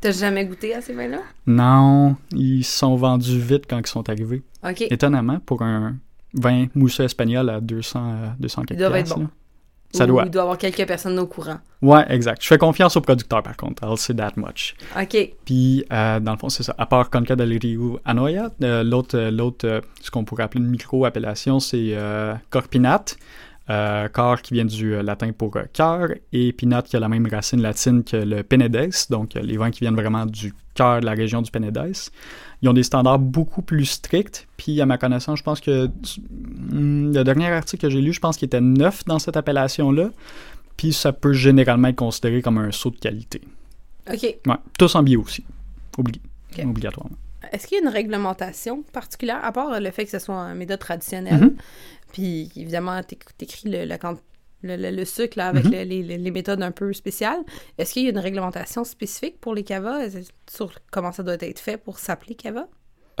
T'as 0.00 0.12
jamais 0.12 0.44
goûté 0.44 0.74
à 0.74 0.82
ces 0.82 0.92
vins-là? 0.92 1.22
Non, 1.46 2.16
ils 2.30 2.64
sont 2.64 2.94
vendus 2.94 3.38
vite 3.38 3.64
quand 3.68 3.78
ils 3.78 3.86
sont 3.86 4.08
arrivés. 4.10 4.42
Étonnamment, 4.90 5.40
pour 5.40 5.62
un 5.62 5.96
vin 6.34 6.66
mousseux 6.74 7.04
espagnol 7.04 7.48
à 7.48 7.60
200, 7.60 8.00
euh, 8.00 8.26
200 8.38 8.62
quelques 8.62 8.78
Ils 8.78 8.82
doivent 8.82 8.96
être 8.96 9.16
bons. 9.16 9.28
Ça 9.96 10.06
doit. 10.06 10.24
Il 10.24 10.30
doit 10.30 10.40
y 10.40 10.44
avoir 10.44 10.58
quelques 10.58 10.86
personnes 10.86 11.18
au 11.18 11.26
courant. 11.26 11.58
Ouais, 11.82 12.04
exact. 12.08 12.42
Je 12.42 12.48
fais 12.48 12.58
confiance 12.58 12.96
au 12.96 13.00
producteur, 13.00 13.42
par 13.42 13.56
contre. 13.56 13.84
I'll 13.84 13.98
say 13.98 14.14
that 14.14 14.32
much. 14.36 14.74
OK. 15.00 15.34
Puis, 15.44 15.84
euh, 15.92 16.20
dans 16.20 16.32
le 16.32 16.38
fond, 16.38 16.48
c'est 16.48 16.62
ça. 16.62 16.74
À 16.78 16.86
part 16.86 17.10
Conca 17.10 17.36
del 17.36 17.58
Rio 17.60 18.00
Anoya, 18.04 18.50
euh, 18.62 18.82
l'autre, 18.82 19.18
euh, 19.18 19.30
l'autre 19.30 19.82
ce 20.00 20.10
qu'on 20.10 20.24
pourrait 20.24 20.44
appeler 20.44 20.64
une 20.64 20.70
micro-appellation, 20.70 21.60
c'est 21.60 21.96
Corpinat. 22.50 23.04
Euh, 23.70 24.08
cor 24.08 24.42
qui 24.42 24.52
vient 24.52 24.66
du 24.66 24.94
euh, 24.94 25.02
latin 25.02 25.32
pour 25.32 25.56
euh, 25.56 25.62
cœur 25.72 26.08
et 26.34 26.52
pinat 26.52 26.82
qui 26.82 26.96
a 26.96 27.00
la 27.00 27.08
même 27.08 27.26
racine 27.26 27.62
latine 27.62 28.04
que 28.04 28.18
le 28.18 28.42
Penedès, 28.42 29.08
donc 29.08 29.32
les 29.32 29.56
vins 29.56 29.70
qui 29.70 29.80
viennent 29.80 29.94
vraiment 29.94 30.26
du 30.26 30.52
cœur 30.74 31.00
de 31.00 31.06
la 31.06 31.12
région 31.12 31.40
du 31.40 31.50
Penedès. 31.50 32.10
Ils 32.64 32.68
ont 32.68 32.72
des 32.72 32.82
standards 32.82 33.18
beaucoup 33.18 33.60
plus 33.60 33.84
stricts, 33.84 34.48
puis 34.56 34.80
à 34.80 34.86
ma 34.86 34.96
connaissance, 34.96 35.38
je 35.38 35.44
pense 35.44 35.60
que 35.60 35.86
hmm, 35.86 37.14
le 37.14 37.22
dernier 37.22 37.48
article 37.48 37.82
que 37.82 37.90
j'ai 37.90 38.00
lu, 38.00 38.12
je 38.14 38.20
pense 38.20 38.38
qu'il 38.38 38.46
était 38.46 38.62
neuf 38.62 39.04
dans 39.04 39.18
cette 39.18 39.36
appellation-là, 39.36 40.08
puis 40.78 40.94
ça 40.94 41.12
peut 41.12 41.34
généralement 41.34 41.88
être 41.88 41.96
considéré 41.96 42.40
comme 42.40 42.56
un 42.58 42.72
saut 42.72 42.88
de 42.90 42.96
qualité. 42.96 43.42
OK. 44.10 44.22
Ouais, 44.22 44.54
tous 44.78 44.94
en 44.94 45.02
bio 45.02 45.20
aussi. 45.22 45.44
Obli- 45.98 46.20
Ok. 46.58 46.64
Obligatoirement. 46.64 47.16
Est-ce 47.52 47.66
qu'il 47.66 47.76
y 47.76 47.80
a 47.80 47.82
une 47.84 47.90
réglementation 47.92 48.82
particulière, 48.92 49.44
à 49.44 49.52
part 49.52 49.78
le 49.78 49.90
fait 49.90 50.04
que 50.06 50.10
ce 50.10 50.18
soit 50.18 50.34
un 50.36 50.54
méthode 50.54 50.78
traditionnel? 50.78 51.40
Mhm. 51.40 51.56
Puis, 52.14 52.50
évidemment, 52.56 52.98
t'éc- 53.00 53.24
t'écris 53.36 53.68
le, 53.70 53.96
quant- 53.98 54.16
le, 54.64 54.76
le- 54.76 54.90
le 54.90 55.04
sucre 55.04 55.38
là, 55.38 55.48
avec 55.48 55.64
Mhm. 55.64 55.72
le- 55.72 56.16
les, 56.16 56.30
méthodes 56.30 56.62
un 56.62 56.70
peu 56.72 56.92
spéciales. 56.92 57.40
Est-ce 57.78 57.92
qu'il 57.92 58.04
y 58.04 58.06
a 58.06 58.10
une 58.10 58.18
réglementation 58.18 58.82
spécifique 58.84 59.40
pour 59.40 59.54
les 59.54 59.62
cavas 59.62 60.00
sur 60.50 60.72
comment 60.90 61.12
ça 61.12 61.22
doit 61.22 61.34
être 61.40 61.60
fait 61.60 61.76
pour 61.76 61.98
s'appeler 61.98 62.34
cava? 62.34 62.66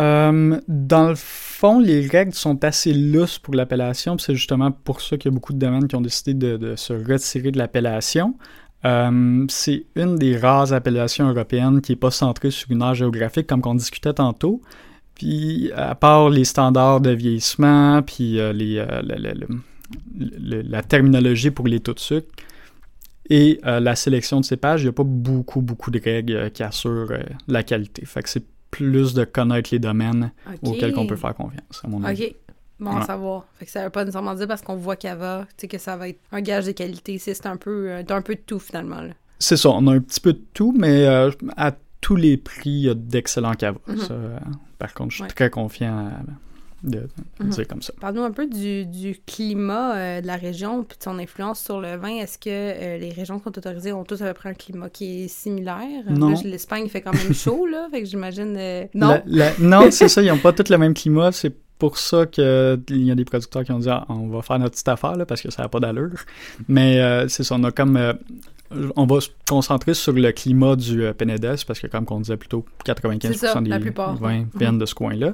Euh, 0.00 0.60
dans 0.66 1.08
le 1.08 1.14
fond, 1.14 1.78
les 1.78 2.06
règles 2.08 2.34
sont 2.34 2.64
assez 2.64 2.92
lousses 2.92 3.38
pour 3.38 3.54
l'appellation, 3.54 4.18
c'est 4.18 4.34
justement 4.34 4.72
pour 4.72 5.00
ça 5.00 5.16
qu'il 5.16 5.30
y 5.30 5.32
a 5.32 5.36
beaucoup 5.36 5.52
de 5.52 5.58
domaines 5.58 5.86
qui 5.86 5.94
ont 5.94 6.00
décidé 6.00 6.34
de, 6.34 6.56
de 6.56 6.74
se 6.74 6.92
retirer 6.92 7.52
de 7.52 7.58
l'appellation. 7.58 8.34
Euh, 8.84 9.46
c'est 9.48 9.86
une 9.94 10.16
des 10.16 10.36
rares 10.36 10.72
appellations 10.72 11.28
européennes 11.30 11.80
qui 11.80 11.92
n'est 11.92 11.96
pas 11.96 12.10
centrée 12.10 12.50
sur 12.50 12.70
une 12.72 12.82
aire 12.82 12.94
géographique, 12.94 13.46
comme 13.46 13.62
on 13.64 13.74
discutait 13.76 14.12
tantôt. 14.14 14.60
Puis, 15.14 15.70
à 15.76 15.94
part 15.94 16.28
les 16.28 16.44
standards 16.44 17.00
de 17.00 17.10
vieillissement, 17.10 18.02
puis 18.02 18.40
euh, 18.40 18.52
les, 18.52 18.74
le- 18.76 19.16
le- 19.16 19.32
le- 19.32 19.46
le- 20.18 20.62
la 20.62 20.82
terminologie 20.82 21.50
pour 21.50 21.66
les 21.66 21.80
taux 21.80 21.94
de 21.94 21.98
sucre 22.00 22.28
et 23.30 23.60
euh, 23.64 23.80
la 23.80 23.96
sélection 23.96 24.40
de 24.40 24.44
cépages, 24.44 24.82
il 24.82 24.84
n'y 24.84 24.88
a 24.90 24.92
pas 24.92 25.02
beaucoup, 25.04 25.60
beaucoup 25.62 25.90
de 25.90 26.00
règles 26.02 26.34
euh, 26.36 26.48
qui 26.50 26.62
assurent 26.62 27.12
euh, 27.12 27.22
la 27.48 27.62
qualité. 27.62 28.04
Fait 28.04 28.22
que 28.22 28.28
c'est 28.28 28.44
plus 28.70 29.14
de 29.14 29.24
connaître 29.24 29.70
les 29.72 29.78
domaines 29.78 30.32
auxquels 30.62 30.92
on 30.98 31.06
peut 31.06 31.16
faire 31.16 31.34
confiance, 31.34 31.80
à 31.84 31.88
mon 31.88 32.02
avis. 32.04 32.24
OK. 32.26 32.34
Bon 32.80 32.90
à 32.90 32.98
Ouais. 33.00 33.04
savoir. 33.06 33.46
Fait 33.54 33.66
que 33.66 33.70
ça 33.70 33.84
veut 33.84 33.90
pas 33.90 34.04
nécessairement 34.04 34.34
dire 34.34 34.48
parce 34.48 34.60
qu'on 34.60 34.74
voit 34.74 34.96
cava, 34.96 35.46
tu 35.50 35.62
sais, 35.62 35.68
que 35.68 35.78
ça 35.78 35.96
va 35.96 36.08
être 36.08 36.18
un 36.32 36.40
gage 36.40 36.66
de 36.66 36.72
qualité. 36.72 37.18
C'est 37.18 37.46
un 37.46 37.56
peu, 37.56 37.88
euh, 37.88 38.02
un 38.08 38.20
peu 38.22 38.34
de 38.34 38.40
tout, 38.44 38.58
finalement. 38.58 39.00
C'est 39.38 39.56
ça, 39.56 39.70
on 39.70 39.86
a 39.86 39.94
un 39.94 40.00
petit 40.00 40.20
peu 40.20 40.32
de 40.32 40.42
tout, 40.52 40.74
mais 40.76 41.06
euh, 41.06 41.30
à 41.56 41.72
tous 42.00 42.16
les 42.16 42.36
prix, 42.36 42.70
il 42.70 42.80
y 42.80 42.90
a 42.90 42.94
d'excellents 42.94 43.54
cavas. 43.54 43.78
Mhm. 43.86 44.40
Par 44.78 44.92
contre, 44.92 45.10
je 45.12 45.14
suis 45.16 45.22
Ouais. 45.22 45.28
très 45.30 45.50
confiant 45.50 46.10
de, 46.84 47.08
Mhm. 47.40 47.48
dire 47.50 47.66
comme 47.68 47.82
ça. 47.82 47.92
Parle-nous 48.00 48.22
un 48.22 48.30
peu 48.30 48.46
du, 48.46 48.86
du 48.86 49.16
climat 49.26 49.96
euh, 49.96 50.20
de 50.20 50.26
la 50.26 50.36
région 50.36 50.84
puis 50.84 50.96
de 50.98 51.02
son 51.02 51.18
influence 51.18 51.60
sur 51.60 51.80
le 51.80 51.96
vin. 51.96 52.16
Est-ce 52.16 52.38
que 52.38 52.48
euh, 52.50 52.98
les 52.98 53.10
régions 53.10 53.38
qui 53.38 53.44
sont 53.44 53.58
autorisées 53.58 53.92
ont 53.92 54.04
tous 54.04 54.22
à 54.22 54.26
peu 54.28 54.34
près 54.34 54.50
un 54.50 54.54
climat 54.54 54.88
qui 54.90 55.24
est 55.24 55.28
similaire? 55.28 56.04
Non. 56.08 56.34
L'Espagne 56.44 56.88
fait 56.88 57.00
quand 57.00 57.12
même 57.14 57.32
chaud, 57.34 57.66
là, 57.66 57.88
fait 57.90 58.00
que 58.02 58.06
j'imagine... 58.08 58.54
euh, 58.56 58.84
Non? 58.94 59.08
La- 59.26 59.50
la- 59.50 59.52
non, 59.58 59.90
c'est 59.90 60.08
ça, 60.08 60.22
ils 60.22 60.28
n'ont 60.28 60.38
pas 60.38 60.52
tous 60.52 60.68
le 60.70 60.78
même 60.78 60.94
climat. 60.94 61.32
C'est 61.32 61.54
pour 61.78 61.98
ça 61.98 62.26
qu'il 62.26 62.44
y 62.90 63.10
a 63.10 63.14
des 63.14 63.24
producteurs 63.24 63.64
qui 63.64 63.72
ont 63.72 63.78
dit 63.80 63.90
Ah, 63.90 64.04
on 64.08 64.28
va 64.28 64.42
faire 64.42 64.58
notre 64.58 64.72
petite 64.72 64.88
affaire 64.88 65.16
là, 65.16 65.26
parce 65.26 65.42
que 65.42 65.50
ça 65.50 65.62
n'a 65.62 65.68
pas 65.68 65.80
d'allure. 65.80 66.20
Mais 66.68 67.00
euh, 67.00 67.26
c'est 67.28 67.42
ça, 67.44 67.56
on 67.58 67.64
a 67.64 67.72
comme. 67.72 67.96
euh, 67.96 68.12
on 68.96 69.06
va 69.06 69.20
se 69.20 69.28
concentrer 69.48 69.94
sur 69.94 70.12
le 70.12 70.32
climat 70.32 70.76
du 70.76 71.02
euh, 71.04 71.12
Penedès 71.12 71.64
parce 71.66 71.80
que, 71.80 71.86
comme 71.86 72.06
on 72.10 72.20
disait 72.20 72.36
plus 72.36 72.48
tôt, 72.48 72.64
95% 72.86 73.20
C'est 73.20 73.34
ça, 73.34 73.60
des 73.60 73.70
vins 73.70 74.38
Mhm. 74.40 74.46
viennent 74.58 74.78
de 74.78 74.86
ce 74.86 74.94
coin-là. 74.94 75.32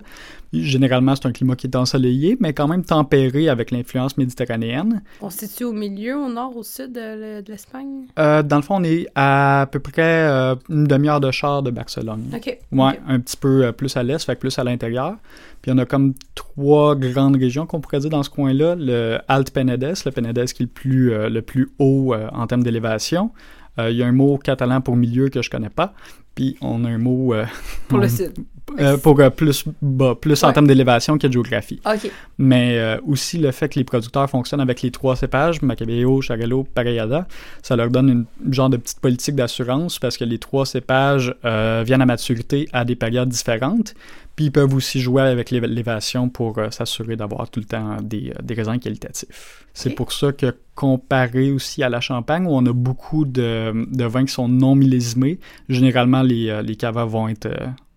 Généralement, 0.53 1.15
c'est 1.15 1.27
un 1.27 1.33
climat 1.33 1.55
qui 1.55 1.69
est 1.69 1.77
ensoleillé, 1.77 2.37
mais 2.41 2.53
quand 2.53 2.67
même 2.67 2.85
tempéré 2.85 3.49
avec 3.49 3.71
l'influence 3.71 4.17
méditerranéenne. 4.17 5.03
On 5.21 5.31
se 5.31 5.47
situe 5.47 5.63
au 5.65 5.73
milieu, 5.73 6.17
au 6.17 6.29
nord, 6.29 6.57
au 6.57 6.65
sud 6.65 6.93
de, 6.93 7.01
le- 7.39 7.43
de 7.43 7.53
l'Espagne? 7.53 8.07
Euh, 8.19 8.43
dans 8.43 8.57
le 8.57 8.63
fond, 8.63 8.77
on 8.81 8.85
est 8.85 9.07
à, 9.15 9.69
peu 9.71 9.79
près 9.79 10.03
euh, 10.29 10.57
une 10.69 10.85
demi-heure 10.85 11.21
de 11.21 11.31
char 11.31 11.63
de 11.63 11.71
Barcelone. 11.71 12.25
OK. 12.35 12.59
Ouais, 12.73 13.01
un 13.07 13.21
petit 13.21 13.37
peu 13.37 13.67
euh, 13.67 13.73
plus 13.73 13.97
à 13.97 14.03
l'est, 14.03 14.25
fait 14.25 14.35
plus 14.35 14.59
à 14.59 14.65
l'intérieur. 14.65 15.15
Puis 15.63 15.71
on 15.73 15.79
a 15.79 15.85
comme 15.85 16.15
trois 16.35 16.97
grandes 16.97 17.37
régions 17.37 17.67
qu'on 17.67 17.81
pourrait 17.81 18.01
dire 18.01 18.11
dans 18.11 18.23
ce 18.23 18.31
coin-là. 18.31 18.75
Le 18.77 19.19
Alt 19.29 19.53
Penedès, 19.53 20.05
le 20.05 20.11
Penedès 20.11 20.47
qui 20.47 20.63
est 20.63 20.67
le 20.67 20.73
plus, 20.73 21.13
euh, 21.13 21.29
le 21.29 21.43
plus 21.43 21.69
haut 21.79 22.13
euh, 22.15 22.29
en 22.33 22.47
termes 22.49 22.63
d'élévation. 22.65 23.30
Euh, 23.79 23.91
Il 23.91 23.97
y 23.97 24.03
a 24.03 24.07
un 24.07 24.13
mot 24.13 24.37
catalan 24.39 24.81
pour 24.81 24.97
milieu 24.97 25.29
que 25.29 25.43
je 25.43 25.51
connais 25.51 25.71
pas. 25.71 25.95
Puis 26.35 26.57
on 26.61 26.85
a 26.85 26.89
un 26.89 26.99
mot 26.99 27.35
euh, 27.35 27.45
Pour 27.89 27.99
le 27.99 28.09
sud. 28.17 28.35
Euh, 28.79 28.97
pour 28.97 29.19
euh, 29.21 29.31
plus 29.31 29.65
bas, 29.83 30.15
plus 30.15 30.43
en 30.45 30.53
termes 30.53 30.67
d'élévation 30.67 31.19
que 31.19 31.27
de 31.27 31.33
géographie. 31.33 31.81
OK. 31.85 32.11
Mais 32.39 32.79
euh, 32.79 32.99
aussi 33.07 33.39
le 33.39 33.51
fait 33.51 33.69
que 33.69 33.79
les 33.79 33.85
producteurs 33.85 34.29
fonctionnent 34.29 34.61
avec 34.61 34.83
les 34.83 34.91
trois 34.91 35.17
cépages, 35.17 35.63
Macabeo, 35.63 36.21
Charello, 36.21 36.65
Parellada, 36.65 37.27
ça 37.63 37.77
leur 37.77 37.91
donne 37.91 38.27
une 38.43 38.53
genre 38.53 38.71
de 38.71 38.77
petite 38.77 39.01
politique 39.01 39.35
d'assurance 39.35 39.99
parce 39.99 40.17
que 40.17 40.25
les 40.25 40.39
trois 40.39 40.67
cépages 40.67 41.35
viennent 41.43 42.03
à 42.03 42.07
maturité 42.07 42.69
à 42.73 42.85
des 42.85 42.97
périodes 42.97 43.29
différentes. 43.29 43.95
Puis 44.37 44.47
ils 44.47 44.53
peuvent 44.53 44.75
aussi 44.75 45.01
jouer 45.01 45.23
avec 45.23 45.51
l'éva- 45.51 45.67
l'élévation 45.67 46.29
pour 46.31 46.59
s'assurer 46.71 47.17
d'avoir 47.17 47.51
tout 47.51 47.61
le 47.61 47.67
temps 47.67 47.97
des, 48.03 48.33
des 48.43 48.55
raisins 48.55 48.79
qualitatifs. 48.79 49.67
C'est 49.75 49.91
pour 49.91 50.13
ça 50.13 50.33
que 50.33 50.55
comparé 50.75 51.51
aussi 51.51 51.83
à 51.83 51.89
la 51.89 52.01
Champagne, 52.01 52.47
où 52.47 52.51
on 52.51 52.65
a 52.65 52.73
beaucoup 52.73 53.25
de, 53.27 53.87
de 53.95 54.05
vins 54.05 54.25
qui 54.25 54.33
sont 54.33 54.49
non 54.49 54.75
millésimés, 54.75 55.39
généralement 55.69 56.23
les, 56.23 56.63
les 56.63 56.77
cavas 56.77 57.05
vont 57.05 57.29
être... 57.29 57.49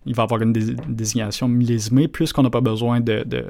il 0.05 0.15
va 0.15 0.23
y 0.23 0.25
avoir 0.25 0.41
une 0.41 0.53
dés- 0.53 0.75
désignation 0.87 1.47
millésimée 1.47 2.07
puisqu'on 2.07 2.43
n'a 2.43 2.49
pas 2.49 2.61
besoin 2.61 2.99
de, 2.99 3.23
de, 3.25 3.45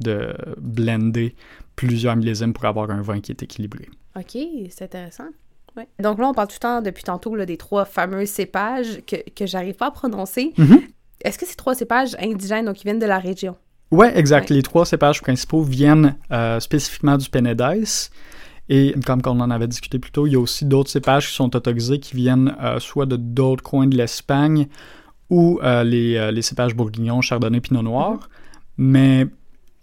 de 0.00 0.34
blender 0.60 1.34
plusieurs 1.76 2.16
millésimes 2.16 2.52
pour 2.52 2.64
avoir 2.64 2.90
un 2.90 3.02
vin 3.02 3.20
qui 3.20 3.32
est 3.32 3.42
équilibré. 3.42 3.88
OK, 4.16 4.36
c'est 4.70 4.84
intéressant. 4.84 5.28
Ouais. 5.76 5.86
Donc 6.02 6.18
là, 6.18 6.28
on 6.28 6.34
parle 6.34 6.48
tout 6.48 6.56
le 6.56 6.60
temps, 6.60 6.82
depuis 6.82 7.04
tantôt, 7.04 7.36
là, 7.36 7.46
des 7.46 7.56
trois 7.56 7.84
fameux 7.84 8.26
cépages 8.26 9.00
que, 9.06 9.16
que 9.30 9.46
j'arrive 9.46 9.74
pas 9.74 9.86
à 9.86 9.90
prononcer. 9.90 10.52
Mhm. 10.58 10.80
Est-ce 11.24 11.38
que 11.38 11.46
ces 11.46 11.54
trois 11.54 11.74
cépages 11.74 12.16
indigènes, 12.18 12.64
donc, 12.64 12.76
qui 12.76 12.84
viennent 12.84 12.98
de 12.98 13.06
la 13.06 13.18
région? 13.18 13.56
Ouais, 13.90 14.16
exact. 14.18 14.50
Ouais. 14.50 14.56
Les 14.56 14.62
trois 14.62 14.86
cépages 14.86 15.20
principaux 15.20 15.62
viennent 15.62 16.16
euh, 16.32 16.58
spécifiquement 16.58 17.16
du 17.16 17.28
Penedès. 17.28 18.10
Et 18.68 18.94
comme 19.06 19.22
on 19.24 19.40
en 19.40 19.50
avait 19.50 19.68
discuté 19.68 19.98
plus 19.98 20.10
tôt, 20.10 20.26
il 20.26 20.34
y 20.34 20.36
a 20.36 20.40
aussi 20.40 20.64
d'autres 20.64 20.90
cépages 20.90 21.28
qui 21.28 21.34
sont 21.34 21.54
autorisés 21.56 22.00
qui 22.00 22.16
viennent 22.16 22.54
euh, 22.60 22.80
soit 22.80 23.06
de 23.06 23.16
d'autres 23.16 23.62
coins 23.62 23.86
de 23.86 23.96
l'Espagne 23.96 24.68
ou 25.30 25.60
euh, 25.62 25.84
les, 25.84 26.16
euh, 26.16 26.30
les 26.30 26.42
cépages 26.42 26.74
bourguignons, 26.74 27.20
chardonnay, 27.20 27.60
pinot 27.60 27.82
noir. 27.82 28.28
Mais 28.76 29.26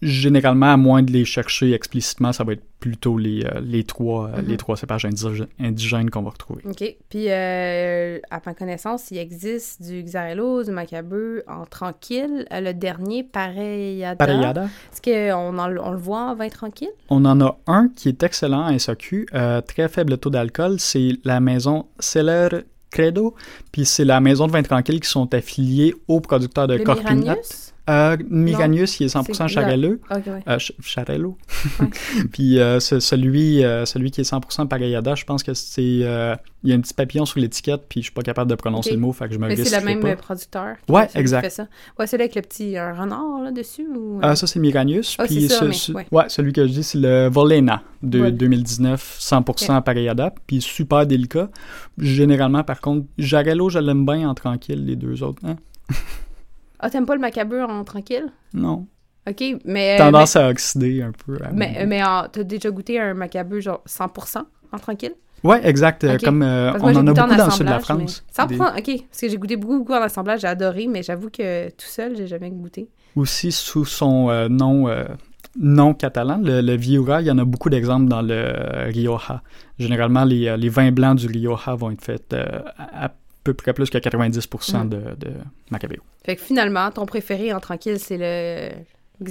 généralement, 0.01 0.73
à 0.73 0.77
moins 0.77 1.01
de 1.03 1.11
les 1.11 1.25
chercher 1.25 1.73
explicitement, 1.73 2.31
ça 2.31 2.43
va 2.43 2.53
être 2.53 2.63
plutôt 2.79 3.17
les, 3.17 3.43
euh, 3.45 3.59
les, 3.61 3.83
trois, 3.83 4.27
euh, 4.29 4.41
Mhm. 4.41 4.47
les 4.49 4.57
trois 4.57 4.75
cépages 4.77 5.05
indigè- 5.05 5.47
indigènes 5.59 6.09
qu'on 6.09 6.21
va 6.21 6.29
retrouver. 6.31 6.61
OK. 6.65 6.83
Puis, 7.09 7.25
euh, 7.29 8.19
à 8.29 8.39
ma 8.45 8.53
connaissance, 8.53 9.09
il 9.11 9.17
existe 9.17 9.81
du 9.81 10.03
Xarello, 10.03 10.63
du 10.63 10.71
Macabeu 10.71 11.43
en 11.47 11.65
tranquille. 11.65 12.45
Le 12.51 12.73
dernier, 12.73 13.23
Parellada. 13.23 14.15
Parellada. 14.15 14.63
Est-ce 14.93 15.01
qu'on 15.01 15.57
on 15.57 15.91
le 15.91 15.97
voit 15.97 16.21
en 16.31 16.35
vin 16.35 16.49
tranquille? 16.49 16.89
On 17.09 17.25
en 17.25 17.39
a 17.41 17.57
un 17.65 17.89
qui 17.95 18.09
est 18.09 18.21
excellent 18.21 18.65
à 18.65 18.77
SAQ, 18.77 19.27
euh, 19.33 19.61
très 19.61 19.87
faible 19.87 20.17
taux 20.17 20.29
d'alcool, 20.29 20.75
c'est 20.79 21.13
la 21.23 21.39
maison 21.39 21.85
Celler 21.99 22.49
Credo, 22.95 23.35
puis 23.71 23.85
c'est 23.85 24.05
la 24.05 24.21
maison 24.21 24.47
de 24.47 24.53
vin 24.53 24.63
tranquille 24.63 25.01
qui 25.01 25.09
sont 25.09 25.33
affiliés 25.33 25.93
au 26.07 26.21
producteur 26.21 26.67
de. 26.67 26.77
Miranius? 26.77 27.74
Euh, 27.89 28.17
Miranius, 28.29 28.99
il 28.99 29.05
est 29.05 29.09
100% 29.15 29.47
C'est- 29.47 29.53
charelleux. 29.53 30.01
OK, 30.09 30.17
ouais. 30.25 30.43
Euh, 30.47 30.57
Ch- 30.59 30.71
Charello. 30.81 31.37
Ouais. 31.79 31.87
puis 32.31 32.59
euh, 32.59 32.79
ce- 32.79 32.99
celui, 32.99 33.63
euh, 33.63 33.85
celui 33.85 34.09
qui 34.09 34.21
est 34.21 34.23
100% 34.23 34.67
Parellada, 34.67 35.13
je 35.13 35.23
pense 35.23 35.43
que 35.43 35.53
c'est... 35.53 35.83
il 35.83 35.99
y 36.63 36.71
a 36.73 36.75
un 36.75 36.79
petit 36.81 36.95
papillon 36.95 37.25
sur 37.25 37.39
l'étiquette, 37.39 37.83
puis 37.87 37.99
je 38.01 38.05
suis 38.05 38.13
pas 38.13 38.23
capable 38.23 38.49
de 38.49 38.55
prononcer 38.55 38.91
le 38.91 38.97
mot, 38.97 39.13
fait 39.13 39.27
que 39.27 39.35
je 39.35 39.39
me 39.39 39.47
Mais 39.47 39.55
c'est 39.55 39.79
le 39.79 39.85
même 39.85 39.99
pas. 39.99 40.15
producteur. 40.15 40.77
qui- 40.85 40.91
Ouais, 40.91 41.07
qui 41.07 41.17
exact. 41.19 41.41
fait 41.43 41.49
ça. 41.51 41.67
Ouais, 41.99 42.07
celui 42.07 42.23
avec 42.23 42.33
le 42.35 42.41
petit 42.41 42.79
renard 42.79 43.43
là-dessus? 43.43 43.87
Ou... 43.95 44.19
Ah, 44.23 44.35
ça, 44.35 44.47
c'est 44.47 44.59
Miranius. 44.59 45.15
Ah, 45.19 45.25
puis 45.25 45.47
ça, 45.47 45.59
ce- 45.59 45.71
ce- 45.71 45.91
ouais. 45.91 46.07
ouais, 46.11 46.23
celui 46.27 46.53
que 46.53 46.65
je 46.65 46.71
dis, 46.71 46.83
c'est 46.83 46.97
le 46.97 47.29
Volena 47.29 47.83
de 48.01 48.17
Vol- 48.19 48.31
2019, 48.31 49.17
100% 49.19 49.81
Parellada, 49.83 50.33
puis 50.47 50.59
super 50.59 51.05
délicat. 51.05 51.49
Généralement, 51.99 52.63
par 52.63 52.81
contre, 52.81 53.05
Jarello, 53.19 53.69
je 53.69 53.77
l'aime 53.77 54.05
bien 54.07 54.27
en 54.27 54.33
tranquille, 54.33 54.83
les 54.85 54.95
deux 54.95 55.21
autres. 55.21 55.41
Hein? 55.45 55.57
Ah, 56.79 56.89
t'aimes 56.89 57.05
pas 57.05 57.15
le 57.15 57.21
Macabeu 57.21 57.63
en 57.63 57.83
tranquille? 57.83 58.27
Non. 58.53 58.85
OK, 59.27 59.43
mais... 59.65 59.95
euh, 59.95 59.97
Tendance 59.97 60.35
à 60.35 60.49
oxyder 60.49 61.01
un 61.01 61.11
peu. 61.11 61.37
Mais, 61.53 61.85
mais, 61.87 62.03
en- 62.03 62.27
t'as 62.31 62.43
déjà 62.43 62.69
goûté 62.69 62.99
un 62.99 63.13
Macabeu 63.15 63.59
genre 63.59 63.81
100% 63.87 64.43
en 64.71 64.77
tranquille? 64.77 65.13
Ouais, 65.43 65.67
exact. 65.67 66.03
euh. 66.03 66.17
Comme 66.23 66.41
euh, 66.43 66.71
on 66.79 66.95
en 66.95 66.95
a 66.95 66.99
en 66.99 67.03
beaucoup 67.03 67.35
dans 67.35 67.45
le 67.45 67.51
sud 67.51 67.65
de 67.65 67.69
la 67.69 67.75
assemblage, 67.77 67.97
mais- 67.97 68.07
France. 68.07 68.23
100%, 68.31 68.47
Des- 68.47 68.93
OK. 68.93 69.05
Parce 69.09 69.21
que 69.21 69.29
j'ai 69.29 69.37
goûté 69.37 69.55
beaucoup, 69.57 69.77
beaucoup 69.79 69.93
en 69.93 70.01
assemblage, 70.01 70.41
j'ai 70.41 70.47
adoré, 70.47 70.87
mais 70.87 71.01
j'avoue 71.03 71.29
que 71.29 71.69
tout 71.69 71.85
seul, 71.87 72.15
j'ai 72.17 72.27
jamais 72.27 72.49
goûté. 72.51 72.89
Aussi 73.15 73.51
sous 73.51 73.85
son 73.85 74.29
euh, 74.29 74.47
nom, 74.49 74.87
euh, 74.89 75.05
nom 75.59 75.93
catalan, 75.93 76.39
le, 76.43 76.61
le 76.61 76.75
Viura, 76.75 77.21
il 77.21 77.27
y 77.27 77.31
en 77.31 77.37
a 77.37 77.45
beaucoup 77.45 77.69
d'exemples 77.69 78.07
dans 78.07 78.21
le 78.21 78.89
Rioja. 78.91 79.41
Généralement, 79.79 80.23
les, 80.23 80.55
les 80.57 80.69
vins 80.69 80.91
blancs 80.91 81.17
du 81.17 81.27
Rioja 81.27 81.75
vont 81.75 81.91
être 81.91 82.03
faits 82.03 82.33
à 82.77 83.11
peu 83.45 83.53
près 83.53 83.71
plus 83.73 83.89
que 83.89 83.97
90% 83.97 84.83
Mm. 84.85 84.89
de, 84.89 84.97
de 85.17 85.31
Macabeo. 85.71 86.01
Fait 86.25 86.35
que 86.35 86.41
finalement, 86.41 86.91
ton 86.91 87.05
préféré 87.05 87.53
en 87.53 87.59
tranquille, 87.61 87.97
c'est 87.99 88.17
le... 88.17 88.71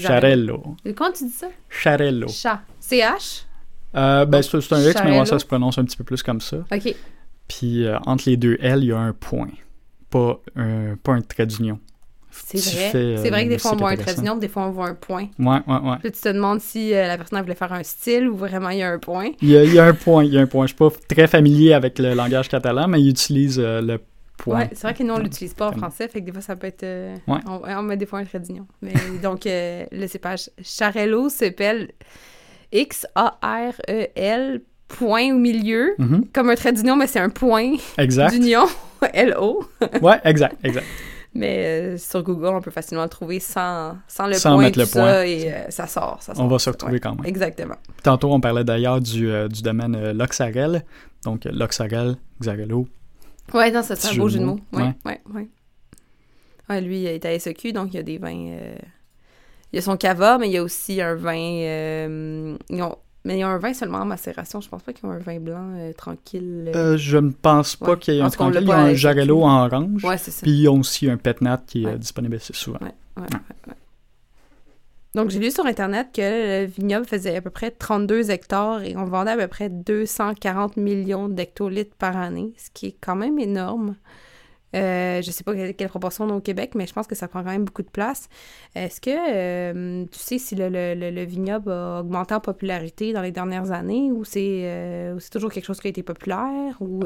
Charello. 0.00 0.76
Comment 0.96 1.12
tu 1.12 1.24
dis 1.24 1.30
ça? 1.30 1.48
Charello. 1.68 2.28
Chat. 2.28 2.62
CH? 2.80 3.44
Euh, 3.96 4.24
ben, 4.24 4.40
c'est 4.42 4.54
un 4.56 4.80
X, 4.80 5.00
mais 5.04 5.18
ouais, 5.20 5.26
ça 5.26 5.38
se 5.38 5.44
prononce 5.44 5.76
un 5.78 5.84
petit 5.84 5.96
peu 5.96 6.04
plus 6.04 6.22
comme 6.22 6.40
ça. 6.40 6.64
OK. 6.72 6.94
Puis 7.48 7.84
euh, 7.86 7.98
entre 8.06 8.24
les 8.28 8.36
deux 8.38 8.56
L, 8.60 8.82
il 8.82 8.86
y 8.88 8.92
a 8.92 8.98
un 8.98 9.12
point. 9.12 9.50
Pas 10.10 10.40
un, 10.56 10.96
pas 10.96 11.12
un 11.12 11.20
trait 11.20 11.46
d'union. 11.46 11.78
C'est 12.46 12.58
vrai. 12.58 12.90
euh, 12.94 13.16
c'est 13.22 13.30
vrai 13.30 13.44
que 13.44 13.48
des 13.48 13.54
le 13.54 13.60
fois, 13.60 13.72
on 13.74 13.76
voit 13.76 13.90
un 13.90 13.96
trait 13.96 14.14
d'union, 14.14 14.36
des 14.36 14.48
fois, 14.48 14.64
on 14.66 14.70
voit 14.70 14.88
un 14.88 14.94
point. 14.94 15.28
Ouais, 15.38 15.60
ouais, 15.66 15.78
ouais. 15.90 15.96
Puis 16.00 16.10
tu 16.12 16.20
te 16.20 16.28
demandes 16.28 16.60
si 16.60 16.92
euh, 16.92 17.06
la 17.06 17.16
personne 17.16 17.40
voulait 17.42 17.54
faire 17.54 17.72
un 17.72 17.82
style 17.84 18.28
ou 18.28 18.36
vraiment 18.36 18.70
il 18.70 18.78
y 18.78 18.82
a 18.82 18.90
un 18.90 18.98
point. 18.98 19.30
Il 19.40 19.48
y, 19.50 19.56
a, 19.56 19.62
il 19.64 19.72
y 19.72 19.78
a 19.78 19.84
un 19.86 19.94
point, 19.94 20.24
il 20.24 20.32
y 20.34 20.38
a 20.38 20.40
un 20.40 20.46
point. 20.46 20.66
Je 20.66 20.74
suis 20.74 20.76
pas 20.76 20.90
très 21.08 21.26
familier 21.28 21.72
avec 21.74 21.98
le 21.98 22.14
langage 22.14 22.48
catalan, 22.48 22.88
mais 22.88 23.00
il 23.00 23.08
utilise 23.10 23.58
euh, 23.60 23.80
le 23.80 23.98
point. 24.36 24.60
Ouais, 24.62 24.70
c'est 24.72 24.82
vrai 24.82 24.94
que 24.94 25.02
nous, 25.04 25.14
on 25.14 25.18
Ouais. 25.18 25.22
l'utilise 25.22 25.54
pas 25.54 25.68
en 25.68 25.72
français, 25.72 26.08
fait 26.08 26.20
que 26.20 26.26
des 26.26 26.32
fois, 26.32 26.40
ça 26.42 26.56
peut 26.56 26.66
être... 26.66 26.82
euh, 26.82 27.14
Ouais. 27.28 27.38
on, 27.46 27.60
on 27.66 27.82
met 27.82 27.96
des 27.96 28.06
fois 28.06 28.18
un 28.18 28.24
trait 28.24 28.40
d'union. 28.40 28.66
Mais 28.82 28.92
donc, 29.22 29.46
euh, 29.46 29.84
le 29.92 30.06
cépage 30.08 30.50
Charello 30.62 31.28
s'appelle 31.28 31.90
X-A-R-E-L, 32.72 34.60
point 34.88 35.32
au 35.34 35.38
milieu, 35.38 35.94
Mhm. 35.98 36.26
comme 36.32 36.50
un 36.50 36.54
trait 36.56 36.72
d'union, 36.72 36.96
mais 36.96 37.06
c'est 37.06 37.20
un 37.20 37.30
point 37.30 37.74
d'union, 38.32 38.64
L-O. 39.12 39.64
Ouais, 40.02 40.20
exact, 40.24 40.56
exact. 40.64 40.86
Mais 41.36 41.94
euh, 41.94 41.98
sur 41.98 42.22
Google, 42.22 42.46
on 42.54 42.60
peut 42.60 42.70
facilement 42.70 43.02
le 43.02 43.08
trouver 43.08 43.40
sans, 43.40 43.96
sans 44.06 44.26
le 44.28 44.34
Sans 44.34 44.54
point, 44.54 44.62
mettre 44.64 44.74
tout 44.74 44.80
le 44.80 44.86
ça, 44.86 45.00
point. 45.00 45.22
et 45.24 45.52
euh, 45.52 45.70
ça 45.70 45.86
sort, 45.88 46.18
ça 46.22 46.32
On 46.38 46.46
va 46.46 46.58
se 46.60 46.70
retrouver 46.70 46.92
Ouais, 46.94 47.00
quand 47.00 47.16
même. 47.16 47.26
Exactement. 47.26 47.74
Tantôt, 48.04 48.32
on 48.32 48.40
parlait 48.40 48.62
d'ailleurs 48.64 49.00
du, 49.00 49.28
euh, 49.30 49.48
du 49.48 49.60
domaine 49.62 50.12
Loxarel. 50.12 50.84
Donc, 51.24 51.44
Loxarel, 51.46 52.16
Xarello. 52.40 52.86
Ouais, 53.52 53.70
non, 53.72 53.82
ça, 53.82 53.96
c'est 53.96 54.14
un 54.14 54.18
beau 54.20 54.28
jeu 54.28 54.38
de 54.38 54.44
mots. 54.44 54.60
mots. 54.72 54.78
Ouais, 54.78 54.94
ouais, 55.04 55.20
ouais. 55.34 55.48
Ouais, 56.70 56.80
lui, 56.80 57.00
il 57.00 57.06
est 57.06 57.24
à 57.26 57.38
SEQ, 57.38 57.72
donc 57.72 57.88
il 57.92 57.96
y 57.96 58.00
a 58.00 58.02
des 58.04 58.16
vins. 58.18 58.30
Il 58.30 59.76
y 59.76 59.78
a 59.78 59.82
son 59.82 59.96
cava, 59.96 60.38
mais 60.38 60.48
il 60.48 60.52
y 60.52 60.56
a 60.58 60.62
aussi 60.62 61.00
un 61.02 61.14
vin. 61.16 61.34
ils 61.34 62.82
ont- 62.82 62.96
Mais 63.26 63.38
ils 63.38 63.44
ont 63.44 63.48
un 63.48 63.58
vin 63.58 63.72
seulement 63.72 63.98
en 63.98 64.04
macération. 64.04 64.60
Je 64.60 64.68
pense 64.68 64.82
pas 64.82 64.92
qu'ils 64.92 65.06
ont 65.06 65.12
un 65.12 65.18
vin 65.18 65.40
blanc 65.40 65.70
euh, 65.76 65.92
tranquille. 65.94 66.70
euh. 66.74 66.92
Euh, 66.92 66.96
je 66.98 67.16
ne 67.16 67.30
pense 67.30 67.74
pas 67.76 67.92
Ouais. 67.92 67.98
qu'il 67.98 68.14
y 68.14 68.18
ait 68.18 68.20
un 68.20 68.28
tranquille. 68.28 68.60
Il 68.62 68.68
y 68.68 68.72
à 68.72 68.78
un 68.78 68.94
Jarello 68.94 69.42
en 69.42 69.64
orange. 69.66 70.04
Ouais, 70.04 70.18
c'est 70.18 70.30
ça. 70.30 70.42
Puis 70.42 70.50
ils 70.52 70.68
ont 70.68 70.80
aussi 70.80 71.08
un 71.08 71.16
Petnat 71.16 71.62
qui 71.66 71.84
est 71.84 71.86
Ouais. 71.86 71.98
disponible 71.98 72.36
assez 72.36 72.52
souvent. 72.52 72.78
Ouais, 72.82 72.92
ouais, 73.16 73.22
ouais, 73.22 73.28
ouais. 73.68 73.74
Donc, 75.14 75.30
j'ai 75.30 75.38
lu 75.38 75.50
sur 75.52 75.64
Internet 75.64 76.08
que 76.12 76.20
le 76.20 76.66
vignoble 76.66 77.06
faisait 77.06 77.36
à 77.36 77.40
peu 77.40 77.50
près 77.50 77.70
32 77.70 78.30
hectares 78.30 78.82
et 78.82 78.96
on 78.96 79.04
vendait 79.04 79.30
à 79.30 79.36
peu 79.36 79.46
près 79.46 79.68
240 79.70 80.76
millions 80.76 81.28
d'hectolitres 81.28 81.94
par 81.96 82.16
année, 82.16 82.52
ce 82.58 82.68
qui 82.74 82.86
est 82.86 82.96
quand 83.00 83.14
même 83.14 83.38
énorme. 83.38 83.94
Euh, 84.74 85.22
je 85.22 85.30
sais 85.30 85.44
pas 85.44 85.54
quelle, 85.54 85.88
proportion 85.88 86.24
on 86.24 86.30
a 86.30 86.34
au 86.34 86.40
Québec, 86.40 86.72
mais 86.74 86.86
je 86.86 86.92
pense 86.92 87.06
que 87.06 87.14
ça 87.14 87.28
prend 87.28 87.42
quand 87.42 87.50
même 87.50 87.64
beaucoup 87.64 87.82
de 87.82 87.90
place. 87.90 88.28
Est-ce 88.74 89.00
que 89.00 89.10
euh, 89.10 90.04
tu 90.10 90.18
sais 90.18 90.38
si 90.38 90.54
le, 90.54 90.68
le, 90.68 90.94
le, 90.94 91.24
vignoble 91.24 91.70
a 91.70 92.00
augmenté 92.00 92.34
en 92.34 92.40
popularité 92.40 93.12
dans 93.12 93.22
les 93.22 93.30
dernières 93.30 93.70
années 93.70 94.10
ou 94.10 94.24
c'est 94.24 94.62
euh, 94.64 95.18
toujours 95.30 95.52
quelque 95.52 95.64
chose 95.64 95.80
qui 95.80 95.86
a 95.86 95.90
été 95.90 96.02
populaire? 96.02 96.76
Ou, 96.80 97.04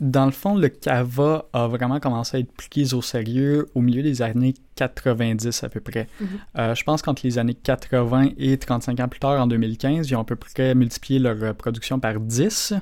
dans 0.00 0.26
le 0.26 0.32
fond, 0.32 0.56
le 0.56 0.68
cava 0.68 1.46
a 1.52 1.68
vraiment 1.68 2.00
commencé 2.00 2.38
à 2.38 2.40
être 2.40 2.52
pris 2.52 2.92
au 2.94 3.02
sérieux 3.02 3.66
au 3.74 3.80
milieu 3.80 4.02
des 4.02 4.22
années 4.22 4.54
90 4.76 5.64
à 5.64 5.68
peu 5.68 5.80
près. 5.80 6.08
Mhm. 6.20 6.74
je 6.74 6.84
pense 6.84 7.02
qu'entre 7.02 7.22
les 7.24 7.38
années 7.38 7.54
80 7.54 8.30
et 8.38 8.56
35 8.56 9.00
ans 9.00 9.08
plus 9.08 9.20
tard, 9.20 9.40
en 9.40 9.46
2015, 9.46 10.08
ils 10.08 10.16
ont 10.16 10.20
à 10.20 10.24
peu 10.24 10.36
près 10.36 10.74
multiplié 10.74 11.18
leur 11.18 11.54
production 11.54 11.98
par 11.98 12.20
10 12.20 12.74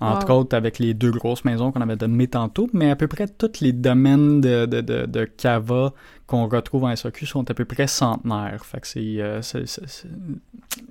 entre 0.00 0.32
autres 0.32 0.56
avec 0.56 0.78
les 0.78 0.94
deux 0.94 1.10
grosses 1.10 1.44
maisons 1.44 1.72
qu'on 1.72 1.80
avait 1.80 1.96
données 1.96 2.28
tantôt, 2.28 2.68
mais 2.72 2.90
à 2.90 2.96
peu 2.96 3.08
près 3.08 3.26
tous 3.26 3.60
les 3.60 3.72
domaines 3.72 4.40
de, 4.40 4.66
de, 4.66 4.80
de, 4.80 5.24
cava 5.24 5.92
qu'on 6.26 6.48
retrouve 6.48 6.84
en 6.84 6.94
SAQ 6.94 7.26
sont 7.26 7.50
à 7.50 7.54
peu 7.54 7.64
près 7.64 7.86
centenaires. 7.86 8.64
Fait 8.64 8.80
que 8.80 9.20
euh, 9.20 9.42
c'est, 9.42 9.64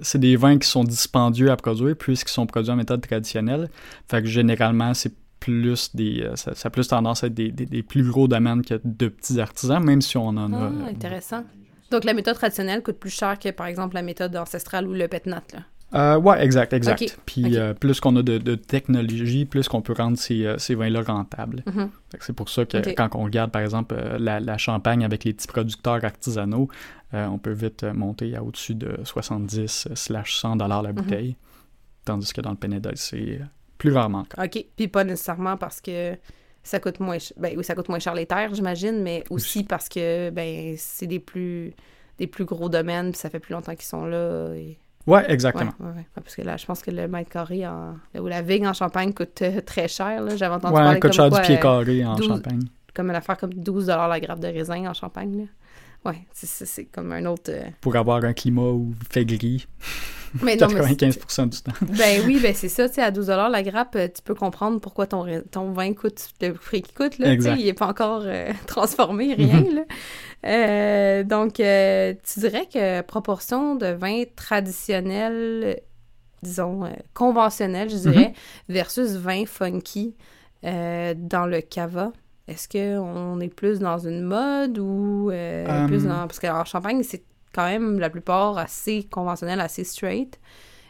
c'est, 0.01 0.17
des 0.17 0.35
vins 0.35 0.57
qui 0.57 0.67
sont 0.67 0.83
dispendieux 0.83 1.51
à 1.51 1.57
produire 1.57 1.95
puisqu'ils 1.95 2.31
sont 2.31 2.45
produits 2.45 2.71
en 2.71 2.75
méthode 2.75 3.01
traditionnelle. 3.01 3.69
Fait 4.09 4.21
que 4.21 4.27
généralement, 4.27 4.93
c'est 4.93 5.13
plus 5.39 5.93
des, 5.93 6.21
euh, 6.21 6.35
ça, 6.35 6.51
a 6.63 6.69
plus 6.69 6.87
tendance 6.87 7.23
à 7.23 7.27
être 7.27 7.33
des, 7.33 7.51
des, 7.51 7.83
plus 7.83 8.03
gros 8.03 8.29
domaines 8.29 8.63
que 8.63 8.79
de 8.83 9.09
petits 9.09 9.41
artisans, 9.41 9.83
même 9.83 10.01
si 10.01 10.15
on 10.15 10.27
en 10.27 10.53
a. 10.53 10.57
Ah, 10.57 10.71
euh, 10.71 10.89
intéressant. 10.89 11.43
Donc 11.91 12.05
la 12.05 12.13
méthode 12.13 12.35
traditionnelle 12.35 12.81
coûte 12.81 12.97
plus 12.97 13.11
cher 13.11 13.37
que 13.37 13.49
par 13.49 13.67
exemple 13.67 13.95
la 13.95 14.01
méthode 14.01 14.35
ancestrale 14.37 14.87
ou 14.87 14.93
le 14.93 15.07
petnat, 15.07 15.43
là. 15.53 15.59
Euh, 15.93 16.17
ouais, 16.17 16.43
exact, 16.43 16.73
exact. 16.73 17.19
Puis 17.25 17.57
euh, 17.57 17.73
plus 17.73 17.99
qu'on 17.99 18.15
a 18.15 18.23
de, 18.23 18.55
technologie, 18.55 19.45
plus 19.45 19.67
qu'on 19.67 19.81
peut 19.81 19.93
rendre 19.93 20.17
ces, 20.17 20.45
euh, 20.45 20.57
ces 20.57 20.75
vins-là 20.75 21.01
rentables. 21.01 21.63
Mhm. 21.65 21.89
C'est 22.19 22.33
pour 22.33 22.49
ça 22.49 22.65
que 22.65 22.77
quand 22.93 23.09
on 23.15 23.23
regarde, 23.23 23.51
par 23.51 23.61
exemple, 23.61 23.95
euh, 23.97 24.17
la, 24.19 24.57
champagne 24.57 25.03
avec 25.03 25.23
les 25.23 25.33
petits 25.33 25.47
producteurs 25.47 26.03
artisanaux, 26.03 26.67
on 27.11 27.37
peut 27.37 27.51
vite 27.51 27.83
monter 27.83 28.35
à 28.35 28.43
au-dessus 28.43 28.73
de 28.73 28.97
70 29.03 29.87
100 29.93 30.55
dollars 30.55 30.81
la 30.81 30.89
mhm. 30.89 30.95
bouteille. 30.95 31.35
Tandis 32.05 32.33
que 32.33 32.41
dans 32.41 32.49
le 32.49 32.57
Penedès, 32.57 32.95
c'est 32.95 33.39
plus 33.77 33.93
rarement. 33.93 34.25
OK. 34.37 34.65
Puis 34.75 34.87
pas 34.87 35.03
nécessairement 35.03 35.57
parce 35.57 35.79
que 35.79 36.17
ça 36.63 36.79
coûte 36.79 36.99
moins 36.99 37.19
cher. 37.19 37.35
Ben 37.39 37.53
oui, 37.55 37.63
ça 37.63 37.75
coûte 37.75 37.89
moins 37.89 37.99
cher 37.99 38.15
les 38.15 38.25
terres, 38.25 38.53
j'imagine, 38.55 39.01
mais 39.01 39.23
aussi 39.29 39.63
parce 39.63 39.89
que 39.89 40.29
ben 40.31 40.75
c'est 40.77 41.07
des 41.07 41.19
plus 41.19 41.73
des 42.17 42.27
plus 42.27 42.45
gros 42.45 42.69
domaines, 42.69 43.11
puis 43.11 43.19
ça 43.19 43.29
fait 43.29 43.39
plus 43.39 43.53
longtemps 43.53 43.75
qu'ils 43.75 43.85
sont 43.85 44.05
là. 44.05 44.53
Et... 44.55 44.77
Ouais, 45.05 45.29
exactement. 45.29 45.73
parce 46.15 46.35
que 46.35 46.41
là, 46.41 46.57
je 46.57 46.65
pense 46.65 46.81
que 46.81 46.91
le 46.91 47.07
mètre 47.07 47.29
carré 47.29 47.65
ou 48.17 48.27
la 48.27 48.41
vigne 48.41 48.67
en 48.67 48.73
Champagne 48.73 49.13
coûte 49.13 49.41
euh, 49.41 49.61
très 49.61 49.87
cher. 49.87 50.23
J'avais 50.37 50.55
entendu 50.55 50.73
parler 50.73 50.99
coûte 50.99 51.13
cher 51.13 51.29
du 51.29 51.41
pied 51.41 51.57
euh, 51.57 51.61
carré 51.61 52.05
en 52.05 52.17
Champagne. 52.17 52.61
Comme 52.93 53.09
une 53.09 53.15
affaire 53.15 53.37
comme 53.37 53.53
12 53.53 53.87
la 53.87 54.19
grappe 54.19 54.39
de 54.39 54.47
raisin 54.47 54.85
en 54.87 54.93
Champagne. 54.93 55.39
Là. 55.39 55.43
Ouais, 56.05 56.25
c'est 56.33 56.85
comme 56.85 57.11
un 57.11 57.25
autre. 57.25 57.49
Euh, 57.49 57.63
Pour 57.81 57.95
avoir 57.95 58.23
un 58.23 58.33
climat 58.33 58.69
où 58.71 58.93
il 58.99 59.07
fait 59.07 59.25
gris. 59.25 59.67
Mais 60.41 60.55
95% 60.57 61.49
du 61.49 61.61
temps. 61.61 61.71
ben 61.81 62.23
oui, 62.25 62.39
ben 62.41 62.53
c'est 62.53 62.67
ça. 62.67 62.89
Tu 62.89 62.95
sais, 62.95 63.01
à 63.01 63.11
12 63.11 63.27
la 63.27 63.63
grappe, 63.63 63.97
tu 64.13 64.21
peux 64.23 64.35
comprendre 64.35 64.79
pourquoi 64.79 65.07
ton, 65.07 65.25
ton 65.51 65.71
vin 65.71 65.93
coûte 65.93 66.29
le 66.41 66.53
prix 66.53 66.81
qu'il 66.81 66.93
coûte. 66.93 67.19
Là, 67.19 67.33
il 67.33 67.65
n'est 67.65 67.73
pas 67.73 67.87
encore 67.87 68.23
transformé, 68.67 69.33
rien. 69.35 69.61
là. 69.61 69.83
Euh, 70.45 71.23
donc, 71.23 71.59
euh, 71.59 72.13
tu 72.23 72.41
dirais 72.41 72.67
que 72.71 73.01
proportion 73.01 73.75
de 73.75 73.87
vin 73.87 74.23
traditionnel, 74.35 75.79
disons, 76.41 76.85
euh, 76.85 76.89
conventionnel, 77.13 77.89
je 77.89 77.97
dirais, 77.97 78.33
mhm. 78.69 78.75
versus 78.75 79.11
vin 79.11 79.45
funky 79.45 80.15
dans 80.63 81.45
le 81.45 81.59
cava, 81.59 82.13
est-ce 82.47 82.67
qu'on 82.67 83.39
est 83.39 83.53
plus 83.53 83.79
dans 83.79 83.99
une 83.99 84.21
mode 84.21 84.77
ou 84.77 85.31
plus 85.87 86.05
dans... 86.05 86.27
Parce 86.27 86.39
qu'en 86.39 86.65
Champagne, 86.65 87.01
c'est 87.03 87.23
quand 87.53 87.65
même 87.65 87.99
la 87.99 88.09
plupart 88.09 88.57
assez 88.57 89.03
conventionnel, 89.03 89.61
assez 89.61 89.83
straight. 89.83 90.39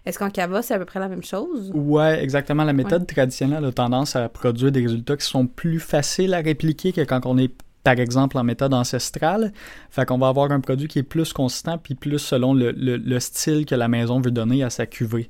Est-ce 0.05 0.19
qu'en 0.19 0.29
cava, 0.29 0.61
c'est 0.61 0.73
à 0.73 0.79
peu 0.79 0.85
près 0.85 0.99
la 0.99 1.07
même 1.07 1.23
chose? 1.23 1.71
Ouais, 1.73 2.21
exactement. 2.21 2.63
La 2.63 2.73
méthode 2.73 3.07
traditionnelle 3.07 3.63
a 3.63 3.71
tendance 3.71 4.15
à 4.15 4.27
produire 4.27 4.71
des 4.71 4.81
résultats 4.81 5.15
qui 5.15 5.25
sont 5.25 5.47
plus 5.47 5.79
faciles 5.79 6.33
à 6.33 6.39
répliquer 6.39 6.91
que 6.91 7.01
quand 7.01 7.25
on 7.25 7.37
est 7.37 7.53
par 7.83 7.99
exemple 7.99 8.37
en 8.37 8.43
méthode 8.43 8.73
ancestrale. 8.73 9.51
Fait 9.89 10.05
qu'on 10.05 10.17
va 10.17 10.29
avoir 10.29 10.51
un 10.51 10.59
produit 10.61 10.87
qui 10.87 10.99
est 10.99 11.03
plus 11.03 11.33
consistant 11.33 11.77
puis 11.77 11.95
plus 11.95 12.19
selon 12.19 12.53
le, 12.53 13.19
style 13.19 13.65
que 13.65 13.75
la 13.75 13.87
maison 13.87 14.21
veut 14.21 14.31
donner 14.31 14.63
à 14.63 14.69
sa 14.69 14.85
cuvée. 14.85 15.29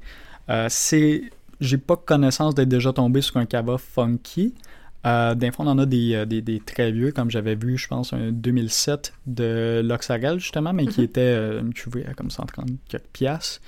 Euh, 0.49 0.67
c'est, 0.69 1.23
j'ai 1.59 1.77
pas 1.77 1.95
connaissance 1.95 2.53
d'être 2.55 2.69
déjà 2.69 2.93
tombé 2.93 3.21
sur 3.21 3.37
un 3.37 3.45
cava 3.45 3.77
funky. 3.77 4.53
Euh, 5.05 5.35
D'un 5.35 5.51
fond, 5.51 5.65
on 5.65 5.71
en 5.71 5.79
a 5.79 5.83
euh, 5.83 6.25
des, 6.25 6.41
des, 6.41 6.59
très 6.59 6.91
vieux, 6.91 7.11
comme 7.11 7.29
j'avais 7.29 7.55
vu, 7.55 7.77
je 7.77 7.87
pense, 7.87 8.13
un 8.13 8.31
2007 8.31 9.13
de 9.27 9.81
L'Oxagal, 9.83 10.39
justement, 10.39 10.73
mais 10.73 10.87
qui 10.87 11.01
mm-hmm. 11.01 11.05
était 11.05 11.21
euh, 11.21 11.61
une 11.61 11.73
cuvée 11.73 12.05
à 12.05 12.13
comme 12.13 12.31
130 12.31 12.67
quelques 12.87 13.03
piastres. 13.11 13.61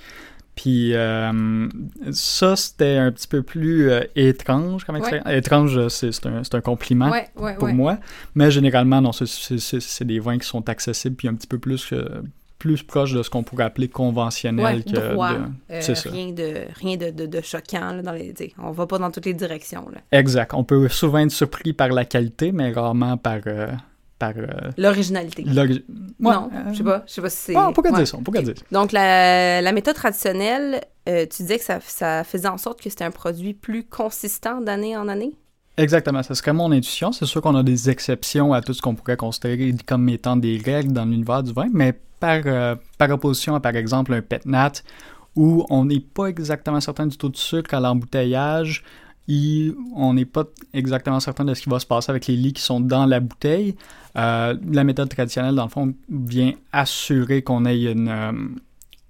Puis 0.56 0.94
euh, 0.94 1.68
ça, 2.12 2.56
c'était 2.56 2.96
un 2.96 3.12
petit 3.12 3.28
peu 3.28 3.42
plus 3.42 3.90
euh, 3.90 4.00
étrange 4.16 4.84
comme 4.84 4.96
Étrange, 5.26 5.88
c'est 5.88 6.26
un, 6.26 6.40
un, 6.50 6.60
compliment 6.62 7.12
pour 7.58 7.68
moi. 7.68 7.98
Mais 8.34 8.50
généralement, 8.50 9.02
non, 9.02 9.12
c'est 9.12 10.04
des 10.04 10.18
vins 10.18 10.38
qui 10.38 10.48
sont 10.48 10.66
accessibles 10.70 11.14
puis 11.14 11.28
un 11.28 11.34
petit 11.34 11.46
peu 11.46 11.58
plus 11.58 11.92
euh, 11.92 12.22
plus 12.66 12.82
proche 12.82 13.12
de 13.12 13.22
ce 13.22 13.30
qu'on 13.30 13.42
pourrait 13.42 13.64
appeler 13.64 13.88
conventionnel 13.88 14.84
que 14.84 15.12
droit, 15.12 15.30
rien 15.68 16.32
de 16.32 16.54
rien 16.74 16.96
de, 16.96 17.10
de, 17.10 17.40
choquant 17.40 17.92
là, 17.92 18.02
dans 18.02 18.12
les 18.12 18.34
on 18.58 18.72
va 18.72 18.86
pas 18.86 18.98
dans 18.98 19.10
toutes 19.10 19.26
les 19.26 19.34
directions 19.34 19.86
là. 19.92 20.00
exact 20.12 20.52
on 20.54 20.64
peut 20.64 20.88
souvent 20.88 21.18
être 21.18 21.30
surpris 21.30 21.72
par 21.72 21.88
la 21.88 22.04
qualité 22.04 22.52
mais 22.52 22.72
rarement 22.72 23.16
par 23.16 23.40
par... 24.18 24.32
Euh, 24.36 24.70
L'originalité. 24.78 25.44
non, 26.18 26.50
je 26.70 26.78
sais 26.78 26.84
pas. 26.84 27.04
Je 27.06 27.12
sais 27.12 27.20
pas 27.20 27.30
si 27.30 27.36
c'est... 27.36 27.54
Ah, 27.56 27.70
pourquoi 27.74 27.92
dire 27.92 28.08
ça? 28.08 28.18
Pourquoi 28.24 28.42
dire 28.42 28.54
Donc, 28.72 28.92
la, 28.92 29.60
la 29.60 29.72
méthode 29.72 29.94
traditionnelle, 29.94 30.80
euh, 31.08 31.26
tu 31.26 31.42
disais 31.42 31.58
que 31.58 31.64
ça, 31.64 31.80
ça 31.80 32.24
faisait 32.24 32.48
en 32.48 32.58
sorte 32.58 32.80
que 32.80 32.88
c'était 32.90 33.04
un 33.04 33.10
produit 33.10 33.54
plus 33.54 33.84
consistant 33.84 34.60
d'année 34.60 34.96
en 34.96 35.08
année? 35.08 35.34
Exactement, 35.78 36.22
ce 36.22 36.34
serait 36.34 36.54
mon 36.54 36.72
intuition. 36.72 37.12
C'est 37.12 37.26
sûr 37.26 37.42
qu'on 37.42 37.54
a 37.54 37.62
des 37.62 37.90
exceptions 37.90 38.54
à 38.54 38.62
tout 38.62 38.72
ce 38.72 38.80
qu'on 38.80 38.94
pourrait 38.94 39.16
considérer 39.16 39.74
comme 39.86 40.08
étant 40.08 40.36
des 40.36 40.58
règles 40.58 40.92
dans 40.92 41.04
l'univers 41.04 41.42
du 41.42 41.52
vin, 41.52 41.66
mais 41.72 41.92
par, 42.18 42.40
euh, 42.46 42.76
par 42.96 43.10
opposition 43.10 43.54
à, 43.54 43.60
par 43.60 43.76
exemple, 43.76 44.14
un 44.14 44.22
pet 44.22 44.46
nat, 44.46 44.72
où 45.34 45.66
on 45.68 45.84
n'est 45.84 46.00
pas 46.00 46.26
exactement 46.28 46.80
certain 46.80 47.06
du 47.06 47.18
taux 47.18 47.28
de 47.28 47.36
sucre 47.36 47.74
à 47.74 47.80
l'embouteillage, 47.80 48.82
on 49.94 50.14
n'est 50.14 50.24
pas 50.24 50.44
exactement 50.72 51.20
certain 51.20 51.44
de 51.44 51.52
ce 51.52 51.62
qui 51.62 51.68
va 51.68 51.78
se 51.78 51.86
passer 51.86 52.10
avec 52.10 52.26
les 52.26 52.36
lits 52.36 52.52
qui 52.52 52.62
sont 52.62 52.80
dans 52.80 53.06
la 53.06 53.20
bouteille. 53.20 53.74
Euh, 54.16 54.56
la 54.70 54.84
méthode 54.84 55.08
traditionnelle, 55.08 55.56
dans 55.56 55.64
le 55.64 55.70
fond, 55.70 55.94
vient 56.08 56.52
assurer 56.72 57.42
qu'on 57.42 57.64
ait 57.66 57.82
une, 57.82 58.08
euh, 58.08 58.32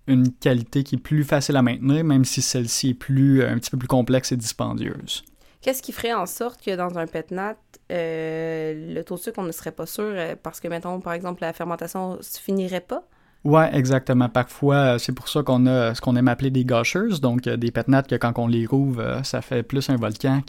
une 0.07 0.33
qualité 0.33 0.85
qui 0.85 0.97
est 0.97 0.99
plus 0.99 1.23
facile 1.23 1.57
à 1.57 1.62
maintenir, 1.62 2.03
même 2.03 2.25
si 2.25 2.43
celle-ci 2.43 2.91
est 2.91 2.95
plus, 2.95 3.45
un 3.45 3.59
petit 3.59 3.71
peu 3.71 3.77
plus 3.77 3.89
complexe 3.89 4.33
et 4.33 4.37
dispendieuse. 4.37 5.23
Qu'est-ce 5.67 5.83
qui 5.83 5.91
ferait 5.91 6.14
en 6.14 6.27
sorte 6.27 6.64
que 6.64 6.77
dans 6.77 6.97
un 6.97 7.09
petnat, 7.09 7.57
euh, 7.91 8.95
le 8.95 9.03
taux 9.03 9.17
de 9.17 9.21
sucre, 9.21 9.41
on 9.41 9.43
ne 9.43 9.51
serait 9.51 9.73
pas 9.73 9.85
sûr 9.85 10.14
parce 10.41 10.61
que, 10.61 10.69
mettons, 10.69 11.01
par 11.01 11.12
exemple, 11.12 11.43
la 11.43 11.53
fermentation 11.53 12.19
se 12.23 12.39
finirait 12.39 12.81
pas? 12.81 13.03
Ouais, 13.43 13.69
exactement. 13.75 14.29
Parfois, 14.29 14.75
euh, 14.75 14.99
c'est 14.99 15.11
pour 15.11 15.29
ça 15.29 15.43
qu'on 15.43 15.67
a 15.67 15.93
ce 15.93 16.01
qu'on 16.01 16.14
aime 16.14 16.29
appeler 16.29 16.51
des 16.51 16.64
gushers, 16.64 17.19
donc 17.21 17.49
euh, 17.49 17.57
des 17.57 17.73
pétnates 17.73 18.07
que 18.07 18.14
quand 18.14 18.39
on 18.39 18.47
les 18.47 18.64
rouvre, 18.64 19.01
euh, 19.01 19.23
ça 19.25 19.43
fait 19.43 19.64
plus 19.64 19.91
un 19.91 19.97
volcan 19.97 20.41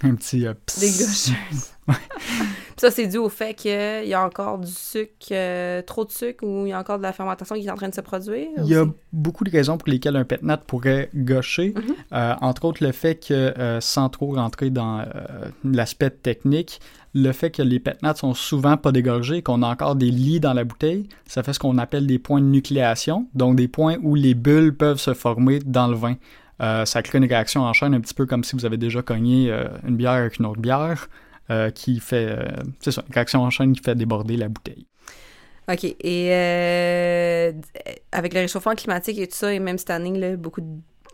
qu'un 0.00 0.14
petit 0.14 0.40
Des 0.40 0.90
gushers. 0.90 1.32
ça, 2.76 2.90
c'est 2.90 3.06
dû 3.06 3.18
au 3.18 3.28
fait 3.28 3.54
qu'il 3.54 3.70
y 4.08 4.14
a 4.14 4.24
encore 4.24 4.58
du 4.58 4.70
sucre, 4.70 5.82
trop 5.82 6.04
de 6.04 6.10
sucre, 6.10 6.44
ou 6.44 6.66
il 6.66 6.70
y 6.70 6.72
a 6.72 6.78
encore 6.78 6.98
de 6.98 7.02
la 7.02 7.12
fermentation 7.12 7.54
qui 7.54 7.66
est 7.66 7.70
en 7.70 7.76
train 7.76 7.88
de 7.88 7.94
se 7.94 8.00
produire? 8.00 8.48
Il 8.58 8.68
y 8.68 8.76
a 8.76 8.86
beaucoup 9.12 9.44
de 9.44 9.50
raisons 9.50 9.76
pour 9.76 9.88
lesquelles 9.88 10.16
un 10.16 10.24
pétnat 10.24 10.56
pourrait 10.58 11.10
gaucher. 11.14 11.74
Mm-hmm. 11.74 12.38
entre 12.40 12.64
autres, 12.64 12.84
le 12.84 12.92
fait 12.92 13.16
que, 13.16 13.78
sans 13.80 14.08
trop 14.08 14.34
rentrer 14.34 14.70
dans 14.70 15.04
l'aspect 15.64 16.10
technique, 16.10 16.80
le 17.14 17.32
fait 17.32 17.50
que 17.50 17.62
les 17.62 17.80
pétnates 17.80 18.18
sont 18.18 18.34
souvent 18.34 18.76
pas 18.76 18.92
dégorgés, 18.92 19.42
qu'on 19.42 19.62
a 19.62 19.68
encore 19.68 19.96
des 19.96 20.10
lits 20.10 20.40
dans 20.40 20.52
la 20.52 20.64
bouteille, 20.64 21.08
ça 21.26 21.42
fait 21.42 21.52
ce 21.52 21.58
qu'on 21.58 21.78
appelle 21.78 22.06
des 22.06 22.18
points 22.18 22.40
de 22.40 22.46
nucléation, 22.46 23.26
donc 23.34 23.56
des 23.56 23.68
points 23.68 23.96
où 24.02 24.14
les 24.14 24.34
bulles 24.34 24.76
peuvent 24.76 25.00
se 25.00 25.14
former 25.14 25.58
dans 25.58 25.88
le 25.88 25.96
vin. 25.96 26.14
Euh, 26.60 26.84
ça 26.84 27.02
crée 27.02 27.18
une 27.18 27.24
réaction 27.24 27.62
en 27.62 27.72
chaîne, 27.72 27.94
un 27.94 28.00
petit 28.00 28.14
peu 28.14 28.26
comme 28.26 28.44
si 28.44 28.54
vous 28.54 28.64
avez 28.64 28.76
déjà 28.76 29.02
cogné 29.02 29.50
euh, 29.50 29.68
une 29.86 29.96
bière 29.96 30.12
avec 30.12 30.38
une 30.38 30.46
autre 30.46 30.60
bière, 30.60 31.08
euh, 31.50 31.70
qui 31.70 32.00
fait, 32.00 32.36
c'est 32.80 32.92
ça, 32.92 33.02
une 33.08 33.14
réaction 33.14 33.42
en 33.42 33.50
chaîne 33.50 33.72
qui 33.72 33.82
fait 33.82 33.94
déborder 33.94 34.36
la 34.36 34.48
bouteille. 34.48 34.86
OK. 35.70 35.84
Et 35.84 36.32
avec 38.12 38.34
le 38.34 38.40
réchauffement 38.40 38.74
climatique 38.74 39.18
et 39.18 39.26
tout 39.26 39.36
ça, 39.36 39.52
et 39.52 39.58
même 39.58 39.78
cette 39.78 39.90
année, 39.90 40.18
là, 40.18 40.36
beaucoup 40.36 40.60
de 40.60 40.66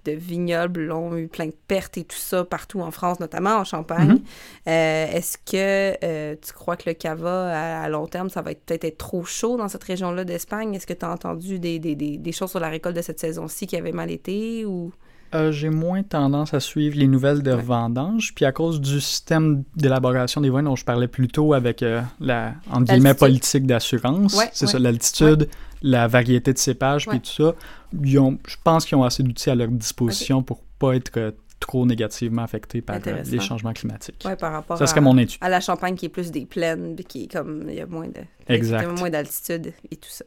de 0.07 0.13
vignobles 0.13 0.93
ont 0.93 1.17
eu 1.17 1.29
plein 1.29 1.47
de 1.47 1.55
pertes 1.67 1.99
et 1.99 2.05
tout 2.05 2.17
ça 2.17 2.45
partout 2.45 2.81
en 2.81 2.91
France, 2.91 3.21
notamment 3.21 3.57
en 3.57 3.65
Champagne. 3.65 4.09
Mhm. 4.09 4.23
Euh, 4.69 5.13
est-ce 5.13 5.39
que 5.39 5.97
euh, 6.05 6.37
tu 6.41 6.53
crois 6.53 6.77
que 6.77 6.89
le 6.89 6.95
cava, 6.95 7.83
à, 7.83 7.89
long 7.89 8.07
terme, 8.07 8.31
ça 8.31 8.43
va 8.43 8.55
peut-être 8.55 8.85
être 8.85 8.99
trop 8.99 9.25
chaud 9.25 9.57
dans 9.57 9.69
cette 9.69 9.85
région-là 9.85 10.25
d'Espagne? 10.25 10.75
Est-ce 10.75 10.87
que 10.87 10.95
tu 10.95 11.05
as 11.05 11.11
entendu 11.11 11.59
des, 11.59 11.79
des, 11.79 11.95
des, 11.95 12.33
choses 12.33 12.51
sur 12.51 12.61
la 12.61 12.69
récolte 12.69 12.97
de 12.97 13.03
cette 13.03 13.21
saison-ci 13.21 13.67
qui 13.67 13.77
avait 13.77 13.93
mal 13.93 14.11
été 14.11 14.65
ou... 14.65 14.93
euh, 15.37 15.53
j'ai 15.53 15.71
moins 15.71 16.03
tendance 16.03 16.53
à 16.55 16.61
suivre 16.61 16.97
les 16.99 17.07
nouvelles 17.07 17.43
de 17.43 17.53
Ouais. 17.53 17.63
vendange. 17.63 18.35
Puis 18.35 18.45
à 18.45 18.53
cause 18.53 18.81
du 18.81 19.01
système 19.01 19.63
d'élaboration 19.77 20.41
des 20.41 20.51
vins 20.51 20.63
dont 20.63 20.77
je 20.77 20.85
parlais 20.85 21.09
plus 21.09 21.29
tôt 21.29 21.55
avec 21.55 21.83
euh, 21.83 22.01
la 22.21 22.55
entre 22.71 22.93
guillemets, 22.93 23.15
politique 23.15 23.67
d'assurance, 23.67 24.35
Ouais, 24.35 24.49
c'est 24.53 24.67
ouais. 24.67 24.73
ça, 24.73 24.79
l'altitude, 24.79 25.49
la 25.83 26.09
variété 26.09 26.53
de 26.53 26.59
cépage, 26.59 27.07
Ouais. 27.07 27.19
puis 27.19 27.21
tout 27.21 27.43
ça, 27.45 27.55
ils 28.03 28.19
ont, 28.19 28.39
je 28.47 28.57
pense 28.65 28.85
qu'ils 28.85 28.97
ont 28.99 29.05
assez 29.05 29.23
d'outils 29.23 29.51
à 29.51 29.55
leur 29.55 29.69
disposition 29.69 30.43
pour 30.43 30.63
pas 30.79 30.95
être 30.95 31.17
euh, 31.17 31.31
trop 31.61 31.87
négativement 31.87 32.43
affectés 32.43 32.83
par 32.83 32.97
euh, 33.07 33.23
les 33.31 33.41
changements 33.41 33.73
climatiques. 33.73 34.23
Ouais, 34.27 34.37
par 34.37 34.53
rapport 34.53 34.77
ça 34.79 34.85
à, 34.85 35.01
mon 35.01 35.17
étude. 35.19 35.39
à 35.41 35.49
la 35.49 35.61
Champagne 35.61 35.95
qui 35.97 36.07
est 36.07 36.11
plus 36.11 36.31
des 36.31 36.45
plaines, 36.45 36.95
puis 36.97 37.05
qui 37.05 37.23
est 37.25 37.33
comme, 37.33 37.65
il 37.69 37.75
y 37.77 37.81
a 37.81 37.87
moins 37.87 38.09
de... 38.09 38.21
Exact. 38.49 38.83
il 38.83 38.89
y 38.89 38.91
a 38.91 38.93
moins 39.01 39.11
d'altitude 39.11 39.73
et 39.91 39.97
tout 39.97 40.11
ça. 40.11 40.25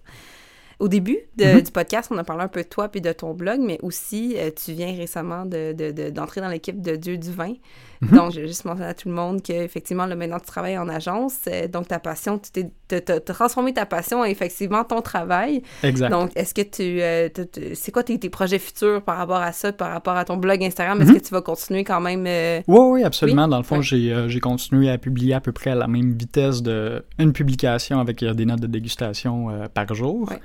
Au 0.79 0.87
début 0.87 1.19
de- 1.37 1.45
Mhm. 1.55 1.61
du 1.61 1.71
podcast, 1.71 2.09
on 2.11 2.17
a 2.17 2.23
parlé 2.23 2.43
un 2.43 2.47
peu 2.47 2.63
de 2.63 2.67
toi 2.67 2.87
puis 2.87 3.01
de 3.01 3.11
ton 3.11 3.33
blog, 3.33 3.59
mais 3.59 3.77
aussi, 3.81 4.35
euh, 4.37 4.49
tu 4.55 4.71
viens 4.71 4.95
récemment 4.95 5.45
de- 5.45 5.73
de- 5.73 5.91
de- 5.91 6.09
d'entrer 6.09 6.39
dans 6.41 6.47
l'équipe 6.47 6.81
de 6.81 6.95
Dieu 6.95 7.17
du 7.17 7.31
vin. 7.31 7.53
Mhm. 8.01 8.17
Donc, 8.17 8.31
je 8.31 8.39
vais 8.39 8.47
juste 8.47 8.63
mentionner 8.63 8.89
à 8.89 8.93
tout 8.93 9.09
le 9.09 9.13
monde 9.13 9.41
qu'effectivement, 9.41 10.05
là, 10.05 10.15
maintenant, 10.15 10.39
tu 10.39 10.45
travailles 10.45 10.77
en 10.77 10.87
agence. 10.87 11.35
euh, 11.47 11.67
donc, 11.67 11.89
ta 11.89 11.99
passion, 11.99 12.39
tu 12.39 12.63
t'es 12.87 13.01
transformé 13.19 13.73
ta 13.73 13.85
passion 13.85 14.21
en 14.21 14.23
effectivement 14.23 14.83
ton 14.85 15.01
travail. 15.01 15.61
Exact. 15.83 16.09
Donc, 16.09 16.31
est-ce 16.35 16.53
que 16.53 16.61
tu... 16.61 17.01
euh, 17.01 17.27
c'est 17.75 17.91
quoi 17.91 18.03
tes, 18.03 18.17
tes 18.17 18.29
projets 18.29 18.57
futurs 18.59 19.01
par 19.01 19.17
rapport 19.17 19.37
à 19.41 19.51
ça, 19.51 19.73
par 19.73 19.91
rapport 19.91 20.15
à 20.15 20.23
ton 20.23 20.37
blog 20.37 20.63
Instagram? 20.63 21.01
Est-ce 21.01 21.11
Mhm. 21.11 21.19
que 21.19 21.23
tu 21.25 21.31
vas 21.33 21.41
continuer 21.41 21.83
quand 21.83 21.99
même... 21.99 22.25
euh, 22.25 22.61
Oui, 22.67 22.79
oui, 22.79 23.03
absolument. 23.03 23.47
Dans 23.49 23.57
le 23.57 23.63
fond, 23.63 23.81
j'ai 23.81 24.13
euh, 24.13 24.29
j'ai 24.29 24.39
continué 24.39 24.89
à 24.89 24.97
publier 24.97 25.33
à 25.33 25.41
peu 25.41 25.51
près 25.51 25.71
à 25.71 25.75
la 25.75 25.87
même 25.87 26.13
vitesse 26.13 26.61
de 26.61 27.03
une 27.17 27.33
publication 27.33 27.99
avec 27.99 28.23
des 28.23 28.45
notes 28.45 28.61
de 28.61 28.67
dégustation 28.67 29.47
par 29.73 29.93
jour. 29.93 30.29
Ouais. 30.29 30.39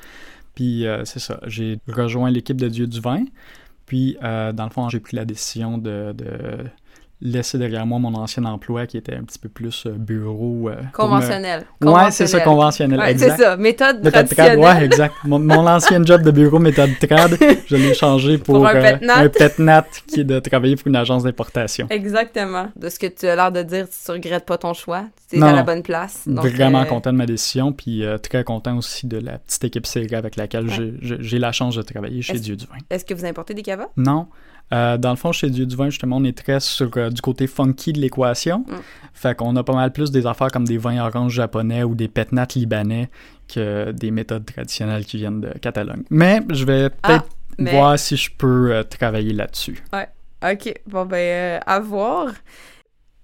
Puis 0.54 0.86
c'est 1.04 1.18
ça, 1.20 1.40
j'ai 1.46 1.78
rejoint 1.88 2.30
l'équipe 2.30 2.60
de 2.60 2.68
Dieu 2.68 2.86
du 2.86 3.00
vin. 3.00 3.24
Puis, 3.86 4.16
dans 4.22 4.64
le 4.64 4.70
fond, 4.70 4.88
j'ai 4.88 5.00
pris 5.00 5.16
la 5.16 5.24
décision 5.24 5.78
de, 5.78 6.12
de 6.12 6.64
laisser 7.20 7.58
derrière 7.58 7.86
moi 7.86 7.98
mon 7.98 8.14
ancien 8.14 8.44
emploi 8.44 8.86
qui 8.86 8.96
était 8.96 9.14
un 9.14 9.22
petit 9.22 9.38
peu 9.38 9.48
plus 9.48 9.86
euh, 9.86 9.90
bureau. 9.92 10.68
euh, 10.68 10.74
pour 10.92 11.04
me- 11.06 11.10
conventionnel. 11.14 11.64
Ouais, 11.80 12.10
c'est 12.10 12.26
ça, 12.26 12.40
conventionnel. 12.40 12.98
Ouais, 12.98 13.16
c'est 13.16 13.30
ça, 13.36 13.56
méthode 13.56 13.96
Méthode 14.04 14.12
trad, 14.28 14.28
traditionnelle. 14.28 14.58
ouais, 14.58 14.84
exact. 14.84 15.14
Mon, 15.24 15.38
mon 15.38 15.66
ancien 15.66 16.02
job 16.04 16.22
de 16.22 16.30
bureau, 16.30 16.58
méthode 16.58 16.90
trad, 17.00 17.36
je 17.66 17.76
l'ai 17.76 17.94
changé 17.94 18.38
pour, 18.38 18.56
Pour 18.56 18.66
un 18.66 18.74
euh, 18.76 18.98
un 19.00 19.82
qui 20.06 20.20
est 20.20 20.24
de 20.24 20.38
travailler 20.40 20.76
pour 20.76 20.88
une 20.88 20.96
agence 20.96 21.22
d'importation. 21.24 21.86
Exactement. 21.90 22.68
De 22.76 22.88
ce 22.88 22.98
que 22.98 23.06
tu 23.06 23.26
as 23.26 23.36
l'air 23.36 23.52
de 23.52 23.62
dire, 23.62 23.86
tu 23.88 24.10
regrettes 24.10 24.44
pas 24.46 24.58
ton 24.58 24.74
choix. 24.74 25.04
Tu 25.30 25.36
es 25.36 25.38
Non, 25.38 25.46
à 25.48 25.52
la 25.52 25.62
bonne 25.62 25.82
place. 25.82 26.24
Donc, 26.26 26.44
Vraiment 26.46 26.82
euh, 26.82 26.84
content 26.84 27.12
de 27.12 27.16
ma 27.18 27.26
décision, 27.26 27.72
puis 27.72 28.04
très 28.22 28.44
content 28.44 28.76
aussi 28.76 29.06
de 29.06 29.18
la 29.18 29.38
petite 29.38 29.64
équipe 29.64 29.86
série 29.86 30.14
avec 30.14 30.36
laquelle 30.36 30.66
Ouais. 30.68 30.92
j'ai- 31.00 31.38
la 31.38 31.52
chance 31.52 31.76
de 31.76 31.82
travailler 31.82 32.22
chez 32.22 32.38
Dieu 32.38 32.56
du 32.56 32.64
vin. 32.66 32.76
Est-ce 32.90 33.04
que 33.04 33.12
vous 33.12 33.24
importez 33.24 33.54
des 33.54 33.62
cavas? 33.62 33.88
Non. 33.96 34.26
Euh, 34.72 34.96
dans 34.96 35.10
le 35.10 35.16
fond, 35.16 35.30
chez 35.32 35.50
Dieu 35.50 35.66
du 35.66 35.76
vin, 35.76 35.90
justement, 35.90 36.16
on 36.16 36.24
est 36.24 36.36
très 36.36 36.58
sur 36.60 36.90
euh, 36.96 37.10
du 37.10 37.20
côté 37.20 37.46
funky 37.46 37.92
de 37.92 38.00
l'équation. 38.00 38.60
Mm. 38.60 38.74
Fait 39.12 39.36
qu'on 39.36 39.54
a 39.56 39.62
pas 39.62 39.74
mal 39.74 39.92
plus 39.92 40.10
des 40.10 40.26
affaires 40.26 40.48
comme 40.50 40.64
des 40.66 40.78
vins 40.78 40.98
oranges 41.06 41.32
japonais 41.34 41.84
ou 41.84 41.94
des 41.94 42.08
pétnats 42.08 42.46
libanais 42.56 43.10
que 43.52 43.92
des 43.92 44.10
méthodes 44.10 44.44
traditionnelles 44.46 45.04
qui 45.04 45.18
viennent 45.18 45.40
de 45.42 45.50
Catalogne. 45.60 46.02
Mais 46.10 46.40
je 46.50 46.64
vais 46.64 46.90
peut-être 46.90 47.26
Ah, 47.30 47.54
mais- 47.58 47.70
voir 47.72 47.98
si 47.98 48.16
je 48.16 48.30
peux 48.36 48.72
euh, 48.74 48.82
travailler 48.82 49.32
là-dessus. 49.32 49.82
OK. 50.42 50.74
Bon, 50.86 51.06
ben, 51.06 51.16
euh, 51.16 51.58
à 51.66 51.80
voir. 51.80 52.28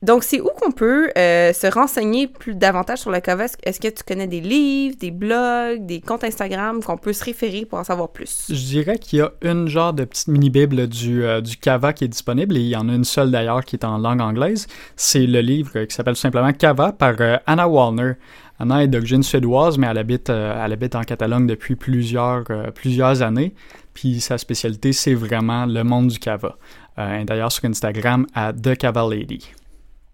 Donc, 0.03 0.25
c'est 0.25 0.41
où 0.41 0.49
qu'on 0.59 0.71
peut 0.71 1.11
euh, 1.19 1.53
se 1.53 1.67
renseigner 1.67 2.27
plus 2.27 2.55
davantage 2.55 3.01
sur 3.01 3.11
le 3.11 3.21
cava? 3.21 3.45
Est-ce- 3.63 3.81
que 3.81 3.89
tu 3.89 4.03
connais 4.03 4.27
des 4.27 4.41
livres, 4.41 4.97
des 4.99 5.11
blogs, 5.11 5.85
des 5.85 6.01
comptes 6.01 6.25
Instagram 6.25 6.83
qu'on 6.83 6.97
peut 6.97 7.13
se 7.13 7.23
référer 7.23 7.67
pour 7.67 7.79
en 7.79 7.85
savoir 7.85 8.09
plus? 8.09 8.47
Je 8.49 8.55
dirais 8.55 8.99
qu'il 8.99 9.19
y 9.19 9.23
a 9.23 9.31
une 9.43 9.69
genre 9.69 9.93
de 9.93 10.05
petite 10.05 10.29
mini-bible 10.29 10.87
du, 10.87 11.23
euh, 11.23 11.43
du 11.43 11.57
Cava 11.59 11.93
qui 11.93 12.05
est 12.05 12.09
disponible 12.09 12.57
et 12.57 12.61
il 12.61 12.69
y 12.69 12.77
en 12.77 12.89
a 12.89 12.95
une 12.95 13.05
seule 13.05 13.31
d'ailleurs 13.31 13.63
qui 13.65 13.77
est 13.77 13.85
en 13.85 13.99
langue 13.99 14.23
anglaise. 14.23 14.67
C'est 14.97 15.27
le 15.27 15.41
livre 15.41 15.73
euh, 15.77 15.85
qui 15.87 15.95
s'appelle 15.95 16.15
tout 16.15 16.21
simplement 16.21 16.53
Cava 16.53 16.93
par 16.93 17.15
Anna 17.47 17.69
Wallner. 17.69 18.13
Anna 18.59 18.83
est 18.85 18.89
d'origine 18.89 19.23
suédoise, 19.23 19.77
mais 19.79 19.87
elle 19.87 19.99
habite, 19.99 20.29
elle 20.29 20.73
habite 20.73 20.95
en 20.95 21.03
Catalogne 21.03 21.47
depuis 21.47 21.77
plusieurs, 21.77 22.45
plusieurs 22.75 23.23
années. 23.23 23.55
Puis 23.95 24.21
sa 24.21 24.37
spécialité, 24.37 24.93
c'est 24.93 25.15
vraiment 25.15 25.65
le 25.65 25.83
monde 25.83 26.09
du 26.09 26.19
Cava. 26.19 26.57
Euh, 26.99 27.25
d'ailleurs 27.25 27.53
sur 27.53 27.65
Instagram 27.65 28.27
à 28.35 28.53
The 28.53 28.77
Cava 28.77 29.07
Lady. 29.09 29.51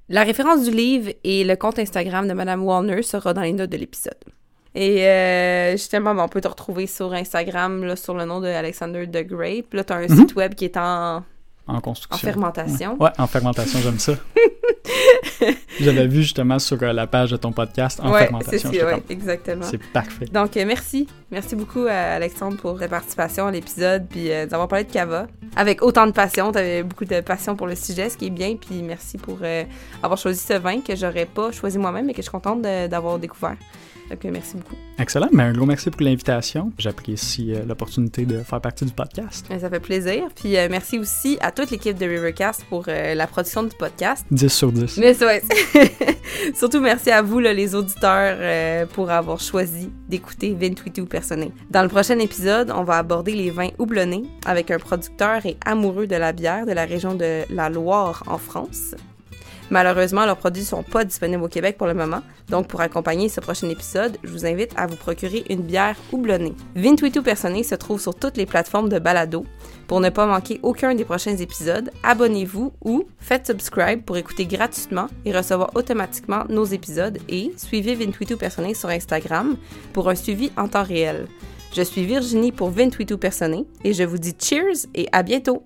La 0.09 0.23
référence 0.23 0.65
du 0.65 0.71
livre 0.71 1.11
et 1.25 1.43
le 1.45 1.57
compte 1.57 1.79
Instagram 1.79 2.29
de 2.29 2.33
Madame 2.33 2.63
Wallner 2.65 3.03
sera 3.03 3.35
dans 3.35 3.43
les 3.43 3.53
notes 3.53 3.71
de 3.71 3.77
l'épisode. 3.77 4.15
Et 4.75 5.07
euh, 5.07 5.73
justement, 5.73 6.15
ben, 6.15 6.23
on 6.25 6.29
peut 6.29 6.41
te 6.41 6.49
retrouver 6.49 6.87
sur 6.87 7.13
Instagram 7.13 7.83
là, 7.85 7.97
sur 7.97 8.15
le 8.15 8.25
nom 8.25 8.41
de 8.41 8.47
Alexander 8.47 9.07
de 9.07 9.23
Grape. 9.23 9.73
Là, 9.73 9.85
tu 9.85 9.93
as 9.93 9.97
un 9.97 10.03
Mhm. 10.09 10.17
site 10.17 10.35
web 10.37 10.55
qui 10.55 10.67
est 10.67 10.77
en, 10.77 11.25
En 11.67 11.75
en 11.77 11.81
construction. 11.81 12.25
fermentation. 12.29 12.97
Ouais, 13.01 13.11
en 13.19 13.27
fermentation, 13.27 13.81
j'aime 13.81 13.99
ça. 13.99 14.13
J'avais 15.81 16.07
vu 16.07 16.23
justement 16.23 16.59
sur 16.59 16.83
euh, 16.83 16.93
la 16.93 17.07
page 17.07 17.31
de 17.31 17.37
ton 17.37 17.53
podcast 17.53 18.01
en 18.03 18.11
Ouais, 18.11 18.21
c'est 18.21 18.25
fermentation. 18.27 18.73
j'étais 18.73 18.85
ouais, 18.85 19.03
exactement. 19.09 19.65
C'est 19.69 19.83
parfait. 19.93 20.27
Donc, 20.27 20.57
euh, 20.57 20.65
merci. 20.67 21.07
Merci 21.31 21.57
beaucoup 21.57 21.87
à 21.89 22.15
Alexandre 22.15 22.57
pour 22.57 22.79
ta 22.79 22.87
participation 22.89 23.47
à 23.47 23.51
l'épisode, 23.51 24.07
puis 24.09 24.31
euh, 24.31 24.47
d'avoir 24.47 24.69
parlé 24.69 24.85
de 24.85 24.93
Cava. 24.93 25.27
Avec 25.57 25.83
autant 25.83 26.07
de 26.07 26.13
passion, 26.13 26.53
tu 26.53 26.59
avais 26.59 26.83
beaucoup 26.83 27.05
de 27.05 27.21
passion 27.21 27.57
pour 27.57 27.67
le 27.67 27.75
sujet, 27.75 28.09
ce 28.09 28.17
qui 28.17 28.27
est 28.27 28.31
bien, 28.31 28.55
puis 28.57 28.83
merci 28.83 29.19
pour 29.19 29.39
euh, 29.43 29.65
avoir 30.03 30.19
choisi 30.19 30.39
ce 30.39 30.55
vin 30.55 30.81
que 30.81 30.95
j'aurais 30.95 31.27
pas 31.27 31.51
choisi 31.51 31.79
moi-même, 31.79 32.07
mais 32.07 32.13
que 32.13 32.19
je 32.19 32.23
suis 32.23 32.31
contente 32.31 32.63
d'avoir 32.63 33.19
découvert. 33.19 33.57
Donc, 34.11 34.25
merci 34.25 34.57
beaucoup. 34.57 34.77
Excellent, 34.99 35.29
mais 35.33 35.43
un 35.43 35.53
gros 35.53 35.67
merci 35.67 35.91
pour 35.91 36.03
l'invitation. 36.03 36.73
J'apprécie 36.79 37.53
euh, 37.53 37.65
l'opportunité 37.67 38.25
de 38.25 38.39
faire 38.43 38.61
partie 38.61 38.85
du 38.85 38.93
podcast. 38.93 39.47
Euh, 39.51 39.59
Ça 39.59 39.69
fait 39.69 39.81
plaisir. 39.81 40.25
Puis 40.35 40.57
euh, 40.57 40.69
merci 40.71 40.99
aussi 40.99 41.39
à 41.41 41.51
toute 41.51 41.71
l'équipe 41.71 41.97
de 41.99 42.07
Rivercast 42.07 42.65
pour 42.69 42.85
euh, 42.89 43.15
la 43.15 43.27
production 43.27 43.63
du 43.63 43.77
podcast. 43.77 44.25
10 44.31 44.49
sur 44.49 44.73
10. 44.73 44.99
Mais 44.99 45.23
ouais. 45.25 45.43
Surtout 46.55 46.81
merci 46.81 47.11
à 47.11 47.23
vous, 47.23 47.41
là, 47.41 47.53
les 47.53 47.75
auditeurs, 47.75 48.87
pour 48.89 49.11
avoir 49.11 49.41
choisi 49.41 49.91
d'écouter 50.09 50.55
Vin 50.59 50.75
Personné. 51.07 51.53
Dans 51.71 51.83
le 51.83 51.89
prochain 51.89 52.19
épisode, 52.19 52.71
on 52.75 52.85
va 52.85 52.99
aborder 52.99 53.33
les 53.33 53.51
vins 53.51 53.71
houblonnés 53.79 54.25
avec 54.45 54.71
un 54.71 54.79
producteur 54.79 55.45
et 55.47 55.57
amoureux 55.65 56.07
de 56.07 56.17
la 56.17 56.33
bière 56.33 56.67
de 56.67 56.73
la 56.73 56.85
région 56.85 57.15
de 57.15 57.43
la 57.51 57.69
Loire 57.71 58.23
en 58.27 58.39
France. 58.39 58.95
Malheureusement, 59.71 60.25
leurs 60.27 60.37
produits 60.37 60.63
ne 60.63 60.69
sont 60.69 60.83
pas 60.83 61.05
disponibles 61.05 61.43
au 61.43 61.49
Québec 61.49 61.77
pour 61.77 61.87
le 61.87 61.95
moment, 61.95 62.23
donc 62.49 62.69
pour 62.69 62.81
accompagner 62.81 63.29
ce 63.29 63.41
prochain 63.41 63.69
épisode, 63.69 64.17
je 64.23 64.31
vous 64.31 64.47
invite 64.47 64.73
à 64.77 64.87
vous 64.87 64.97
procurer 64.97 65.45
une 65.51 65.63
bière 65.63 65.97
houblonnée. 66.13 66.55
Vin 66.77 66.95
Personné 67.23 67.63
se 67.63 67.75
trouve 67.75 68.01
sur 68.01 68.15
toutes 68.15 68.37
les 68.37 68.47
plateformes 68.47 68.89
de 68.89 68.99
balado. 68.99 69.45
Pour 69.89 70.01
ne 70.01 70.11
pas 70.11 70.27
manquer 70.27 70.61
aucun 70.63 70.95
des 70.95 71.05
prochains 71.05 71.37
épisodes, 71.37 71.91
abonnez-vous 72.03 72.73
ou 72.85 73.05
faites 73.19 73.47
subscribe 73.47 74.03
pour 74.03 74.17
écouter 74.17 74.47
gratuitement 74.47 75.07
et 75.25 75.37
recevoir 75.37 75.71
automatiquement 75.75 76.45
nos 76.49 76.65
épisodes 76.65 77.19
et 77.29 77.53
suivez 77.57 77.95
Vin 77.95 78.13
Personné 78.39 78.75
sur 78.75 78.89
Instagram 78.89 79.57
pour 79.93 80.09
un 80.09 80.15
suivi 80.15 80.53
en 80.57 80.69
temps 80.69 80.85
réel. 80.85 81.27
Je 81.75 81.83
suis 81.83 82.07
Virginie 82.07 82.53
pour 82.53 82.71
Vin 82.71 82.89
Personné 83.21 83.67
et 83.85 83.93
je 83.93 84.05
vous 84.05 84.19
dis 84.19 84.35
cheers 84.39 84.87
et 84.95 85.09
à 85.13 85.23
bientôt! 85.23 85.63